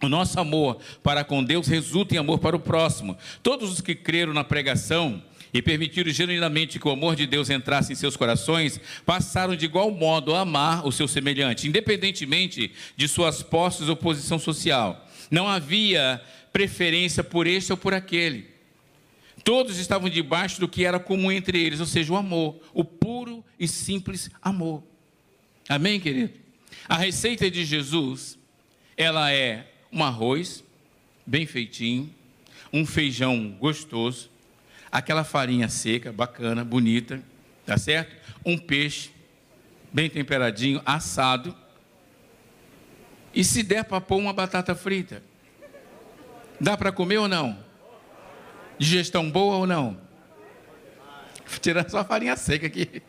O 0.02 0.09
nosso 0.09 0.38
amor 0.38 0.78
para 1.02 1.24
com 1.24 1.42
Deus 1.42 1.66
resulta 1.66 2.14
em 2.14 2.18
amor 2.18 2.38
para 2.38 2.57
o 2.57 2.61
próximo. 2.61 3.16
Todos 3.42 3.72
os 3.72 3.80
que 3.80 3.94
creram 3.94 4.35
na 4.35 4.44
pregação 4.44 5.22
e 5.55 5.62
permitiram 5.62 6.11
genuinamente 6.11 6.81
que 6.81 6.88
o 6.88 6.90
amor 6.90 7.14
de 7.14 7.29
Deus 7.29 7.49
entrasse 7.49 7.93
em 7.93 7.95
seus 7.97 8.17
corações, 8.17 8.81
passaram 9.07 9.55
de 9.55 9.64
igual 9.64 9.88
modo 9.93 10.35
a 10.35 10.40
amar 10.40 10.85
o 10.85 10.90
seu 10.90 11.07
semelhante, 11.07 11.69
independentemente 11.69 12.73
de 12.97 13.07
suas 13.07 13.40
posses 13.40 13.88
ou 13.88 13.95
posição 13.95 14.37
social. 14.37 15.09
Não 15.31 15.47
havia 15.47 16.21
preferência 16.53 17.23
por 17.23 17.47
este 17.47 17.71
ou 17.71 17.79
por 17.79 17.95
aquele. 17.95 18.53
Todos 19.45 19.79
estavam 19.79 20.09
debaixo 20.09 20.59
do 20.59 20.67
que 20.67 20.85
era 20.85 20.99
comum 20.99 21.31
entre 21.31 21.62
eles, 21.62 21.79
ou 21.79 21.87
seja, 21.87 22.12
o 22.12 22.17
amor, 22.17 22.61
o 22.73 22.85
puro 22.85 23.45
e 23.59 23.69
simples 23.69 24.31
amor. 24.43 24.83
Amém, 25.69 26.01
querido? 26.01 26.33
A 26.88 26.97
receita 26.97 27.48
de 27.48 27.65
Jesus, 27.65 28.37
ela 28.96 29.31
é 29.33 29.71
um 29.92 30.02
arroz 30.02 30.65
bem 31.25 31.46
feitinho, 31.46 32.13
um 32.73 32.85
feijão 32.85 33.57
gostoso, 33.61 34.33
aquela 34.95 35.25
farinha 35.25 35.69
seca, 35.69 36.13
bacana, 36.13 36.65
bonita, 36.65 37.21
tá 37.67 37.77
certo? 37.77 38.15
Um 38.47 38.57
peixe 38.57 39.11
bem 39.92 40.09
temperadinho, 40.09 40.81
assado. 40.87 41.53
E 43.35 43.42
se 43.42 43.65
der 43.65 43.83
para 43.83 44.01
pôr 44.01 44.19
uma 44.19 44.33
batata 44.33 44.73
frita, 44.73 45.21
dá 46.61 46.77
para 46.77 46.92
comer 46.92 47.19
ou 47.19 47.27
não? 47.27 47.59
Digestão 48.79 49.29
boa 49.29 49.57
ou 49.57 49.67
não? 49.67 49.99
Tirando 51.61 51.90
só 51.90 51.99
a 51.99 52.05
farinha 52.05 52.37
seca 52.37 52.69
aqui. 52.69 53.03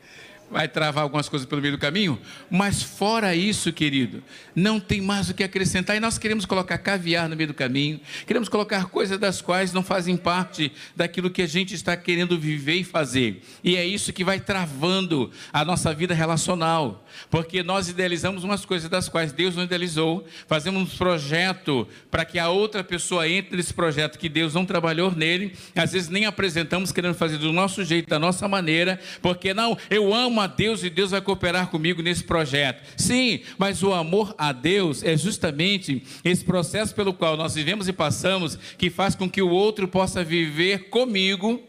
Vai 0.49 0.67
travar 0.67 1.03
algumas 1.03 1.27
coisas 1.27 1.47
pelo 1.47 1.61
meio 1.61 1.73
do 1.73 1.79
caminho, 1.79 2.19
mas 2.49 2.81
fora 2.81 3.35
isso, 3.35 3.71
querido, 3.73 4.23
não 4.55 4.79
tem 4.79 5.01
mais 5.01 5.29
o 5.29 5.33
que 5.33 5.43
acrescentar. 5.43 5.95
E 5.95 5.99
nós 5.99 6.17
queremos 6.17 6.45
colocar 6.45 6.77
caviar 6.77 7.27
no 7.27 7.35
meio 7.35 7.47
do 7.47 7.53
caminho, 7.53 7.99
queremos 8.25 8.49
colocar 8.49 8.85
coisas 8.85 9.17
das 9.17 9.41
quais 9.41 9.73
não 9.73 9.83
fazem 9.83 10.15
parte 10.15 10.71
daquilo 10.95 11.29
que 11.29 11.41
a 11.41 11.47
gente 11.47 11.73
está 11.73 11.95
querendo 11.97 12.39
viver 12.39 12.75
e 12.75 12.83
fazer. 12.83 13.41
E 13.63 13.75
é 13.75 13.85
isso 13.85 14.13
que 14.13 14.23
vai 14.23 14.39
travando 14.39 15.31
a 15.51 15.65
nossa 15.65 15.93
vida 15.93 16.13
relacional, 16.13 17.04
porque 17.29 17.63
nós 17.63 17.89
idealizamos 17.89 18.43
umas 18.43 18.65
coisas 18.65 18.89
das 18.89 19.09
quais 19.09 19.31
Deus 19.31 19.55
não 19.55 19.63
idealizou, 19.63 20.25
fazemos 20.47 20.93
um 20.93 20.97
projeto 20.97 21.87
para 22.09 22.25
que 22.25 22.39
a 22.39 22.49
outra 22.49 22.83
pessoa 22.83 23.27
entre 23.27 23.55
nesse 23.55 23.73
projeto 23.73 24.17
que 24.17 24.29
Deus 24.29 24.53
não 24.53 24.65
trabalhou 24.65 25.11
nele, 25.11 25.53
às 25.75 25.91
vezes 25.93 26.09
nem 26.09 26.25
apresentamos 26.25 26.91
querendo 26.91 27.15
fazer 27.15 27.37
do 27.37 27.51
nosso 27.51 27.83
jeito, 27.83 28.09
da 28.09 28.19
nossa 28.19 28.47
maneira, 28.47 28.99
porque 29.21 29.53
não, 29.53 29.77
eu 29.89 30.13
amo 30.13 30.41
a 30.41 30.47
Deus 30.47 30.83
e 30.83 30.89
Deus 30.89 31.11
vai 31.11 31.21
cooperar 31.21 31.67
comigo 31.67 32.01
nesse 32.01 32.23
projeto. 32.23 32.81
Sim, 32.97 33.41
mas 33.57 33.83
o 33.83 33.93
amor 33.93 34.33
a 34.37 34.51
Deus 34.51 35.03
é 35.03 35.17
justamente 35.17 36.03
esse 36.23 36.43
processo 36.43 36.93
pelo 36.93 37.13
qual 37.13 37.37
nós 37.37 37.55
vivemos 37.55 37.87
e 37.87 37.93
passamos 37.93 38.57
que 38.77 38.89
faz 38.89 39.15
com 39.15 39.29
que 39.29 39.41
o 39.41 39.49
outro 39.49 39.87
possa 39.87 40.23
viver 40.23 40.89
comigo 40.89 41.63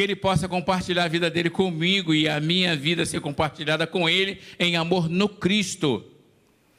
que 0.00 0.04
ele 0.04 0.16
possa 0.16 0.48
compartilhar 0.48 1.04
a 1.04 1.08
vida 1.08 1.28
dele 1.28 1.50
comigo 1.50 2.14
e 2.14 2.26
a 2.26 2.40
minha 2.40 2.74
vida 2.74 3.04
ser 3.04 3.20
compartilhada 3.20 3.86
com 3.86 4.08
ele 4.08 4.40
em 4.58 4.74
amor 4.74 5.10
no 5.10 5.28
Cristo, 5.28 6.02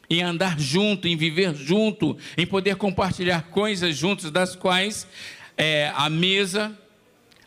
em 0.09 0.23
andar 0.23 0.59
junto, 0.59 1.07
em 1.07 1.15
viver 1.15 1.53
junto, 1.53 2.17
em 2.35 2.47
poder 2.47 2.77
compartilhar 2.77 3.43
coisas 3.43 3.95
juntos, 3.95 4.31
das 4.31 4.55
quais 4.55 5.05
é, 5.55 5.93
a 5.95 6.09
mesa, 6.09 6.75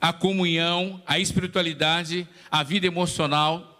a 0.00 0.12
comunhão, 0.12 1.02
a 1.04 1.18
espiritualidade, 1.18 2.24
a 2.48 2.62
vida 2.62 2.86
emocional, 2.86 3.73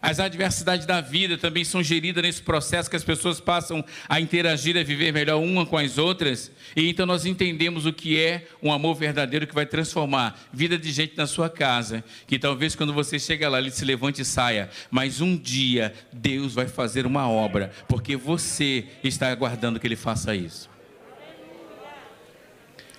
as 0.00 0.20
adversidades 0.20 0.86
da 0.86 1.00
vida 1.00 1.36
também 1.36 1.64
são 1.64 1.82
geridas 1.82 2.22
nesse 2.22 2.42
processo 2.42 2.88
que 2.88 2.96
as 2.96 3.04
pessoas 3.04 3.40
passam 3.40 3.84
a 4.08 4.20
interagir, 4.20 4.76
a 4.76 4.82
viver 4.82 5.12
melhor 5.12 5.40
uma 5.40 5.66
com 5.66 5.76
as 5.76 5.98
outras. 5.98 6.50
E 6.76 6.88
então 6.88 7.04
nós 7.04 7.26
entendemos 7.26 7.86
o 7.86 7.92
que 7.92 8.18
é 8.18 8.46
um 8.62 8.72
amor 8.72 8.94
verdadeiro 8.94 9.46
que 9.46 9.54
vai 9.54 9.66
transformar 9.66 10.38
vida 10.52 10.78
de 10.78 10.90
gente 10.92 11.16
na 11.16 11.26
sua 11.26 11.50
casa. 11.50 12.04
Que 12.26 12.38
talvez 12.38 12.74
quando 12.74 12.92
você 12.92 13.18
chega 13.18 13.48
lá, 13.48 13.58
ele 13.58 13.70
se 13.70 13.84
levante 13.84 14.22
e 14.22 14.24
saia. 14.24 14.70
Mas 14.90 15.20
um 15.20 15.36
dia 15.36 15.92
Deus 16.12 16.54
vai 16.54 16.68
fazer 16.68 17.06
uma 17.06 17.28
obra, 17.28 17.72
porque 17.88 18.16
você 18.16 18.86
está 19.02 19.30
aguardando 19.30 19.80
que 19.80 19.86
ele 19.86 19.96
faça 19.96 20.34
isso. 20.34 20.70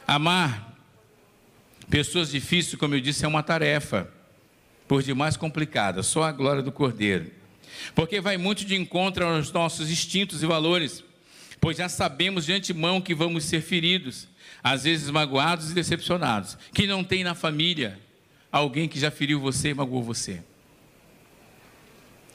Amar 0.05 0.69
Pessoas 1.89 2.29
difíceis, 2.29 2.75
como 2.75 2.93
eu 2.93 3.01
disse, 3.01 3.25
é 3.25 3.27
uma 3.27 3.41
tarefa, 3.41 4.07
por 4.89 5.03
demais 5.03 5.37
complicada, 5.37 6.01
só 6.01 6.23
a 6.23 6.31
glória 6.31 6.63
do 6.63 6.71
Cordeiro. 6.71 7.31
Porque 7.93 8.19
vai 8.19 8.37
muito 8.37 8.65
de 8.65 8.75
encontro 8.75 9.23
aos 9.23 9.51
nossos 9.51 9.91
instintos 9.91 10.41
e 10.41 10.47
valores, 10.47 11.03
pois 11.61 11.77
já 11.77 11.87
sabemos 11.87 12.47
de 12.47 12.53
antemão 12.53 12.99
que 12.99 13.13
vamos 13.13 13.45
ser 13.45 13.61
feridos, 13.61 14.27
às 14.63 14.85
vezes 14.85 15.11
magoados 15.11 15.69
e 15.69 15.75
decepcionados. 15.75 16.57
Que 16.73 16.87
não 16.87 17.03
tem 17.03 17.23
na 17.23 17.35
família 17.35 17.99
alguém 18.51 18.87
que 18.87 18.99
já 18.99 19.11
feriu 19.11 19.39
você 19.39 19.69
e 19.69 19.73
magoou 19.75 20.01
você. 20.01 20.41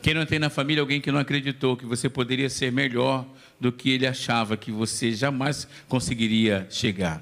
Quem 0.00 0.14
não 0.14 0.24
tem 0.24 0.38
na 0.38 0.48
família 0.48 0.80
alguém 0.80 1.00
que 1.00 1.11
não 1.11 1.18
acreditou 1.18 1.76
que 1.76 1.84
você 1.84 2.09
poderia 2.09 2.48
ser 2.48 2.70
melhor 2.70 3.26
do 3.59 3.72
que 3.72 3.90
ele 3.90 4.07
achava 4.07 4.57
que 4.57 4.70
você 4.70 5.11
jamais 5.11 5.66
conseguiria 5.88 6.68
chegar. 6.70 7.20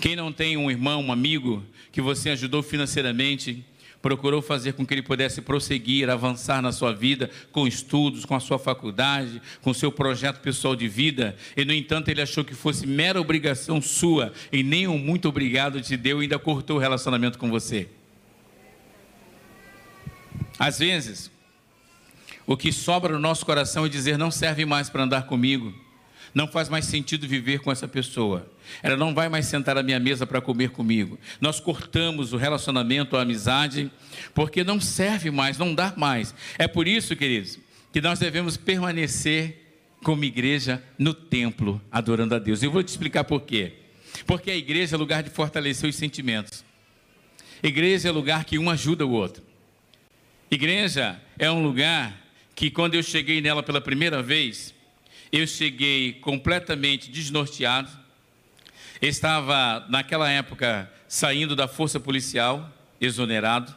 Quem 0.00 0.16
não 0.16 0.32
tem 0.32 0.56
um 0.56 0.70
irmão, 0.70 1.02
um 1.02 1.12
amigo 1.12 1.62
que 1.92 2.00
você 2.00 2.30
ajudou 2.30 2.62
financeiramente, 2.62 3.62
procurou 4.06 4.40
fazer 4.40 4.74
com 4.74 4.86
que 4.86 4.94
ele 4.94 5.02
pudesse 5.02 5.42
prosseguir, 5.42 6.08
avançar 6.08 6.62
na 6.62 6.70
sua 6.70 6.92
vida, 6.92 7.28
com 7.50 7.66
estudos, 7.66 8.24
com 8.24 8.36
a 8.36 8.40
sua 8.40 8.56
faculdade, 8.56 9.42
com 9.60 9.70
o 9.70 9.74
seu 9.74 9.90
projeto 9.90 10.38
pessoal 10.38 10.76
de 10.76 10.86
vida, 10.86 11.34
e 11.56 11.64
no 11.64 11.72
entanto 11.72 12.08
ele 12.08 12.22
achou 12.22 12.44
que 12.44 12.54
fosse 12.54 12.86
mera 12.86 13.20
obrigação 13.20 13.82
sua 13.82 14.32
e 14.52 14.62
nem 14.62 14.86
um 14.86 14.96
muito 14.96 15.28
obrigado 15.28 15.80
te 15.80 15.96
deu 15.96 16.20
e 16.20 16.22
ainda 16.22 16.38
cortou 16.38 16.76
o 16.76 16.78
relacionamento 16.78 17.36
com 17.36 17.50
você. 17.50 17.88
Às 20.56 20.78
vezes, 20.78 21.28
o 22.46 22.56
que 22.56 22.70
sobra 22.70 23.12
no 23.12 23.18
nosso 23.18 23.44
coração 23.44 23.84
é 23.84 23.88
dizer: 23.88 24.16
não 24.16 24.30
serve 24.30 24.64
mais 24.64 24.88
para 24.88 25.02
andar 25.02 25.26
comigo 25.26 25.74
não 26.34 26.46
faz 26.46 26.68
mais 26.68 26.84
sentido 26.84 27.26
viver 27.26 27.60
com 27.60 27.70
essa 27.70 27.88
pessoa. 27.88 28.50
Ela 28.82 28.96
não 28.96 29.14
vai 29.14 29.28
mais 29.28 29.46
sentar 29.46 29.76
à 29.78 29.82
minha 29.82 29.98
mesa 29.98 30.26
para 30.26 30.40
comer 30.40 30.70
comigo. 30.70 31.18
Nós 31.40 31.60
cortamos 31.60 32.32
o 32.32 32.36
relacionamento, 32.36 33.16
a 33.16 33.22
amizade, 33.22 33.90
porque 34.34 34.64
não 34.64 34.80
serve 34.80 35.30
mais, 35.30 35.58
não 35.58 35.74
dá 35.74 35.92
mais. 35.96 36.34
É 36.58 36.66
por 36.68 36.86
isso, 36.86 37.14
queridos, 37.16 37.58
que 37.92 38.00
nós 38.00 38.18
devemos 38.18 38.56
permanecer 38.56 39.66
como 40.02 40.24
igreja 40.24 40.82
no 40.98 41.14
templo, 41.14 41.80
adorando 41.90 42.34
a 42.34 42.38
Deus. 42.38 42.62
Eu 42.62 42.70
vou 42.70 42.82
te 42.82 42.88
explicar 42.88 43.24
por 43.24 43.42
quê. 43.42 43.72
Porque 44.26 44.50
a 44.50 44.56
igreja 44.56 44.96
é 44.96 44.98
lugar 44.98 45.22
de 45.22 45.30
fortalecer 45.30 45.88
os 45.88 45.96
sentimentos. 45.96 46.64
Igreja 47.62 48.08
é 48.08 48.12
lugar 48.12 48.44
que 48.44 48.58
um 48.58 48.70
ajuda 48.70 49.06
o 49.06 49.10
outro. 49.10 49.42
Igreja 50.50 51.20
é 51.38 51.50
um 51.50 51.62
lugar 51.62 52.26
que 52.54 52.70
quando 52.70 52.94
eu 52.94 53.02
cheguei 53.02 53.40
nela 53.40 53.62
pela 53.62 53.80
primeira 53.80 54.22
vez, 54.22 54.72
eu 55.32 55.46
cheguei 55.46 56.14
completamente 56.14 57.10
desnorteado. 57.10 57.90
Estava, 59.00 59.84
naquela 59.88 60.30
época, 60.30 60.90
saindo 61.08 61.54
da 61.54 61.68
força 61.68 62.00
policial, 62.00 62.72
exonerado, 63.00 63.74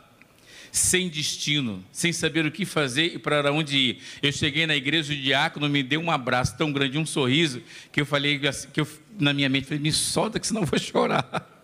sem 0.72 1.10
destino, 1.10 1.84
sem 1.92 2.14
saber 2.14 2.46
o 2.46 2.52
que 2.52 2.66
fazer 2.66 3.16
e 3.16 3.20
para 3.20 3.52
onde 3.52 3.78
ir. 3.78 4.02
Eu 4.22 4.32
cheguei 4.32 4.66
na 4.66 4.76
igreja, 4.76 5.12
o 5.12 5.16
diácono 5.16 5.68
me 5.68 5.84
deu 5.84 6.00
um 6.00 6.12
abraço 6.12 6.58
tão 6.58 6.72
grande, 6.72 6.98
um 6.98 7.06
sorriso, 7.06 7.62
que 7.92 8.02
eu 8.02 8.06
falei, 8.06 8.40
que 8.72 8.80
eu, 8.80 8.88
na 9.20 9.34
minha 9.34 9.50
mente, 9.50 9.66
falei, 9.66 9.82
me 9.82 9.92
solta 9.92 10.40
que 10.40 10.48
senão 10.48 10.62
eu 10.62 10.68
vou 10.68 10.80
chorar. 10.80 11.28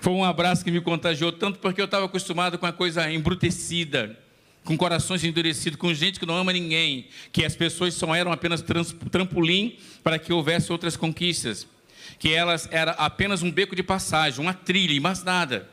Foi 0.00 0.12
um 0.12 0.24
abraço 0.24 0.64
que 0.64 0.70
me 0.70 0.80
contagiou 0.80 1.30
tanto 1.30 1.58
porque 1.58 1.80
eu 1.80 1.84
estava 1.84 2.06
acostumado 2.06 2.58
com 2.58 2.66
a 2.66 2.72
coisa 2.72 3.10
embrutecida 3.10 4.18
com 4.68 4.76
corações 4.76 5.24
endurecidos, 5.24 5.78
com 5.78 5.94
gente 5.94 6.20
que 6.20 6.26
não 6.26 6.36
ama 6.36 6.52
ninguém, 6.52 7.06
que 7.32 7.42
as 7.42 7.56
pessoas 7.56 7.94
só 7.94 8.14
eram 8.14 8.30
apenas 8.30 8.62
trampolim 9.10 9.78
para 10.04 10.18
que 10.18 10.30
houvesse 10.30 10.70
outras 10.70 10.94
conquistas, 10.94 11.66
que 12.18 12.34
elas 12.34 12.68
eram 12.70 12.94
apenas 12.98 13.42
um 13.42 13.50
beco 13.50 13.74
de 13.74 13.82
passagem, 13.82 14.42
uma 14.42 14.52
trilha 14.52 14.92
e 14.92 15.00
mais 15.00 15.24
nada. 15.24 15.66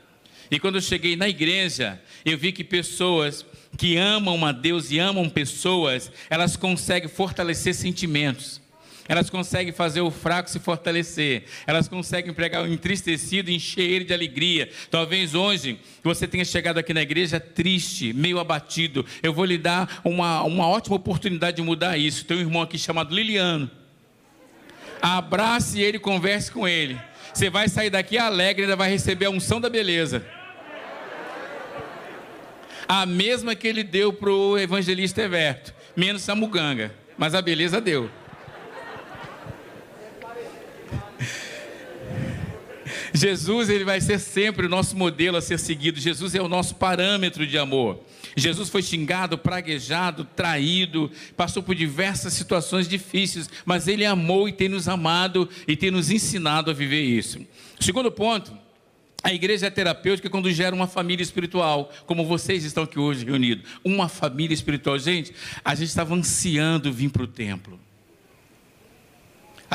E 0.49 0.61
quando 0.61 0.75
eu 0.75 0.81
cheguei 0.81 1.17
na 1.17 1.27
igreja, 1.27 2.01
eu 2.23 2.37
vi 2.37 2.53
que 2.53 2.63
pessoas 2.63 3.45
que 3.77 3.97
amam 3.97 4.45
a 4.45 4.53
Deus 4.53 4.89
e 4.91 4.97
amam 4.97 5.27
pessoas, 5.27 6.09
elas 6.29 6.55
conseguem 6.55 7.09
fortalecer 7.09 7.75
sentimentos. 7.75 8.61
Elas 9.07 9.29
conseguem 9.29 9.71
fazer 9.71 10.01
o 10.01 10.09
fraco 10.09 10.49
se 10.49 10.59
fortalecer. 10.59 11.43
Elas 11.67 11.87
conseguem 11.87 12.33
pregar 12.33 12.63
o 12.63 12.67
entristecido 12.67 13.51
e 13.51 13.55
encher 13.55 13.83
ele 13.83 14.03
de 14.03 14.13
alegria. 14.13 14.69
Talvez 14.89 15.35
hoje 15.35 15.79
você 16.03 16.27
tenha 16.27 16.43
chegado 16.43 16.79
aqui 16.79 16.93
na 16.93 17.03
igreja 17.03 17.39
triste, 17.39 18.13
meio 18.13 18.39
abatido. 18.39 19.05
Eu 19.21 19.31
vou 19.31 19.45
lhe 19.45 19.59
dar 19.59 20.01
uma, 20.03 20.41
uma 20.43 20.67
ótima 20.67 20.95
oportunidade 20.95 21.57
de 21.57 21.61
mudar 21.61 21.97
isso. 21.97 22.25
Tem 22.25 22.37
um 22.37 22.41
irmão 22.41 22.63
aqui 22.63 22.79
chamado 22.79 23.13
Liliano. 23.13 23.69
Abrace 24.99 25.79
ele, 25.79 25.99
converse 25.99 26.51
com 26.51 26.67
ele. 26.67 26.99
Você 27.31 27.47
vai 27.47 27.69
sair 27.69 27.91
daqui 27.91 28.17
alegre 28.17 28.63
ainda 28.63 28.75
vai 28.75 28.89
receber 28.89 29.25
a 29.25 29.29
unção 29.29 29.61
da 29.61 29.69
beleza. 29.69 30.25
A 32.87 33.05
mesma 33.05 33.53
que 33.53 33.67
ele 33.67 33.83
deu 33.83 34.13
para 34.13 34.31
o 34.31 34.57
evangelista 34.57 35.21
Everto, 35.21 35.73
menos 35.95 36.23
Samuganga. 36.23 36.91
Mas 37.17 37.35
a 37.35 37.41
beleza 37.41 37.79
deu. 37.79 38.09
Jesus 43.15 43.69
ele 43.69 43.85
vai 43.85 44.01
ser 44.01 44.19
sempre 44.19 44.65
o 44.65 44.69
nosso 44.69 44.95
modelo 44.97 45.37
a 45.37 45.41
ser 45.41 45.57
seguido. 45.57 45.99
Jesus 45.99 46.35
é 46.35 46.41
o 46.41 46.49
nosso 46.49 46.75
parâmetro 46.75 47.47
de 47.47 47.57
amor. 47.57 48.03
Jesus 48.35 48.69
foi 48.69 48.81
xingado, 48.81 49.37
praguejado, 49.37 50.25
traído, 50.25 51.09
passou 51.37 51.63
por 51.63 51.73
diversas 51.73 52.33
situações 52.33 52.87
difíceis, 52.87 53.49
mas 53.65 53.87
ele 53.87 54.05
amou 54.05 54.49
e 54.49 54.51
tem 54.51 54.67
nos 54.67 54.89
amado 54.89 55.47
e 55.67 55.75
tem 55.75 55.89
nos 55.89 56.11
ensinado 56.11 56.69
a 56.69 56.73
viver 56.73 57.01
isso. 57.01 57.39
Segundo 57.79 58.11
ponto, 58.11 58.51
a 59.23 59.33
igreja 59.33 59.67
é 59.67 59.69
terapêutica 59.69 60.29
quando 60.29 60.51
gera 60.51 60.75
uma 60.75 60.85
família 60.85 61.23
espiritual, 61.23 61.91
como 62.05 62.25
vocês 62.25 62.63
estão 62.63 62.83
aqui 62.83 62.99
hoje 62.99 63.25
reunidos. 63.25 63.65
Uma 63.83 64.09
família 64.09 64.53
espiritual. 64.53 64.99
Gente, 64.99 65.33
a 65.63 65.73
gente 65.73 65.87
estava 65.87 66.13
ansiando 66.13 66.91
vir 66.91 67.09
para 67.09 67.23
o 67.23 67.27
templo. 67.27 67.79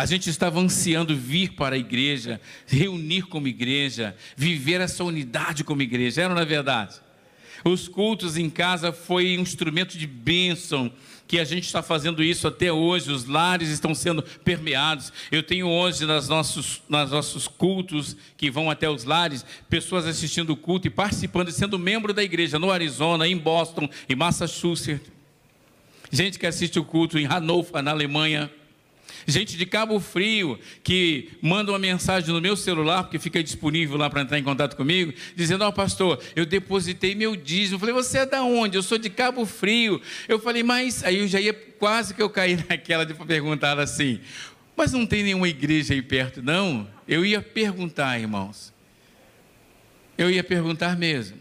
A 0.01 0.07
gente 0.07 0.30
estava 0.30 0.59
ansiando 0.59 1.14
vir 1.14 1.53
para 1.53 1.76
a 1.76 1.78
igreja, 1.78 2.40
reunir 2.66 3.24
como 3.24 3.46
igreja, 3.46 4.16
viver 4.34 4.80
essa 4.80 5.05
unidade 5.05 5.62
como 5.62 5.82
igreja. 5.82 6.22
Era 6.22 6.34
na 6.34 6.42
verdade? 6.42 6.96
Os 7.62 7.86
cultos 7.86 8.38
em 8.38 8.48
casa 8.48 8.92
foi 8.92 9.36
um 9.36 9.42
instrumento 9.42 9.98
de 9.98 10.07
bênção 10.07 10.90
que 11.28 11.38
a 11.38 11.44
gente 11.44 11.66
está 11.66 11.82
fazendo 11.82 12.22
isso 12.22 12.48
até 12.48 12.72
hoje, 12.72 13.12
os 13.12 13.26
lares 13.26 13.68
estão 13.68 13.94
sendo 13.94 14.22
permeados. 14.22 15.12
Eu 15.30 15.42
tenho 15.42 15.68
hoje 15.68 16.07
nas 16.07 16.30
nossos, 16.30 16.80
nas 16.88 17.11
nossos 17.11 17.46
cultos 17.46 18.16
que 18.38 18.51
vão 18.51 18.70
até 18.70 18.88
os 18.88 19.05
lares, 19.05 19.44
pessoas 19.68 20.07
assistindo 20.07 20.55
o 20.55 20.57
culto 20.57 20.86
e 20.86 20.90
participando 20.90 21.51
e 21.51 21.53
sendo 21.53 21.78
membro 21.78 22.14
da 22.14 22.24
igreja 22.24 22.59
no 22.59 22.70
Arizona, 22.70 23.28
em 23.28 23.36
Boston, 23.36 23.86
em 24.09 24.16
Massachusetts. 24.16 25.12
Gente 26.11 26.38
que 26.38 26.46
assiste 26.46 26.78
o 26.78 26.84
culto 26.84 27.18
em 27.18 27.26
Hannover, 27.26 27.82
na 27.82 27.90
Alemanha 27.90 28.51
gente 29.27 29.57
de 29.57 29.66
Cabo 29.66 29.99
Frio 30.01 30.59
que 30.83 31.31
manda 31.41 31.73
uma 31.73 31.79
mensagem 31.79 32.33
no 32.33 32.41
meu 32.41 32.57
celular, 32.57 33.05
porque 33.05 33.18
fica 33.18 33.43
disponível 33.43 33.97
lá 33.97 34.09
para 34.09 34.23
entrar 34.23 34.39
em 34.39 34.43
contato 34.43 34.77
comigo, 34.77 35.12
dizendo: 35.35 35.64
Ó, 35.64 35.68
oh, 35.68 35.73
pastor, 35.73 36.23
eu 36.35 36.47
depositei 36.47 37.14
meu 37.14 37.37
dízimo. 37.37 37.77
Eu 37.77 37.81
falei: 37.81 37.95
Você 37.95 38.18
é 38.18 38.27
da 38.27 38.43
onde? 38.43 38.77
Eu 38.77 38.83
sou 38.83 38.99
de 38.99 39.11
Cabo 39.11 39.45
Frio. 39.47 40.01
Eu 40.29 40.39
falei: 40.39 40.62
Mas 40.62 41.05
aí 41.05 41.18
eu 41.18 41.29
já 41.29 41.41
ia, 41.41 41.53
quase 41.53 42.14
que 42.14 42.23
eu 42.23 42.31
caí 42.31 42.57
naquela 42.68 43.05
de 43.05 43.14
perguntar 43.14 43.79
assim: 43.79 44.21
Mas 44.77 44.93
não 44.93 45.07
tem 45.07 45.23
nenhuma 45.23 45.49
igreja 45.49 45.95
aí 45.95 46.03
perto, 46.03 46.43
não? 46.43 46.89
Eu 47.07 47.25
ia 47.25 47.41
perguntar, 47.41 48.18
irmãos. 48.18 48.73
Eu 50.16 50.31
ia 50.31 50.45
perguntar 50.45 50.97
mesmo. 50.97 51.39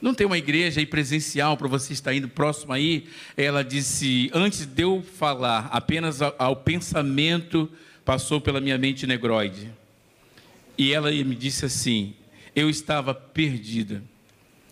Não 0.00 0.14
tem 0.14 0.26
uma 0.26 0.38
igreja 0.38 0.80
aí 0.80 0.86
presencial 0.86 1.56
para 1.56 1.68
você 1.68 1.92
estar 1.92 2.14
indo 2.14 2.28
próximo 2.28 2.72
aí? 2.72 3.06
Ela 3.36 3.64
disse: 3.64 4.30
Antes 4.32 4.66
de 4.66 4.82
eu 4.82 5.02
falar, 5.02 5.68
apenas 5.72 6.20
ao 6.22 6.56
pensamento 6.56 7.70
passou 8.04 8.40
pela 8.40 8.60
minha 8.60 8.78
mente 8.78 9.06
negroide. 9.06 9.70
E 10.76 10.92
ela 10.92 11.10
me 11.10 11.34
disse 11.34 11.64
assim: 11.64 12.14
Eu 12.54 12.68
estava 12.68 13.14
perdida. 13.14 14.02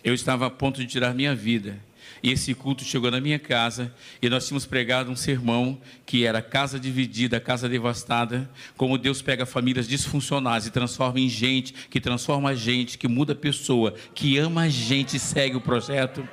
Eu 0.03 0.13
estava 0.13 0.47
a 0.47 0.51
ponto 0.51 0.81
de 0.81 0.87
tirar 0.87 1.15
minha 1.15 1.35
vida. 1.35 1.79
E 2.23 2.31
esse 2.31 2.55
culto 2.55 2.85
chegou 2.85 3.11
na 3.11 3.21
minha 3.21 3.39
casa 3.39 3.93
e 4.21 4.29
nós 4.29 4.47
tínhamos 4.47 4.67
pregado 4.67 5.11
um 5.11 5.17
sermão 5.17 5.81
que 6.07 6.25
era 6.25 6.41
casa 6.41 6.79
dividida, 6.79 7.41
casa 7.41 7.69
devastada, 7.69 8.51
como 8.77 8.99
Deus 8.99 9.23
pega 9.23 9.47
famílias 9.47 9.87
disfuncionais 9.87 10.67
e 10.67 10.71
transforma 10.71 11.21
em 11.21 11.29
gente, 11.29 11.73
que 11.91 12.01
transforma 12.01 12.51
a 12.51 12.55
gente, 12.55 12.99
que 12.99 13.09
muda 13.09 13.33
a 13.33 13.37
pessoa, 13.37 13.95
que 14.15 14.39
ama 14.39 14.63
a 14.63 14.69
gente 14.69 15.17
e 15.17 15.21
segue 15.21 15.57
o 15.57 15.61
projeto. 15.61 16.27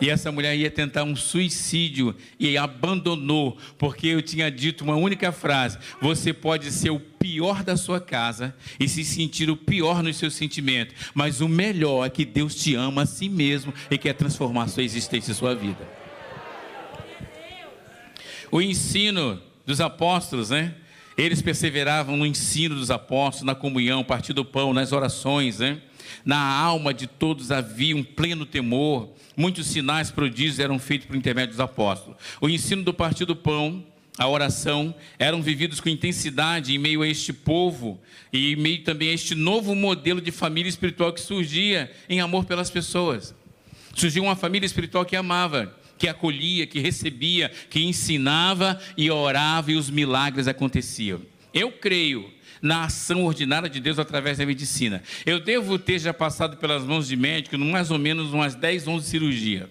E 0.00 0.10
essa 0.10 0.32
mulher 0.32 0.56
ia 0.56 0.70
tentar 0.70 1.04
um 1.04 1.14
suicídio 1.14 2.14
e 2.38 2.56
abandonou, 2.56 3.56
porque 3.78 4.08
eu 4.08 4.20
tinha 4.20 4.50
dito 4.50 4.82
uma 4.82 4.96
única 4.96 5.30
frase: 5.30 5.78
você 6.00 6.32
pode 6.32 6.70
ser 6.72 6.90
o 6.90 6.98
pior 6.98 7.62
da 7.62 7.76
sua 7.76 8.00
casa 8.00 8.54
e 8.78 8.88
se 8.88 9.04
sentir 9.04 9.48
o 9.48 9.56
pior 9.56 10.02
nos 10.02 10.16
seus 10.16 10.34
sentimentos, 10.34 10.94
mas 11.14 11.40
o 11.40 11.48
melhor 11.48 12.04
é 12.06 12.10
que 12.10 12.24
Deus 12.24 12.54
te 12.54 12.74
ama 12.74 13.02
a 13.02 13.06
si 13.06 13.28
mesmo 13.28 13.72
e 13.90 13.96
quer 13.96 14.14
transformar 14.14 14.68
sua 14.68 14.82
existência 14.82 15.32
e 15.32 15.34
sua 15.34 15.54
vida. 15.54 15.88
O 18.50 18.60
ensino 18.60 19.40
dos 19.64 19.80
apóstolos, 19.80 20.50
né? 20.50 20.74
Eles 21.16 21.40
perseveravam 21.40 22.16
no 22.16 22.26
ensino 22.26 22.74
dos 22.74 22.90
apóstolos, 22.90 23.46
na 23.46 23.54
comunhão, 23.54 24.02
partir 24.02 24.32
do 24.32 24.44
pão, 24.44 24.72
nas 24.72 24.92
orações, 24.92 25.60
né? 25.60 25.80
Na 26.24 26.38
alma 26.38 26.94
de 26.94 27.06
todos 27.06 27.50
havia 27.50 27.94
um 27.96 28.02
pleno 28.02 28.46
temor. 28.46 29.10
Muitos 29.36 29.66
sinais, 29.66 30.10
prodígios 30.10 30.58
eram 30.58 30.78
feitos 30.78 31.06
por 31.06 31.16
intermédio 31.16 31.50
dos 31.50 31.60
apóstolos. 31.60 32.16
O 32.40 32.48
ensino 32.48 32.82
do 32.82 32.94
partir 32.94 33.26
do 33.26 33.36
pão, 33.36 33.84
a 34.16 34.26
oração, 34.26 34.94
eram 35.18 35.42
vividos 35.42 35.80
com 35.80 35.88
intensidade 35.88 36.74
em 36.74 36.78
meio 36.78 37.02
a 37.02 37.08
este 37.08 37.32
povo 37.32 38.00
e 38.32 38.52
em 38.52 38.56
meio 38.56 38.82
também 38.82 39.10
a 39.10 39.12
este 39.12 39.34
novo 39.34 39.74
modelo 39.74 40.20
de 40.20 40.30
família 40.30 40.68
espiritual 40.68 41.12
que 41.12 41.20
surgia 41.20 41.90
em 42.08 42.20
amor 42.20 42.44
pelas 42.44 42.70
pessoas. 42.70 43.34
Surgiu 43.94 44.22
uma 44.22 44.36
família 44.36 44.66
espiritual 44.66 45.04
que 45.04 45.16
amava, 45.16 45.74
que 45.98 46.08
acolhia, 46.08 46.66
que 46.66 46.80
recebia, 46.80 47.50
que 47.68 47.82
ensinava 47.84 48.80
e 48.96 49.10
orava 49.10 49.72
e 49.72 49.76
os 49.76 49.90
milagres 49.90 50.48
aconteciam. 50.48 51.20
Eu 51.52 51.70
creio 51.70 52.32
na 52.64 52.84
ação 52.84 53.26
ordinária 53.26 53.68
de 53.68 53.78
Deus 53.78 53.98
através 53.98 54.38
da 54.38 54.46
medicina. 54.46 55.02
Eu 55.26 55.38
devo 55.38 55.78
ter 55.78 55.98
já 55.98 56.14
passado 56.14 56.56
pelas 56.56 56.82
mãos 56.82 57.06
de 57.06 57.14
médico 57.14 57.58
mais 57.58 57.90
ou 57.90 57.98
menos 57.98 58.32
umas 58.32 58.54
10, 58.54 58.88
11 58.88 59.06
cirurgias. 59.06 59.68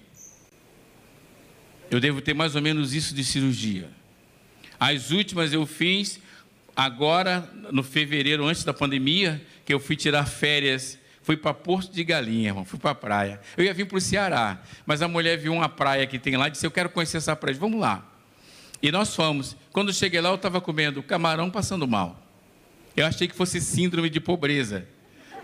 Eu 1.89 1.99
devo 1.99 2.21
ter 2.21 2.35
mais 2.35 2.55
ou 2.55 2.61
menos 2.61 2.93
isso 2.93 3.15
de 3.15 3.23
cirurgia. 3.23 3.89
As 4.79 5.09
últimas 5.09 5.51
eu 5.51 5.65
fiz 5.65 6.19
agora, 6.75 7.49
no 7.71 7.81
fevereiro, 7.81 8.45
antes 8.45 8.63
da 8.63 8.73
pandemia, 8.73 9.41
que 9.65 9.73
eu 9.73 9.79
fui 9.79 9.95
tirar 9.95 10.27
férias. 10.27 10.99
Fui 11.23 11.35
para 11.35 11.53
Porto 11.53 11.91
de 11.91 12.03
Galinha, 12.03 12.49
irmão, 12.49 12.63
fui 12.63 12.77
para 12.77 12.91
a 12.91 12.95
praia. 12.95 13.41
Eu 13.57 13.63
ia 13.63 13.73
vir 13.73 13.87
para 13.87 13.97
o 13.97 14.01
Ceará, 14.01 14.61
mas 14.85 15.01
a 15.01 15.07
mulher 15.07 15.37
viu 15.37 15.53
uma 15.53 15.69
praia 15.69 16.05
que 16.05 16.19
tem 16.19 16.37
lá 16.37 16.47
e 16.47 16.51
disse: 16.51 16.67
Eu 16.67 16.71
quero 16.71 16.89
conhecer 16.89 17.17
essa 17.17 17.35
praia. 17.35 17.57
Vamos 17.57 17.79
lá. 17.79 18.07
E 18.83 18.91
nós 18.91 19.15
fomos. 19.15 19.57
Quando 19.71 19.91
cheguei 19.91 20.21
lá, 20.21 20.29
eu 20.29 20.35
estava 20.35 20.61
comendo 20.61 21.01
camarão 21.01 21.49
passando 21.49 21.87
mal. 21.87 22.22
Eu 22.95 23.05
achei 23.05 23.27
que 23.27 23.35
fosse 23.35 23.59
síndrome 23.59 24.09
de 24.09 24.19
pobreza, 24.19 24.87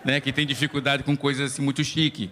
né? 0.05 0.19
Que 0.19 0.31
tem 0.31 0.45
dificuldade 0.45 1.03
com 1.03 1.17
coisas 1.17 1.51
assim 1.51 1.61
muito 1.61 1.83
chique. 1.83 2.29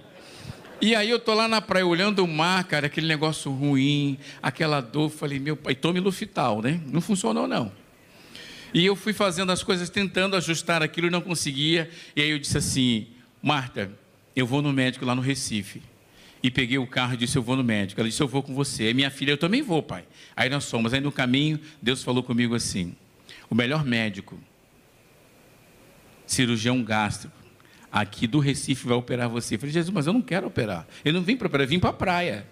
E 0.79 0.93
aí 0.93 1.09
eu 1.09 1.19
tô 1.19 1.33
lá 1.33 1.47
na 1.47 1.59
praia 1.59 1.85
olhando 1.85 2.23
o 2.23 2.27
mar, 2.27 2.63
cara, 2.65 2.85
aquele 2.85 3.07
negócio 3.07 3.51
ruim, 3.51 4.19
aquela 4.43 4.79
dor, 4.79 5.09
falei, 5.09 5.39
meu 5.39 5.57
pai, 5.57 5.73
tome 5.73 5.99
Lufital, 5.99 6.61
né? 6.61 6.79
Não 6.85 7.01
funcionou 7.01 7.47
não. 7.47 7.71
E 8.71 8.85
eu 8.85 8.95
fui 8.95 9.11
fazendo 9.11 9.51
as 9.51 9.63
coisas, 9.63 9.89
tentando 9.89 10.35
ajustar 10.35 10.83
aquilo 10.83 11.07
e 11.07 11.09
não 11.09 11.21
conseguia. 11.21 11.89
E 12.15 12.21
aí 12.21 12.29
eu 12.29 12.37
disse 12.37 12.59
assim, 12.59 13.07
Marta, 13.41 13.91
eu 14.35 14.45
vou 14.45 14.61
no 14.61 14.71
médico 14.71 15.03
lá 15.03 15.15
no 15.15 15.21
Recife. 15.21 15.81
E 16.43 16.51
peguei 16.51 16.77
o 16.77 16.85
carro 16.85 17.15
e 17.15 17.17
disse, 17.17 17.35
eu 17.35 17.41
vou 17.41 17.55
no 17.55 17.63
médico. 17.63 17.99
Ela 17.99 18.07
disse, 18.07 18.21
eu 18.21 18.27
vou 18.27 18.43
com 18.43 18.53
você. 18.53 18.83
Aí 18.83 18.93
minha 18.93 19.09
filha, 19.09 19.31
eu 19.31 19.37
também 19.37 19.63
vou, 19.63 19.81
pai. 19.81 20.03
Aí 20.35 20.47
nós 20.47 20.69
fomos. 20.69 20.93
Aí 20.93 21.01
no 21.01 21.11
caminho, 21.11 21.59
Deus 21.81 22.03
falou 22.03 22.21
comigo 22.21 22.53
assim, 22.53 22.95
o 23.49 23.55
melhor 23.55 23.83
médico 23.83 24.39
cirurgião 26.27 26.83
gástrico, 26.83 27.35
aqui 27.91 28.27
do 28.27 28.37
Recife 28.37 28.85
vai 28.85 28.97
operar 28.97 29.27
você. 29.27 29.55
Eu 29.55 29.59
falei, 29.59 29.73
Jesus, 29.73 29.93
mas 29.93 30.05
eu 30.05 30.13
não 30.13 30.21
quero 30.21 30.45
operar. 30.45 30.85
Eu 31.03 31.13
não 31.13 31.21
vim 31.21 31.35
para 31.35 31.47
operar, 31.47 31.65
eu 31.65 31.69
vim 31.69 31.79
para 31.79 31.89
a 31.89 31.93
praia. 31.93 32.45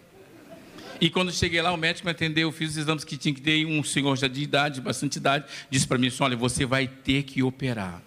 E 0.99 1.09
quando 1.09 1.31
cheguei 1.31 1.61
lá, 1.61 1.73
o 1.73 1.77
médico 1.77 2.07
me 2.07 2.11
atendeu, 2.11 2.47
eu 2.47 2.51
fiz 2.53 2.71
os 2.71 2.77
exames 2.77 3.03
que 3.03 3.17
tinha 3.17 3.33
que 3.33 3.41
ter, 3.41 3.65
um 3.65 3.83
senhor 3.83 4.15
já 4.15 4.27
de 4.27 4.41
idade, 4.41 4.79
bastante 4.79 5.17
idade, 5.17 5.45
disse 5.69 5.85
para 5.85 5.97
mim 5.97 6.07
assim, 6.07 6.23
olha, 6.23 6.37
você 6.37 6.65
vai 6.65 6.87
ter 6.87 7.23
que 7.23 7.43
operar. 7.43 8.01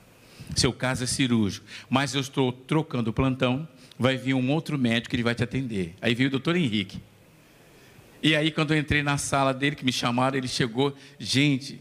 Seu 0.56 0.72
caso 0.72 1.04
é 1.04 1.06
cirúrgico. 1.06 1.66
Mas 1.90 2.14
eu 2.14 2.20
estou 2.20 2.50
trocando 2.50 3.10
o 3.10 3.12
plantão, 3.12 3.68
vai 3.98 4.16
vir 4.16 4.32
um 4.32 4.50
outro 4.50 4.78
médico 4.78 5.10
que 5.10 5.16
ele 5.16 5.22
vai 5.22 5.34
te 5.34 5.44
atender. 5.44 5.94
Aí 6.00 6.14
veio 6.14 6.28
o 6.28 6.30
doutor 6.30 6.56
Henrique. 6.56 7.00
E 8.22 8.34
aí, 8.34 8.50
quando 8.50 8.72
eu 8.72 8.78
entrei 8.78 9.02
na 9.02 9.16
sala 9.16 9.52
dele, 9.54 9.76
que 9.76 9.84
me 9.84 9.92
chamaram, 9.92 10.36
ele 10.36 10.48
chegou. 10.48 10.96
Gente, 11.18 11.78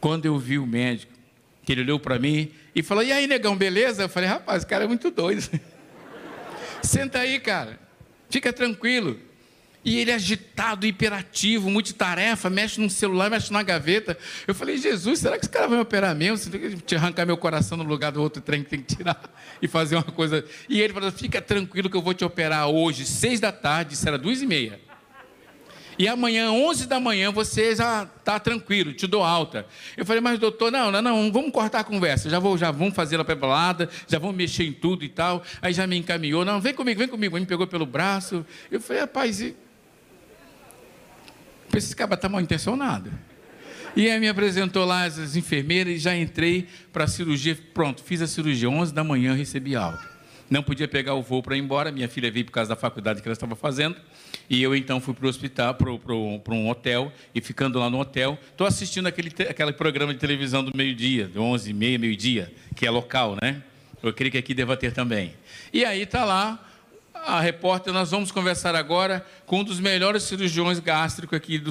quando 0.00 0.24
eu 0.24 0.38
vi 0.38 0.58
o 0.58 0.66
médico, 0.66 1.12
que 1.64 1.72
ele 1.72 1.82
olhou 1.82 2.00
para 2.00 2.18
mim 2.18 2.50
e 2.74 2.82
falou: 2.82 3.02
E 3.02 3.12
aí, 3.12 3.26
negão, 3.26 3.56
beleza? 3.56 4.02
Eu 4.02 4.08
falei: 4.08 4.28
Rapaz, 4.28 4.62
o 4.62 4.66
cara 4.66 4.84
é 4.84 4.86
muito 4.86 5.10
doido. 5.10 5.42
Senta 6.82 7.20
aí, 7.20 7.38
cara, 7.38 7.78
fica 8.28 8.52
tranquilo. 8.52 9.18
E 9.82 9.98
ele 9.98 10.12
agitado, 10.12 10.86
hiperativo, 10.86 11.70
multitarefa, 11.70 12.50
mexe 12.50 12.78
no 12.78 12.90
celular, 12.90 13.30
mexe 13.30 13.50
na 13.50 13.62
gaveta. 13.62 14.16
Eu 14.46 14.54
falei, 14.54 14.76
Jesus, 14.76 15.20
será 15.20 15.38
que 15.38 15.44
esse 15.44 15.50
cara 15.50 15.66
vai 15.66 15.78
me 15.78 15.82
operar 15.82 16.14
mesmo? 16.14 16.36
Você 16.36 16.50
tem 16.50 16.76
que 16.76 16.94
arrancar 16.94 17.24
meu 17.24 17.36
coração 17.38 17.78
no 17.78 17.84
lugar 17.84 18.12
do 18.12 18.20
outro 18.20 18.42
trem 18.42 18.62
que 18.62 18.68
tem 18.68 18.82
que 18.82 18.96
tirar 18.96 19.18
e 19.60 19.66
fazer 19.66 19.96
uma 19.96 20.02
coisa. 20.02 20.44
E 20.68 20.82
ele 20.82 20.92
falou, 20.92 21.10
fica 21.10 21.40
tranquilo 21.40 21.88
que 21.88 21.96
eu 21.96 22.02
vou 22.02 22.12
te 22.12 22.24
operar 22.24 22.68
hoje, 22.68 23.06
seis 23.06 23.40
da 23.40 23.50
tarde, 23.50 23.94
isso 23.94 24.06
era 24.06 24.18
duas 24.18 24.42
e 24.42 24.46
meia. 24.46 24.89
E 26.00 26.08
amanhã, 26.08 26.50
11 26.50 26.86
da 26.86 26.98
manhã, 26.98 27.30
você 27.30 27.76
já 27.76 28.04
está 28.04 28.40
tranquilo, 28.40 28.90
te 28.94 29.06
dou 29.06 29.22
alta. 29.22 29.66
Eu 29.98 30.06
falei, 30.06 30.22
mas 30.22 30.38
doutor, 30.38 30.72
não, 30.72 30.90
não, 30.90 31.02
não, 31.02 31.30
vamos 31.30 31.52
cortar 31.52 31.80
a 31.80 31.84
conversa. 31.84 32.30
Já, 32.30 32.38
vou, 32.38 32.56
já 32.56 32.70
vamos 32.70 32.94
fazer 32.94 33.16
ela 33.16 33.34
balada, 33.34 33.86
já 34.08 34.18
vamos 34.18 34.34
mexer 34.34 34.64
em 34.64 34.72
tudo 34.72 35.04
e 35.04 35.10
tal. 35.10 35.42
Aí 35.60 35.74
já 35.74 35.86
me 35.86 35.98
encaminhou, 35.98 36.42
não, 36.42 36.58
vem 36.58 36.72
comigo, 36.72 36.98
vem 36.98 37.06
comigo. 37.06 37.36
Ele 37.36 37.42
me 37.42 37.46
pegou 37.46 37.66
pelo 37.66 37.84
braço. 37.84 38.46
Eu 38.70 38.80
falei, 38.80 39.02
rapaz, 39.02 39.42
e... 39.42 39.54
esse 41.76 41.94
cara 41.94 42.14
está 42.14 42.30
mal 42.30 42.40
intencionado. 42.40 43.12
E 43.94 44.10
aí 44.10 44.18
me 44.18 44.28
apresentou 44.30 44.86
lá 44.86 45.04
as 45.04 45.36
enfermeiras 45.36 45.92
e 45.96 45.98
já 45.98 46.16
entrei 46.16 46.66
para 46.94 47.04
a 47.04 47.08
cirurgia. 47.08 47.58
Pronto, 47.74 48.02
fiz 48.02 48.22
a 48.22 48.26
cirurgia. 48.26 48.70
11 48.70 48.94
da 48.94 49.04
manhã 49.04 49.34
recebi 49.34 49.76
alta. 49.76 50.08
Não 50.50 50.64
podia 50.64 50.88
pegar 50.88 51.14
o 51.14 51.22
voo 51.22 51.40
para 51.40 51.56
ir 51.56 51.60
embora. 51.60 51.92
Minha 51.92 52.08
filha 52.08 52.28
veio 52.30 52.44
por 52.44 52.50
causa 52.50 52.70
da 52.70 52.76
faculdade 52.76 53.22
que 53.22 53.28
ela 53.28 53.32
estava 53.32 53.54
fazendo. 53.54 53.96
E 54.48 54.60
eu 54.60 54.74
então 54.74 55.00
fui 55.00 55.14
para 55.14 55.24
o 55.24 55.28
hospital, 55.28 55.74
para 55.74 56.52
um 56.54 56.68
hotel, 56.68 57.12
e 57.32 57.40
ficando 57.40 57.78
lá 57.78 57.88
no 57.88 58.00
hotel, 58.00 58.36
estou 58.50 58.66
assistindo 58.66 59.06
aquele, 59.06 59.32
aquele 59.48 59.72
programa 59.72 60.12
de 60.12 60.18
televisão 60.18 60.64
do 60.64 60.76
meio-dia, 60.76 61.28
de 61.28 61.38
11 61.38 61.70
e 61.70 61.72
meia, 61.72 61.98
meio-dia, 61.98 62.52
que 62.74 62.84
é 62.84 62.90
local, 62.90 63.36
né? 63.40 63.62
Eu 64.02 64.12
creio 64.12 64.32
que 64.32 64.38
aqui 64.38 64.52
deva 64.52 64.76
ter 64.76 64.92
também. 64.92 65.34
E 65.72 65.84
aí 65.84 66.02
está 66.02 66.24
lá 66.24 66.66
a 67.14 67.40
repórter, 67.40 67.92
nós 67.92 68.10
vamos 68.10 68.32
conversar 68.32 68.74
agora 68.74 69.24
com 69.46 69.60
um 69.60 69.64
dos 69.64 69.78
melhores 69.78 70.24
cirurgiões 70.24 70.80
gástricos 70.80 71.36
aqui 71.36 71.58
do, 71.58 71.70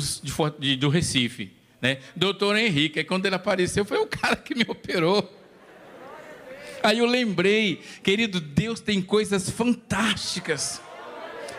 de, 0.58 0.78
do 0.78 0.88
Recife, 0.88 1.52
né? 1.82 1.98
Doutor 2.16 2.56
Henrique. 2.56 3.00
Aí 3.00 3.06
quando 3.06 3.26
ele 3.26 3.36
apareceu, 3.36 3.84
foi 3.84 3.98
o 3.98 4.08
cara 4.08 4.38
que 4.38 4.56
me 4.56 4.64
operou. 4.66 5.39
Aí 6.84 7.00
eu 7.00 7.06
lembrei, 7.06 7.82
querido, 8.04 8.40
Deus 8.40 8.80
tem 8.80 9.02
coisas 9.02 9.50
fantásticas. 9.50 10.82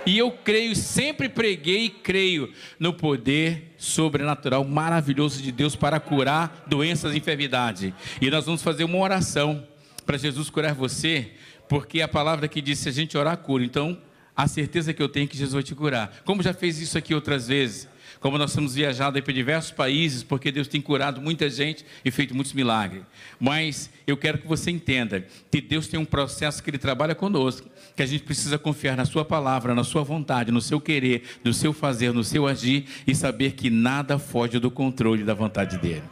E 0.07 0.16
eu 0.16 0.31
creio, 0.31 0.75
sempre 0.75 1.29
preguei 1.29 1.85
e 1.85 1.91
creio 1.91 2.51
no 2.79 2.93
poder 2.93 3.75
sobrenatural 3.77 4.64
maravilhoso 4.64 5.43
de 5.43 5.53
Deus 5.53 5.77
para 5.77 6.01
curar 6.01 6.64
doenças 6.66 7.14
e 7.14 7.18
enfermidade. 7.18 7.95
E 8.21 8.31
nós 8.31 8.47
vamos 8.47 8.62
fazer 8.62 8.85
uma 8.85 8.99
oração 8.99 9.66
para 10.07 10.16
Jesus 10.16 10.49
curar 10.49 10.75
você, 10.75 11.33
porque 11.68 12.01
a 12.01 12.09
palavra 12.09 12.49
que 12.49 12.62
diz: 12.62 12.79
se 12.79 12.89
a 12.89 12.93
gente 12.93 13.16
orar, 13.16 13.37
cura. 13.37 13.62
Então, 13.62 13.99
a 14.35 14.49
certeza 14.49 14.95
que 14.95 15.03
eu 15.03 15.09
tenho 15.09 15.25
é 15.25 15.27
que 15.27 15.37
Jesus 15.37 15.53
vai 15.53 15.62
te 15.62 15.75
curar. 15.75 16.23
Como 16.25 16.43
já 16.43 16.55
fez 16.55 16.81
isso 16.81 16.97
aqui 16.97 17.14
outras 17.14 17.49
vezes 17.49 17.87
como 18.21 18.37
nós 18.37 18.55
temos 18.55 18.75
viajado 18.75 19.16
aí 19.16 19.23
para 19.23 19.33
diversos 19.33 19.71
países, 19.73 20.23
porque 20.23 20.53
Deus 20.53 20.68
tem 20.68 20.81
curado 20.81 21.23
muita 21.23 21.49
gente 21.49 21.85
e 22.05 22.11
feito 22.11 22.35
muitos 22.35 22.53
milagres. 22.53 23.03
Mas 23.41 23.91
eu 24.07 24.16
quero 24.16 24.39
que 24.39 24.47
você 24.47 24.71
entenda 24.71 25.27
que 25.51 25.61
Deus 25.61 25.89
tem 25.89 25.99
um 25.99 26.05
processo 26.05 26.62
que 26.62 26.68
Ele 26.68 26.79
trabalha 26.79 27.14
conosco, 27.14 27.68
que 27.97 28.03
a 28.03 28.07
gente 28.07 28.23
precisa 28.23 28.59
confiar 28.59 28.95
na 28.95 29.07
Sua 29.07 29.25
palavra, 29.25 29.75
na 29.75 29.83
Sua 29.83 30.03
vontade, 30.03 30.53
no 30.53 30.61
seu 30.61 30.79
querer, 30.81 31.23
no 31.43 31.55
seu 31.55 31.73
fazer, 31.73 32.12
no 32.12 32.23
seu 32.23 32.47
agir 32.47 32.85
e 33.07 33.14
saber 33.14 33.53
que 33.53 33.71
nada 33.71 34.18
foge 34.18 34.59
do 34.59 34.71
controle 34.71 35.25
da 35.25 35.33
vontade 35.33 35.79
dEle. 35.79 36.05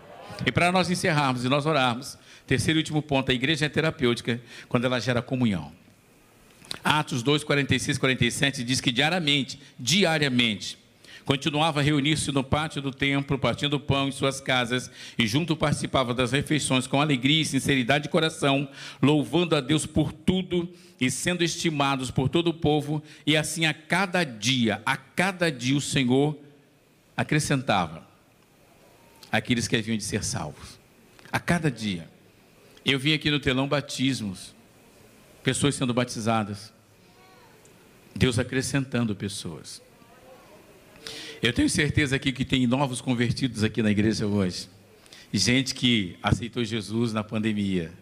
E 0.47 0.51
para 0.51 0.73
nós 0.73 0.89
encerrarmos 0.89 1.45
e 1.45 1.49
nós 1.49 1.67
orarmos, 1.67 2.17
terceiro 2.47 2.79
e 2.79 2.81
último 2.81 3.03
ponto, 3.03 3.31
a 3.31 3.35
igreja 3.35 3.67
é 3.67 3.69
terapêutica 3.69 4.41
quando 4.67 4.87
ela 4.87 4.99
gera 4.99 5.21
comunhão. 5.21 5.73
Atos 6.83 7.23
2, 7.23 7.45
46, 7.45 7.99
47 7.99 8.65
diz 8.65 8.81
que 8.81 8.93
diariamente, 8.93 9.59
diariamente, 9.79 10.79
Continuava 11.29 11.81
a 11.81 11.83
reunir-se 11.83 12.33
no 12.33 12.43
pátio 12.43 12.81
do 12.81 12.91
templo, 12.91 13.39
partindo 13.39 13.79
pão 13.79 14.09
em 14.09 14.13
suas 14.13 14.41
casas, 14.41 14.91
e 15.19 15.27
junto 15.27 15.55
participava 15.55 16.15
das 16.15 16.33
refeições 16.33 16.87
com 16.87 17.03
alegria 17.03 17.43
e 17.43 17.45
sinceridade 17.45 18.05
de 18.05 18.09
coração, 18.09 18.67
louvando 19.03 19.55
a 19.55 19.61
Deus 19.61 19.85
por 19.85 20.11
tudo 20.11 20.67
e 20.99 21.11
sendo 21.11 21.45
estimados 21.45 22.11
por 22.11 22.31
todo 22.31 22.49
o 22.49 22.55
povo, 22.55 23.03
e 23.27 23.37
assim 23.37 23.67
a 23.67 23.75
cada 23.75 24.25
dia, 24.25 24.81
a 24.87 24.97
cada 24.97 25.53
dia 25.53 25.77
o 25.77 25.83
Senhor 25.83 26.35
acrescentava 27.15 28.09
aqueles 29.31 29.69
que 29.69 29.77
haviam 29.77 29.99
de 29.99 30.05
ser 30.05 30.25
salvos. 30.25 30.81
A 31.31 31.39
cada 31.39 31.71
dia. 31.71 32.09
Eu 32.87 32.99
vi 32.99 33.13
aqui 33.13 33.31
no 33.31 33.39
telão 33.39 33.69
batismos, 33.69 34.55
pessoas 35.43 35.75
sendo 35.75 35.93
batizadas. 35.93 36.73
Deus 38.17 38.39
acrescentando 38.39 39.15
pessoas. 39.15 39.87
Eu 41.41 41.53
tenho 41.53 41.71
certeza 41.71 42.17
aqui 42.17 42.33
que 42.33 42.45
tem 42.45 42.67
novos 42.67 43.01
convertidos 43.01 43.63
aqui 43.63 43.81
na 43.81 43.93
igreja 43.93 44.27
hoje. 44.27 44.69
Gente 45.33 45.73
que 45.73 46.17
aceitou 46.21 46.65
Jesus 46.65 47.13
na 47.13 47.23
pandemia, 47.23 47.93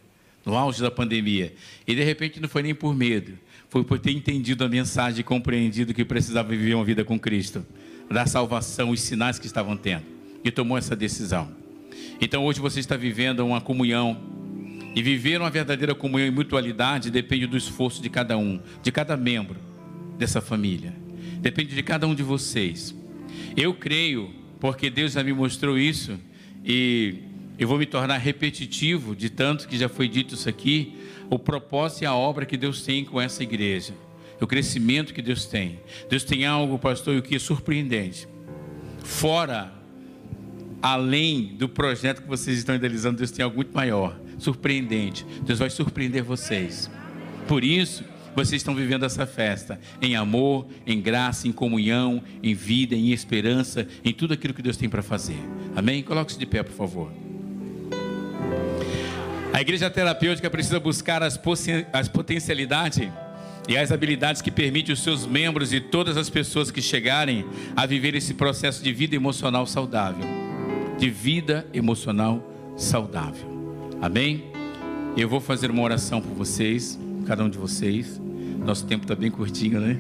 no 0.45 0.57
auge 0.57 0.81
da 0.81 0.91
pandemia. 0.91 1.53
E 1.87 1.95
de 1.95 2.03
repente 2.03 2.41
não 2.41 2.49
foi 2.49 2.63
nem 2.63 2.75
por 2.75 2.95
medo, 2.95 3.39
foi 3.69 3.85
por 3.85 3.99
ter 3.99 4.13
entendido 4.13 4.65
a 4.65 4.69
mensagem 4.69 5.21
e 5.21 5.23
compreendido 5.23 5.93
que 5.93 6.03
precisava 6.03 6.49
viver 6.49 6.75
uma 6.75 6.85
vida 6.85 7.05
com 7.05 7.19
Cristo, 7.19 7.67
da 8.11 8.25
salvação, 8.25 8.89
os 8.89 9.01
sinais 9.01 9.39
que 9.39 9.47
estavam 9.47 9.77
tendo. 9.77 10.05
E 10.43 10.51
tomou 10.51 10.79
essa 10.79 10.97
decisão. 10.97 11.53
Então 12.19 12.43
hoje 12.43 12.59
você 12.59 12.81
está 12.81 12.97
vivendo 12.97 13.41
uma 13.41 13.61
comunhão. 13.61 14.19
E 14.95 15.03
viver 15.03 15.39
uma 15.39 15.51
verdadeira 15.51 15.95
comunhão 15.95 16.27
e 16.27 16.31
mutualidade 16.31 17.11
depende 17.11 17.47
do 17.47 17.59
esforço 17.59 18.01
de 18.01 18.09
cada 18.09 18.39
um, 18.39 18.59
de 18.83 18.91
cada 18.91 19.15
membro 19.15 19.59
dessa 20.17 20.41
família. 20.41 20.95
Depende 21.43 21.75
de 21.75 21.83
cada 21.83 22.07
um 22.07 22.15
de 22.15 22.23
vocês. 22.23 22.96
Eu 23.57 23.75
creio, 23.75 24.31
porque 24.61 24.91
Deus 24.91 25.13
já 25.13 25.23
me 25.23 25.33
mostrou 25.33 25.79
isso, 25.79 26.19
e 26.65 27.15
eu 27.59 27.67
vou 27.67 27.79
me 27.79 27.87
tornar 27.87 28.19
repetitivo 28.19 29.15
de 29.17 29.31
tanto 29.31 29.67
que 29.67 29.79
já 29.79 29.89
foi 29.89 30.09
dito 30.09 30.35
isso 30.35 30.49
aqui, 30.49 30.95
o 31.31 31.39
propósito 31.39 32.03
e 32.03 32.07
a 32.07 32.15
obra 32.15 32.45
que 32.45 32.57
Deus 32.57 32.83
tem 32.83 33.05
com 33.05 33.21
essa 33.21 33.43
igreja, 33.43 33.95
o 34.41 34.47
crescimento 34.47 35.15
que 35.15 35.23
Deus 35.23 35.47
tem. 35.47 35.81
Deus 36.09 36.25
tem 36.25 36.45
algo, 36.45 36.79
pastor, 36.79 37.17
o 37.17 37.23
que 37.23 37.37
é 37.37 37.39
surpreendente. 37.39 38.29
Fora, 39.03 39.73
além 40.83 41.55
do 41.57 41.69
projeto 41.69 42.23
que 42.23 42.29
vocês 42.29 42.59
estão 42.59 42.75
idealizando, 42.75 43.19
Deus 43.19 43.31
tem 43.31 43.43
algo 43.43 43.57
muito 43.57 43.75
maior, 43.75 44.19
surpreendente. 44.39 45.25
Deus 45.43 45.59
vai 45.59 45.71
surpreender 45.71 46.23
vocês. 46.23 46.91
Por 47.49 47.65
isso, 47.65 48.05
vocês 48.37 48.61
estão 48.61 48.75
vivendo 48.75 49.07
essa 49.07 49.27
festa 49.27 49.81
em 50.01 50.15
amor, 50.15 50.67
em 50.87 51.01
graça, 51.01 51.49
em 51.49 51.53
comunhão, 51.53 52.23
em 52.43 52.55
vida, 52.55 52.95
em 52.95 53.11
esperança, 53.11 53.89
em 54.05 54.13
tudo 54.13 54.35
aquilo 54.35 54.53
que 54.53 54.61
Deus 54.61 54.77
tem 54.77 54.91
para 54.91 55.03
fazer. 55.03 55.39
Amém? 55.75 56.03
Coloque-se 56.03 56.39
de 56.39 56.45
pé, 56.45 56.63
por 56.63 56.75
favor. 56.75 57.11
A 59.55 59.61
igreja 59.63 59.89
terapêutica 59.89 60.51
precisa 60.51 60.79
buscar 60.79 61.23
as, 61.23 61.41
as 61.91 62.09
potencialidades 62.09 63.09
e 63.67 63.75
as 63.75 63.91
habilidades 63.91 64.43
que 64.43 64.51
permitem 64.51 64.93
os 64.93 65.03
seus 65.03 65.27
membros 65.27 65.73
e 65.73 65.81
todas 65.81 66.19
as 66.19 66.29
pessoas 66.29 66.71
que 66.71 66.83
chegarem 66.83 67.43
a 67.75 67.87
viver 67.87 68.15
esse 68.15 68.35
processo 68.35 68.85
de 68.85 68.93
vida 68.93 69.17
emocional 69.17 69.67
saudável. 69.67 70.27
De 70.99 71.09
vida 71.09 71.67
emocional 71.73 72.47
saudável. 72.77 73.49
Amém? 74.03 74.45
Eu 75.17 75.27
vou 75.27 75.41
fazer 75.41 75.71
uma 75.71 75.83
oração 75.83 76.21
por 76.21 76.35
vocês, 76.35 76.99
cada 77.27 77.43
um 77.43 77.49
de 77.49 77.57
vocês. 77.57 78.21
Nosso 78.67 78.85
tempo 78.85 79.05
está 79.05 79.15
bem 79.15 79.31
curtinho, 79.31 79.81
né? 79.81 79.97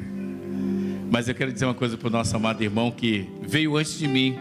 Mas 1.08 1.28
eu 1.28 1.34
quero 1.36 1.52
dizer 1.52 1.66
uma 1.66 1.74
coisa 1.74 1.96
para 1.96 2.08
o 2.08 2.10
nosso 2.10 2.34
amado 2.34 2.64
irmão 2.64 2.90
que 2.90 3.24
veio 3.40 3.76
antes 3.76 3.96
de 3.96 4.08
mim 4.08 4.36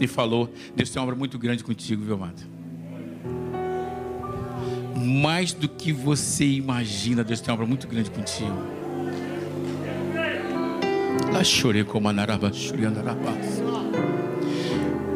e 0.00 0.06
falou: 0.06 0.48
Deus 0.76 0.90
tem 0.90 1.00
uma 1.02 1.06
obra 1.06 1.16
muito 1.16 1.36
grande 1.40 1.64
contigo, 1.64 2.04
viu, 2.04 2.14
amado? 2.14 2.40
Mais 4.96 5.52
do 5.52 5.68
que 5.68 5.92
você 5.92 6.44
imagina, 6.46 7.24
Deus 7.24 7.40
tem 7.40 7.50
uma 7.50 7.54
obra 7.54 7.66
muito 7.66 7.88
grande 7.88 8.12
contigo. 8.12 8.56
Lá 11.32 11.42
chorei 11.42 11.82
como 11.82 12.08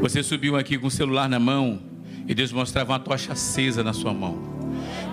Você 0.00 0.20
subiu 0.20 0.56
aqui 0.56 0.76
com 0.76 0.88
o 0.88 0.90
celular 0.90 1.28
na 1.28 1.38
mão 1.38 1.78
e 2.26 2.34
Deus 2.34 2.50
mostrava 2.50 2.92
uma 2.92 2.98
tocha 2.98 3.32
acesa 3.32 3.84
na 3.84 3.92
sua 3.92 4.12
mão. 4.12 4.47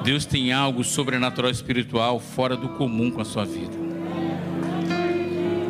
Deus 0.06 0.24
tem 0.24 0.53
algo 0.53 0.84
sobrenatural 0.84 1.49
espiritual 1.49 2.20
fora 2.20 2.56
do 2.56 2.70
comum 2.70 3.10
com 3.10 3.22
a 3.22 3.26
sua 3.26 3.43
vida. 3.43 3.74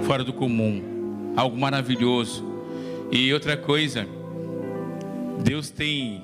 Fora 0.03 0.25
do 0.25 0.33
comum. 0.33 1.33
Algo 1.37 1.57
maravilhoso. 1.57 2.45
E 3.09 3.33
outra 3.33 3.55
coisa, 3.55 4.05
Deus 5.41 5.69
tem 5.69 6.21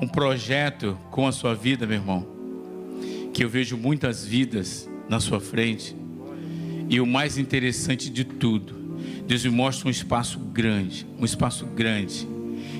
um 0.00 0.06
projeto 0.06 0.96
com 1.10 1.26
a 1.26 1.32
sua 1.32 1.52
vida, 1.52 1.84
meu 1.84 1.96
irmão. 1.96 2.28
Que 3.34 3.42
eu 3.42 3.48
vejo 3.48 3.76
muitas 3.76 4.24
vidas 4.24 4.88
na 5.08 5.18
sua 5.18 5.40
frente. 5.40 5.96
E 6.88 7.00
o 7.00 7.06
mais 7.06 7.38
interessante 7.38 8.08
de 8.08 8.22
tudo, 8.22 8.72
Deus 9.26 9.44
me 9.44 9.50
mostra 9.50 9.88
um 9.88 9.90
espaço 9.90 10.38
grande, 10.38 11.04
um 11.18 11.24
espaço 11.24 11.66
grande. 11.66 12.24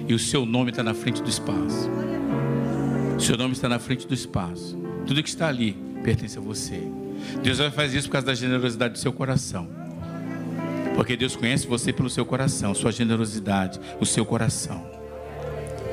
E 0.07 0.15
o 0.15 0.21
seu 0.21 0.47
nome 0.47 0.71
está 0.71 0.85
na 0.85 0.95
frente 0.95 1.21
do 1.21 1.29
espaço. 1.29 1.91
Seu 3.23 3.37
nome 3.37 3.53
está 3.53 3.69
na 3.69 3.79
frente 3.79 4.05
do 4.05 4.13
espaço. 4.13 4.77
Tudo 5.07 5.23
que 5.23 5.29
está 5.29 5.47
ali 5.47 5.77
pertence 6.03 6.37
a 6.37 6.41
você. 6.41 6.83
Deus 7.41 7.59
vai 7.59 7.71
fazer 7.71 7.99
isso 7.99 8.09
por 8.09 8.15
causa 8.15 8.27
da 8.27 8.35
generosidade 8.35 8.95
do 8.95 8.99
seu 8.99 9.13
coração. 9.13 9.69
Porque 10.97 11.17
Deus 11.17 11.37
conhece 11.37 11.65
você 11.65 11.93
pelo 11.93 12.11
seu 12.11 12.27
coração, 12.27 12.75
sua 12.75 12.91
generosidade, 12.91 13.79
o 14.01 14.05
seu 14.05 14.27
coração. 14.27 14.85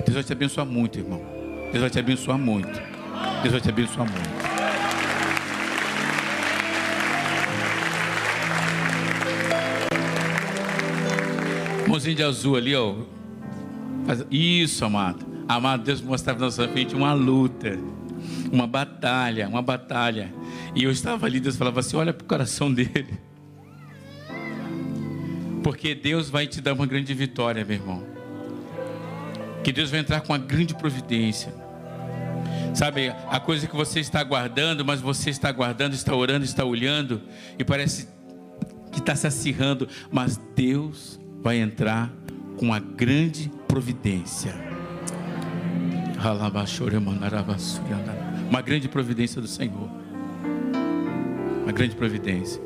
Deus 0.03 0.15
vai 0.15 0.23
te 0.23 0.33
abençoar 0.33 0.65
muito, 0.65 0.97
irmão. 0.97 1.21
Deus 1.71 1.81
vai 1.81 1.89
te 1.91 1.99
abençoar 1.99 2.39
muito. 2.39 2.81
Deus 3.43 3.51
vai 3.51 3.61
te 3.61 3.69
abençoar 3.69 4.09
muito. 4.09 4.29
Mãozinho 11.87 12.15
de 12.15 12.23
azul 12.23 12.55
ali, 12.55 12.75
ó. 12.75 12.95
Isso, 14.31 14.83
amado. 14.83 15.28
Amado, 15.49 15.81
Deus 15.83 15.99
mostrava 15.99 16.37
na 16.37 16.45
nossa 16.45 16.67
frente 16.67 16.93
uma 16.93 17.11
luta, 17.11 17.75
uma 18.51 18.67
batalha, 18.67 19.47
uma 19.47 19.63
batalha. 19.63 20.31
E 20.75 20.83
eu 20.83 20.91
estava 20.91 21.25
ali, 21.25 21.39
Deus 21.39 21.55
falava 21.55 21.79
assim: 21.79 21.97
olha 21.97 22.13
para 22.13 22.23
o 22.23 22.27
coração 22.27 22.71
dele. 22.71 23.19
Porque 25.63 25.95
Deus 25.95 26.29
vai 26.29 26.45
te 26.45 26.61
dar 26.61 26.73
uma 26.73 26.85
grande 26.85 27.15
vitória, 27.15 27.65
meu 27.65 27.77
irmão. 27.77 28.03
Que 29.63 29.71
Deus 29.71 29.89
vai 29.89 30.01
entrar 30.01 30.21
com 30.21 30.33
uma 30.33 30.37
grande 30.37 30.75
providência. 30.75 31.51
Sabe, 32.75 33.11
a 33.27 33.39
coisa 33.39 33.65
que 33.65 33.75
você 33.75 33.99
está 33.99 34.19
aguardando, 34.19 34.85
mas 34.85 35.01
você 35.01 35.31
está 35.31 35.49
aguardando, 35.49 35.95
está 35.95 36.15
orando, 36.15 36.45
está 36.45 36.63
olhando, 36.63 37.23
e 37.57 37.63
parece 37.63 38.07
que 38.91 38.99
está 38.99 39.15
se 39.15 39.25
acirrando, 39.25 39.87
mas 40.11 40.39
Deus 40.55 41.19
vai 41.41 41.57
entrar 41.57 42.13
com 42.55 42.67
uma 42.67 42.79
grande 42.79 43.51
providência. 43.67 44.68
Uma 48.49 48.61
grande 48.61 48.89
providência 48.89 49.41
do 49.41 49.47
Senhor. 49.47 49.89
Uma 51.63 51.71
grande 51.71 51.95
providência. 51.95 52.61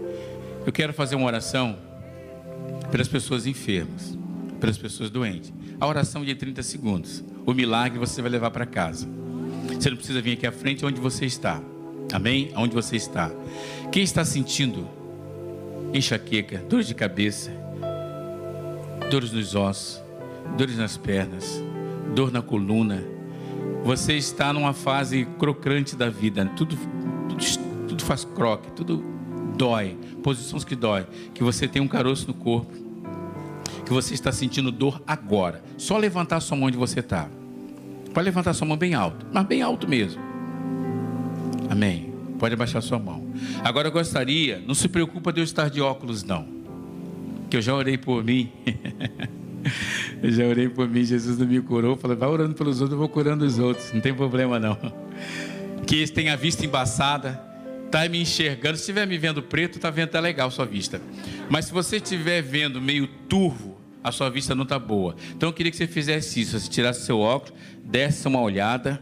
Eu 0.65 0.71
quero 0.71 0.91
fazer 0.91 1.15
uma 1.15 1.27
oração 1.27 1.77
pelas 2.91 3.07
pessoas 3.07 3.45
enfermas, 3.45 4.17
pelas 4.59 4.77
pessoas 4.77 5.09
doentes. 5.09 5.53
A 5.79 5.85
oração 5.85 6.25
de 6.25 6.33
30 6.33 6.63
segundos. 6.63 7.23
O 7.45 7.53
milagre 7.53 7.99
você 7.99 8.21
vai 8.21 8.31
levar 8.31 8.49
para 8.49 8.65
casa. 8.65 9.07
Você 9.67 9.89
não 9.89 9.97
precisa 9.97 10.19
vir 10.19 10.33
aqui 10.33 10.47
à 10.47 10.51
frente 10.51 10.83
onde 10.83 10.99
você 10.99 11.25
está. 11.25 11.61
Amém? 12.11 12.51
Onde 12.55 12.73
você 12.73 12.95
está. 12.95 13.31
Quem 13.91 14.03
está 14.03 14.25
sentindo 14.25 14.87
enxaqueca, 15.93 16.57
dores 16.67 16.87
de 16.87 16.95
cabeça, 16.95 17.51
dores 19.11 19.31
nos 19.31 19.53
ossos, 19.53 20.01
dores 20.57 20.75
nas 20.75 20.97
pernas, 20.97 21.61
dor 22.15 22.31
na 22.31 22.41
coluna. 22.41 23.12
Você 23.84 24.14
está 24.14 24.53
numa 24.53 24.74
fase 24.74 25.28
crocante 25.38 25.95
da 25.95 26.09
vida. 26.09 26.45
Tudo, 26.55 26.78
tudo, 27.28 27.88
tudo 27.88 28.03
faz 28.03 28.24
croque, 28.24 28.72
tudo 28.72 29.03
dói. 29.57 29.97
Posições 30.24 30.64
que 30.64 30.76
dói. 30.76 31.05
Que 31.34 31.43
você 31.43 31.68
tem 31.68 31.82
um 31.82 31.88
caroço 31.88 32.28
no 32.28 32.34
corpo. 32.34 32.72
Que 33.86 33.91
você 33.91 34.14
está 34.14 34.32
sentindo 34.32 34.72
dor 34.72 35.01
agora. 35.05 35.64
Só 35.78 35.97
levantar 35.97 36.39
sua 36.39 36.55
mão 36.55 36.68
onde 36.68 36.78
você 36.78 37.01
está. 37.01 37.30
Pode 38.14 38.26
levantar 38.26 38.53
sua 38.53 38.68
mão 38.68 38.78
bem 38.78 38.93
alto, 38.93 39.26
mas 39.34 39.45
bem 39.45 39.61
alto 39.61 39.88
mesmo. 39.88 40.22
Amém. 41.70 42.14
Pode 42.39 42.53
abaixar 42.53 42.82
sua 42.82 42.99
mão. 42.99 43.26
Agora 43.64 43.88
eu 43.88 43.91
gostaria, 43.91 44.64
não 44.66 44.76
se 44.76 44.88
preocupa 44.88 45.34
de 45.34 45.41
eu 45.41 45.43
estar 45.43 45.70
de 45.70 45.82
óculos, 45.82 46.24
não. 46.24 46.45
Que 47.49 47.57
eu 47.57 47.61
já 47.61 47.74
orei 47.74 47.97
por 47.97 48.24
mim. 48.24 48.51
eu 50.22 50.32
já 50.32 50.45
orei 50.45 50.70
por 50.70 50.88
mim, 50.88 51.03
Jesus 51.03 51.38
não 51.38 51.47
me 51.47 51.61
curou. 51.61 51.95
Falei, 51.95 52.18
vai 52.18 52.30
orando 52.30 52.53
pelos 52.55 52.82
outros, 52.82 52.93
eu 52.93 52.97
vou 52.97 53.09
curando 53.09 53.45
os 53.45 53.59
outros. 53.59 53.91
Não 53.93 54.01
tem 54.01 54.14
problema, 54.14 54.59
não. 54.59 54.78
Que 55.86 56.07
tem 56.07 56.30
a 56.30 56.36
vista 56.36 56.66
embaçada, 56.66 57.41
está 57.86 58.07
me 58.07 58.22
enxergando. 58.22 58.78
Se 58.78 58.84
estiver 58.84 59.05
me 59.05 59.18
vendo 59.18 59.41
preto, 59.41 59.78
está 59.78 59.89
vendo, 59.89 60.09
tá 60.09 60.20
legal 60.20 60.47
a 60.47 60.51
sua 60.51 60.66
vista. 60.66 61.01
Mas 61.49 61.66
se 61.66 61.74
você 61.74 61.97
estiver 61.97 62.41
vendo 62.41 62.82
meio 62.82 63.07
turvo, 63.28 63.78
a 64.03 64.11
sua 64.11 64.30
vista 64.30 64.53
não 64.53 64.64
está 64.64 64.78
boa. 64.78 65.16
Então 65.36 65.49
eu 65.49 65.53
queria 65.53 65.72
que 65.72 65.78
você 65.78 65.88
fizesse 65.88 66.41
isso. 66.41 66.59
Você 66.59 66.70
tirasse 66.70 67.05
seu 67.05 67.20
óculos, 67.20 67.53
desse 67.84 68.28
uma 68.28 68.41
olhada, 68.41 69.01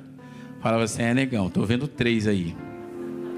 falava 0.61 0.83
assim: 0.83 1.01
é 1.01 1.13
negão, 1.13 1.47
estou 1.47 1.65
vendo 1.65 1.87
três 1.87 2.27
aí. 2.27 2.55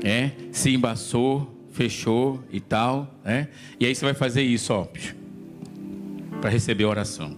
É, 0.03 0.31
se 0.51 0.73
embaçou, 0.73 1.67
fechou 1.71 2.43
e 2.51 2.59
tal. 2.59 3.19
É? 3.23 3.47
E 3.79 3.85
aí 3.85 3.95
você 3.95 4.03
vai 4.03 4.13
fazer 4.13 4.41
isso, 4.41 4.73
ó, 4.73 4.87
para 6.43 6.49
receber 6.49 6.83
a 6.83 6.89
oração. 6.89 7.37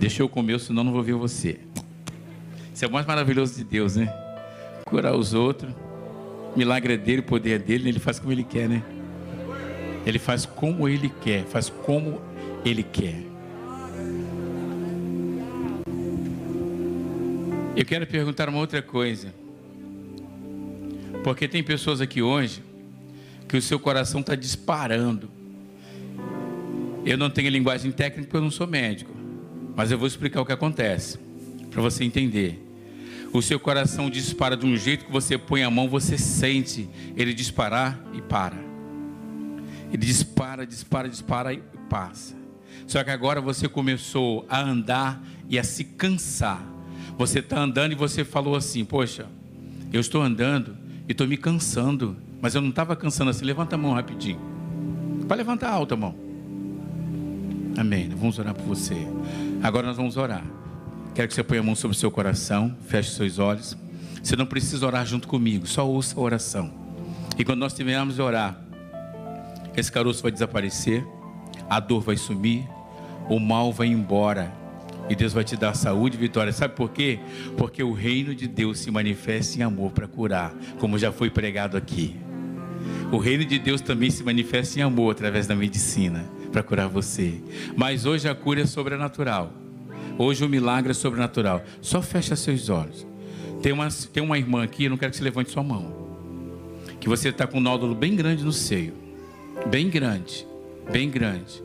Deixa 0.00 0.22
eu 0.22 0.28
comer, 0.28 0.58
senão 0.58 0.82
não 0.82 0.92
vou 0.92 1.02
ver 1.02 1.12
você. 1.12 1.60
Isso 2.72 2.86
é 2.86 2.88
o 2.88 2.90
mais 2.90 3.04
maravilhoso 3.04 3.54
de 3.54 3.64
Deus, 3.64 3.96
né? 3.96 4.10
Curar 4.86 5.14
os 5.14 5.34
outros. 5.34 5.74
Milagre 6.56 6.94
é 6.94 6.96
dele, 6.96 7.20
poder 7.20 7.50
é 7.50 7.58
dele, 7.58 7.90
ele 7.90 7.98
faz 7.98 8.18
como 8.18 8.32
ele 8.32 8.44
quer, 8.44 8.66
né? 8.66 8.82
Ele 10.06 10.18
faz 10.18 10.46
como 10.46 10.88
ele 10.88 11.12
quer, 11.20 11.44
faz 11.44 11.68
como 11.68 12.18
ele 12.64 12.82
quer. 12.82 13.22
Eu 17.76 17.84
quero 17.84 18.06
perguntar 18.06 18.48
uma 18.48 18.58
outra 18.58 18.80
coisa. 18.80 19.34
Porque 21.22 21.46
tem 21.46 21.62
pessoas 21.62 22.00
aqui 22.00 22.22
hoje 22.22 22.62
que 23.46 23.58
o 23.58 23.60
seu 23.60 23.78
coração 23.78 24.22
está 24.22 24.34
disparando. 24.34 25.41
Eu 27.04 27.18
não 27.18 27.28
tenho 27.28 27.50
linguagem 27.50 27.90
técnica 27.90 28.24
porque 28.24 28.36
eu 28.36 28.42
não 28.42 28.50
sou 28.50 28.66
médico. 28.66 29.12
Mas 29.74 29.90
eu 29.90 29.98
vou 29.98 30.06
explicar 30.06 30.40
o 30.40 30.46
que 30.46 30.52
acontece. 30.52 31.18
Para 31.70 31.82
você 31.82 32.04
entender. 32.04 32.62
O 33.32 33.40
seu 33.40 33.58
coração 33.58 34.10
dispara 34.10 34.56
de 34.56 34.66
um 34.66 34.76
jeito 34.76 35.06
que 35.06 35.12
você 35.12 35.38
põe 35.38 35.62
a 35.62 35.70
mão, 35.70 35.88
você 35.88 36.18
sente 36.18 36.88
ele 37.16 37.32
disparar 37.32 37.98
e 38.12 38.20
para. 38.20 38.56
Ele 39.88 40.04
dispara, 40.04 40.66
dispara, 40.66 41.08
dispara 41.08 41.54
e 41.54 41.62
passa. 41.88 42.36
Só 42.86 43.02
que 43.02 43.10
agora 43.10 43.40
você 43.40 43.68
começou 43.68 44.44
a 44.48 44.60
andar 44.60 45.22
e 45.48 45.58
a 45.58 45.64
se 45.64 45.84
cansar. 45.84 46.62
Você 47.16 47.38
está 47.38 47.58
andando 47.58 47.92
e 47.92 47.94
você 47.94 48.22
falou 48.24 48.54
assim: 48.54 48.84
Poxa, 48.84 49.26
eu 49.92 50.00
estou 50.00 50.22
andando 50.22 50.76
e 51.08 51.12
estou 51.12 51.26
me 51.26 51.36
cansando. 51.36 52.16
Mas 52.40 52.54
eu 52.54 52.60
não 52.60 52.70
estava 52.70 52.94
cansando 52.94 53.30
assim. 53.30 53.44
Levanta 53.44 53.76
a 53.76 53.78
mão 53.78 53.92
rapidinho. 53.92 54.40
Para 55.26 55.38
levantar 55.38 55.70
alta 55.70 55.94
a 55.94 55.96
mão. 55.96 56.31
Amém. 57.76 58.08
Vamos 58.10 58.38
orar 58.38 58.54
por 58.54 58.64
você. 58.64 58.96
Agora 59.62 59.86
nós 59.86 59.96
vamos 59.96 60.16
orar. 60.16 60.44
Quero 61.14 61.28
que 61.28 61.34
você 61.34 61.42
ponha 61.42 61.60
a 61.60 61.64
mão 61.64 61.74
sobre 61.74 61.96
o 61.96 61.98
seu 61.98 62.10
coração, 62.10 62.74
feche 62.86 63.10
seus 63.10 63.38
olhos. 63.38 63.76
Você 64.22 64.36
não 64.36 64.46
precisa 64.46 64.86
orar 64.86 65.04
junto 65.04 65.26
comigo, 65.26 65.66
só 65.66 65.86
ouça 65.86 66.18
a 66.18 66.22
oração. 66.22 66.72
E 67.38 67.44
quando 67.44 67.60
nós 67.60 67.72
terminarmos 67.72 68.14
de 68.14 68.22
orar, 68.22 68.58
esse 69.76 69.90
caroço 69.90 70.22
vai 70.22 70.30
desaparecer, 70.30 71.04
a 71.68 71.80
dor 71.80 72.02
vai 72.02 72.16
sumir, 72.16 72.68
o 73.28 73.38
mal 73.38 73.72
vai 73.72 73.88
embora 73.88 74.52
e 75.08 75.16
Deus 75.16 75.32
vai 75.32 75.44
te 75.44 75.56
dar 75.56 75.74
saúde 75.74 76.16
e 76.16 76.20
vitória. 76.20 76.52
Sabe 76.52 76.74
por 76.74 76.90
quê? 76.90 77.18
Porque 77.56 77.82
o 77.82 77.92
reino 77.92 78.34
de 78.34 78.46
Deus 78.46 78.78
se 78.78 78.90
manifesta 78.90 79.58
em 79.58 79.62
amor 79.62 79.90
para 79.92 80.06
curar, 80.06 80.54
como 80.78 80.98
já 80.98 81.10
foi 81.10 81.30
pregado 81.30 81.76
aqui. 81.76 82.16
O 83.10 83.18
reino 83.18 83.44
de 83.44 83.58
Deus 83.58 83.80
também 83.80 84.10
se 84.10 84.22
manifesta 84.22 84.78
em 84.78 84.82
amor 84.82 85.12
através 85.12 85.46
da 85.46 85.54
medicina 85.54 86.24
para 86.52 86.62
curar 86.62 86.88
você. 86.88 87.40
Mas 87.74 88.04
hoje 88.04 88.28
a 88.28 88.34
cura 88.34 88.60
é 88.60 88.66
sobrenatural. 88.66 89.52
Hoje 90.18 90.44
o 90.44 90.48
milagre 90.48 90.90
é 90.90 90.94
sobrenatural. 90.94 91.64
Só 91.80 92.02
fecha 92.02 92.36
seus 92.36 92.68
olhos. 92.68 93.06
Tem 93.62 93.72
uma, 93.72 93.88
tem 94.12 94.22
uma 94.22 94.38
irmã 94.38 94.62
aqui, 94.62 94.84
eu 94.84 94.90
não 94.90 94.96
quero 94.96 95.10
que 95.10 95.16
você 95.16 95.24
levante 95.24 95.50
sua 95.50 95.62
mão. 95.62 95.92
Que 97.00 97.08
você 97.08 97.30
está 97.30 97.46
com 97.46 97.58
um 97.58 97.60
nódulo 97.60 97.94
bem 97.94 98.14
grande 98.14 98.44
no 98.44 98.52
seio. 98.52 98.92
Bem 99.66 99.88
grande. 99.88 100.46
Bem 100.90 101.08
grande. 101.08 101.62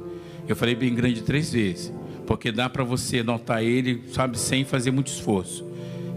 Eu 0.47 0.55
falei 0.55 0.75
bem 0.75 0.95
grande 0.95 1.21
três 1.23 1.51
vezes, 1.51 1.91
porque 2.25 2.51
dá 2.51 2.69
para 2.69 2.83
você 2.83 3.21
notar 3.21 3.61
ele, 3.61 4.03
sabe, 4.13 4.39
sem 4.39 4.63
fazer 4.63 4.91
muito 4.91 5.07
esforço. 5.07 5.67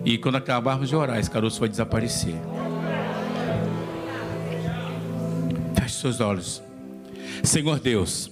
E 0.04 0.16
quando 0.16 0.36
acabarmos 0.36 0.88
de 0.88 0.94
orar, 0.94 1.18
esse 1.18 1.30
caroço 1.30 1.58
vai 1.58 1.68
desaparecer. 1.68 2.34
Feche 5.74 6.00
seus 6.00 6.20
olhos. 6.20 6.62
Senhor 7.42 7.80
Deus, 7.80 8.30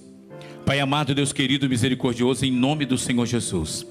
Pai 0.69 0.79
amado, 0.79 1.15
Deus 1.15 1.33
querido, 1.33 1.67
misericordioso, 1.67 2.45
em 2.45 2.51
nome 2.51 2.85
do 2.85 2.95
Senhor 2.95 3.25
Jesus. 3.25 3.87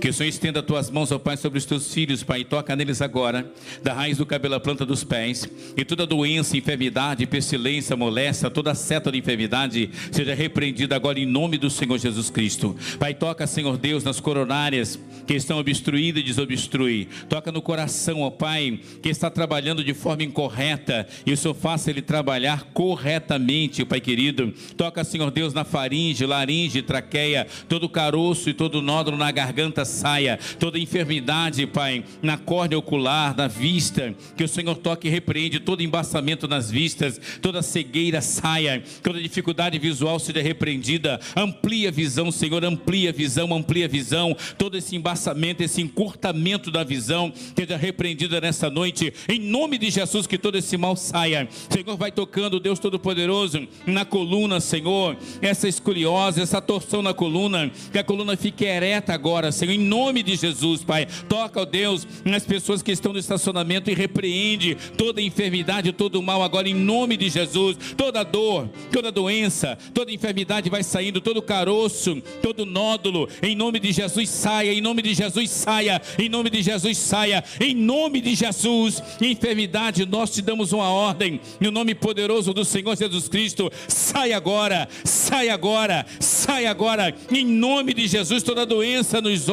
Que 0.00 0.08
o 0.08 0.12
Senhor 0.12 0.28
estenda 0.28 0.60
as 0.60 0.66
tuas 0.66 0.90
mãos, 0.90 1.10
ó 1.10 1.18
Pai, 1.18 1.36
sobre 1.36 1.58
os 1.58 1.64
teus 1.64 1.92
filhos, 1.92 2.22
Pai, 2.22 2.40
e 2.40 2.44
toca 2.44 2.76
neles 2.76 3.02
agora, 3.02 3.50
da 3.82 3.92
raiz 3.92 4.18
do 4.18 4.24
cabelo 4.24 4.54
à 4.54 4.60
planta 4.60 4.86
dos 4.86 5.02
pés, 5.02 5.48
e 5.76 5.84
toda 5.84 6.06
doença, 6.06 6.56
enfermidade, 6.56 7.26
pestilência, 7.26 7.96
molesta, 7.96 8.48
toda 8.48 8.76
seta 8.76 9.10
de 9.10 9.18
enfermidade, 9.18 9.90
seja 10.12 10.34
repreendida 10.34 10.94
agora 10.94 11.18
em 11.18 11.26
nome 11.26 11.58
do 11.58 11.68
Senhor 11.68 11.98
Jesus 11.98 12.30
Cristo. 12.30 12.76
Pai, 13.00 13.12
toca, 13.12 13.44
Senhor 13.44 13.76
Deus, 13.76 14.04
nas 14.04 14.20
coronárias 14.20 14.98
que 15.26 15.34
estão 15.34 15.58
obstruídas 15.58 16.22
e 16.22 16.26
desobstrui. 16.26 17.08
Toca 17.28 17.50
no 17.50 17.60
coração, 17.60 18.20
ó 18.20 18.30
Pai, 18.30 18.78
que 19.02 19.08
está 19.08 19.28
trabalhando 19.28 19.82
de 19.82 19.94
forma 19.94 20.22
incorreta, 20.22 21.08
e 21.26 21.32
o 21.32 21.36
Senhor 21.36 21.54
faça 21.54 21.90
ele 21.90 22.02
trabalhar 22.02 22.68
corretamente, 22.72 23.84
Pai 23.84 24.00
querido. 24.00 24.54
Toca, 24.76 25.02
Senhor 25.02 25.30
Deus, 25.32 25.52
na 25.52 25.64
faringe, 25.64 26.24
laringe, 26.24 26.82
traqueia, 26.82 27.48
todo 27.68 27.88
caroço 27.88 28.48
e 28.48 28.54
todo 28.54 28.80
nódulo 28.80 29.16
na 29.16 29.32
garganta 29.32 29.87
saia, 29.88 30.38
toda 30.58 30.78
enfermidade, 30.78 31.66
Pai, 31.66 32.04
na 32.22 32.36
córnea 32.36 32.78
ocular, 32.78 33.36
na 33.36 33.48
vista, 33.48 34.14
que 34.36 34.44
o 34.44 34.48
Senhor 34.48 34.76
toque 34.76 35.08
e 35.08 35.10
repreende 35.10 35.58
todo 35.58 35.82
embaçamento 35.82 36.46
nas 36.46 36.70
vistas, 36.70 37.20
toda 37.40 37.62
cegueira 37.62 38.20
saia, 38.20 38.82
toda 39.02 39.20
dificuldade 39.20 39.78
visual 39.78 40.18
seja 40.18 40.42
repreendida, 40.42 41.20
amplia 41.36 41.88
a 41.88 41.92
visão, 41.92 42.30
Senhor, 42.30 42.64
amplia 42.64 43.10
a 43.10 43.12
visão, 43.12 43.52
amplia 43.54 43.86
a 43.86 43.88
visão, 43.88 44.36
todo 44.56 44.76
esse 44.76 44.94
embaçamento, 44.94 45.62
esse 45.62 45.80
encurtamento 45.80 46.70
da 46.70 46.84
visão, 46.84 47.32
seja 47.56 47.76
repreendida 47.76 48.40
nessa 48.40 48.70
noite, 48.70 49.12
em 49.28 49.40
nome 49.40 49.78
de 49.78 49.90
Jesus, 49.90 50.26
que 50.26 50.38
todo 50.38 50.58
esse 50.58 50.76
mal 50.76 50.96
saia, 50.96 51.48
Senhor, 51.70 51.96
vai 51.96 52.12
tocando, 52.12 52.60
Deus 52.60 52.78
Todo-Poderoso, 52.78 53.66
na 53.86 54.04
coluna, 54.04 54.60
Senhor, 54.60 55.16
essa 55.40 55.68
escoliose, 55.68 56.40
essa 56.40 56.60
torção 56.60 57.02
na 57.02 57.14
coluna, 57.14 57.70
que 57.92 57.98
a 57.98 58.04
coluna 58.04 58.36
fique 58.36 58.64
ereta 58.64 59.12
agora, 59.12 59.50
Senhor, 59.52 59.72
em 59.78 59.84
nome 59.84 60.22
de 60.22 60.34
Jesus, 60.34 60.82
Pai. 60.82 61.06
Toca, 61.28 61.62
ó 61.62 61.64
Deus, 61.64 62.06
nas 62.24 62.44
pessoas 62.44 62.82
que 62.82 62.90
estão 62.90 63.12
no 63.12 63.18
estacionamento 63.18 63.90
e 63.90 63.94
repreende 63.94 64.76
toda 64.96 65.22
enfermidade, 65.22 65.92
todo 65.92 66.20
mal 66.20 66.42
agora, 66.42 66.68
em 66.68 66.74
nome 66.74 67.16
de 67.16 67.30
Jesus. 67.30 67.78
Toda 67.96 68.24
dor, 68.24 68.68
toda 68.92 69.12
doença, 69.12 69.78
toda 69.94 70.12
enfermidade 70.12 70.68
vai 70.68 70.82
saindo, 70.82 71.20
todo 71.20 71.40
caroço, 71.40 72.20
todo 72.42 72.66
nódulo, 72.66 73.28
em 73.40 73.54
nome 73.54 73.78
de 73.78 73.92
Jesus, 73.92 74.28
saia, 74.28 74.72
em 74.72 74.80
nome 74.80 75.00
de 75.00 75.14
Jesus, 75.14 75.48
saia, 75.50 76.02
em 76.18 76.28
nome 76.28 76.50
de 76.50 76.62
Jesus, 76.62 76.98
saia, 76.98 77.44
em 77.60 77.74
nome 77.74 78.20
de 78.20 78.34
Jesus. 78.34 79.02
Enfermidade, 79.20 80.04
nós 80.04 80.30
te 80.30 80.42
damos 80.42 80.72
uma 80.72 80.90
ordem, 80.90 81.40
no 81.60 81.70
nome 81.70 81.94
poderoso 81.94 82.52
do 82.52 82.64
Senhor 82.64 82.96
Jesus 82.96 83.28
Cristo, 83.28 83.70
sai 83.86 84.32
agora, 84.32 84.88
sai 85.04 85.48
agora, 85.48 86.04
sai 86.18 86.66
agora, 86.66 87.14
em 87.30 87.46
nome 87.46 87.94
de 87.94 88.08
Jesus, 88.08 88.42
toda 88.42 88.66
doença 88.66 89.20
nos 89.20 89.28
nos 89.28 89.48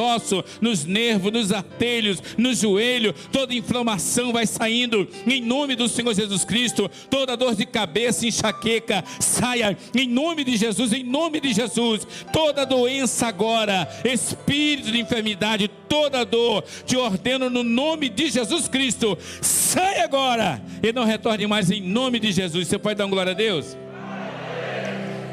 nos 0.60 0.84
nervos, 0.84 1.32
nos 1.32 1.52
artelhos, 1.52 2.22
no 2.36 2.54
joelho, 2.54 3.14
toda 3.32 3.54
inflamação 3.54 4.32
vai 4.32 4.46
saindo 4.46 5.08
em 5.26 5.40
nome 5.40 5.76
do 5.76 5.88
Senhor 5.88 6.14
Jesus 6.14 6.44
Cristo, 6.44 6.90
toda 7.10 7.36
dor 7.36 7.54
de 7.54 7.66
cabeça, 7.66 8.26
enxaqueca, 8.26 9.04
saia 9.20 9.76
em 9.94 10.08
nome 10.08 10.44
de 10.44 10.56
Jesus, 10.56 10.92
em 10.92 11.02
nome 11.02 11.40
de 11.40 11.52
Jesus, 11.52 12.06
toda 12.32 12.64
doença 12.64 13.26
agora, 13.26 13.88
espírito 14.04 14.90
de 14.90 15.00
enfermidade, 15.00 15.68
toda 15.88 16.24
dor, 16.24 16.64
te 16.84 16.96
ordeno 16.96 17.50
no 17.50 17.62
nome 17.62 18.08
de 18.08 18.28
Jesus 18.28 18.68
Cristo, 18.68 19.16
sai 19.40 20.00
agora 20.00 20.62
e 20.82 20.92
não 20.92 21.04
retorne 21.04 21.46
mais 21.46 21.70
em 21.70 21.80
nome 21.80 22.18
de 22.18 22.32
Jesus. 22.32 22.68
Você 22.68 22.78
pode 22.78 22.96
dar 22.96 23.04
uma 23.04 23.10
glória 23.10 23.32
a 23.32 23.34
Deus? 23.34 23.76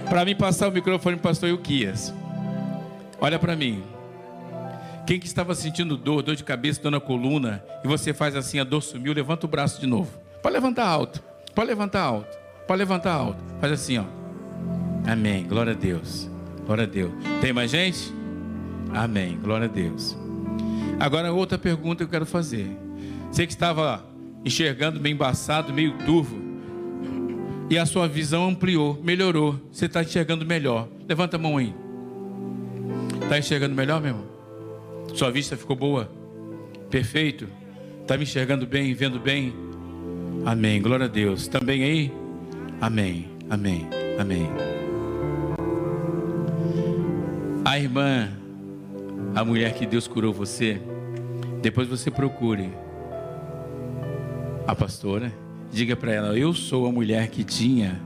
Para 0.09 0.25
mim 0.25 0.35
passar 0.35 0.69
o 0.69 0.71
microfone 0.71 1.17
pastor 1.17 1.49
Ilquias. 1.49 2.13
Olha 3.19 3.39
para 3.39 3.55
mim. 3.55 3.92
Quem 5.05 5.19
que 5.19 5.25
estava 5.25 5.53
sentindo 5.53 5.97
dor, 5.97 6.21
dor 6.21 6.35
de 6.35 6.43
cabeça, 6.43 6.81
dor 6.81 6.91
na 6.91 6.99
coluna, 6.99 7.63
e 7.83 7.87
você 7.87 8.13
faz 8.13 8.35
assim, 8.35 8.59
a 8.59 8.63
dor 8.63 8.81
sumiu, 8.81 9.13
levanta 9.13 9.45
o 9.45 9.49
braço 9.49 9.79
de 9.81 9.85
novo. 9.85 10.17
Pode 10.41 10.53
levantar 10.53 10.87
alto. 10.87 11.21
Pode 11.53 11.67
levantar 11.67 12.01
alto. 12.01 12.37
Pode 12.65 12.79
levantar 12.79 13.13
alto. 13.13 13.43
Faz 13.59 13.73
assim, 13.73 13.97
ó. 13.97 14.05
Amém. 15.05 15.45
Glória 15.45 15.73
a 15.73 15.75
Deus. 15.75 16.29
Glória 16.65 16.85
a 16.85 16.87
Deus. 16.87 17.11
Tem 17.41 17.51
mais 17.51 17.69
gente? 17.69 18.13
Amém. 18.93 19.37
Glória 19.41 19.65
a 19.65 19.69
Deus. 19.69 20.17
Agora 20.99 21.33
outra 21.33 21.57
pergunta 21.57 21.97
que 21.97 22.03
eu 22.03 22.09
quero 22.09 22.25
fazer. 22.25 22.69
Você 23.29 23.45
que 23.45 23.51
estava 23.51 24.05
enxergando 24.45 24.99
meio 24.99 25.13
embaçado, 25.13 25.73
meio 25.73 25.97
turvo, 26.05 26.41
e 27.69 27.77
a 27.77 27.85
sua 27.85 28.07
visão 28.07 28.47
ampliou, 28.47 28.99
melhorou. 29.03 29.59
Você 29.71 29.85
está 29.85 30.01
enxergando 30.01 30.45
melhor. 30.45 30.87
Levanta 31.07 31.35
a 31.35 31.39
mão 31.39 31.57
aí. 31.57 31.73
Está 33.21 33.37
enxergando 33.37 33.75
melhor, 33.75 33.99
meu 33.99 34.11
irmão? 34.11 34.32
Sua 35.13 35.31
vista 35.31 35.57
ficou 35.57 35.75
boa? 35.75 36.09
Perfeito? 36.89 37.47
Está 38.01 38.17
me 38.17 38.23
enxergando 38.23 38.67
bem, 38.67 38.93
vendo 38.93 39.19
bem? 39.19 39.53
Amém. 40.45 40.81
Glória 40.81 41.05
a 41.05 41.09
Deus. 41.09 41.47
Também 41.47 41.83
aí? 41.83 42.11
Amém. 42.81 43.29
Amém. 43.49 43.87
Amém. 44.19 44.49
A 47.65 47.79
irmã, 47.79 48.29
a 49.33 49.43
mulher 49.43 49.73
que 49.73 49.85
Deus 49.85 50.07
curou 50.07 50.33
você, 50.33 50.81
depois 51.61 51.87
você 51.87 52.11
procure 52.11 52.69
a 54.67 54.75
pastora, 54.75 55.33
diga 55.71 55.95
para 55.95 56.11
ela: 56.11 56.37
Eu 56.37 56.53
sou 56.53 56.85
a 56.85 56.91
mulher 56.91 57.29
que 57.29 57.43
tinha 57.43 58.01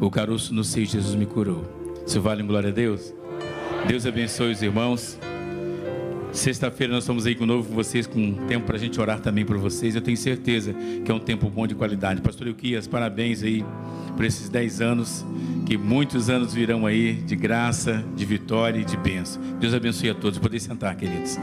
o 0.00 0.10
caroço 0.10 0.54
no 0.54 0.62
seio, 0.62 0.86
Jesus 0.86 1.14
me 1.14 1.26
curou. 1.26 1.64
Isso 2.06 2.20
vale 2.20 2.42
glória 2.42 2.68
a 2.68 2.72
Deus? 2.72 3.14
Deus 3.86 4.06
abençoe 4.06 4.52
os 4.52 4.62
irmãos. 4.62 5.18
Sexta-feira 6.32 6.92
nós 6.92 7.02
estamos 7.02 7.26
aí 7.26 7.34
com 7.34 7.44
novo 7.44 7.68
com 7.68 7.74
vocês, 7.74 8.06
com 8.06 8.34
tempo 8.46 8.66
para 8.66 8.76
a 8.76 8.78
gente 8.78 9.00
orar 9.00 9.20
também 9.20 9.44
por 9.44 9.58
vocês. 9.58 9.94
Eu 9.94 10.00
tenho 10.00 10.16
certeza 10.16 10.72
que 11.04 11.10
é 11.10 11.14
um 11.14 11.18
tempo 11.18 11.50
bom 11.50 11.66
de 11.66 11.74
qualidade. 11.74 12.20
Pastor 12.20 12.46
Euquias, 12.46 12.86
parabéns 12.86 13.42
aí 13.42 13.64
por 14.16 14.24
esses 14.24 14.48
10 14.48 14.80
anos, 14.80 15.24
que 15.66 15.76
muitos 15.76 16.30
anos 16.30 16.54
virão 16.54 16.86
aí 16.86 17.14
de 17.14 17.34
graça, 17.34 18.04
de 18.14 18.24
vitória 18.24 18.80
e 18.80 18.84
de 18.84 18.96
bênção. 18.96 19.42
Deus 19.58 19.74
abençoe 19.74 20.10
a 20.10 20.14
todos. 20.14 20.38
Poder 20.38 20.60
sentar, 20.60 20.94
queridos. 20.94 21.36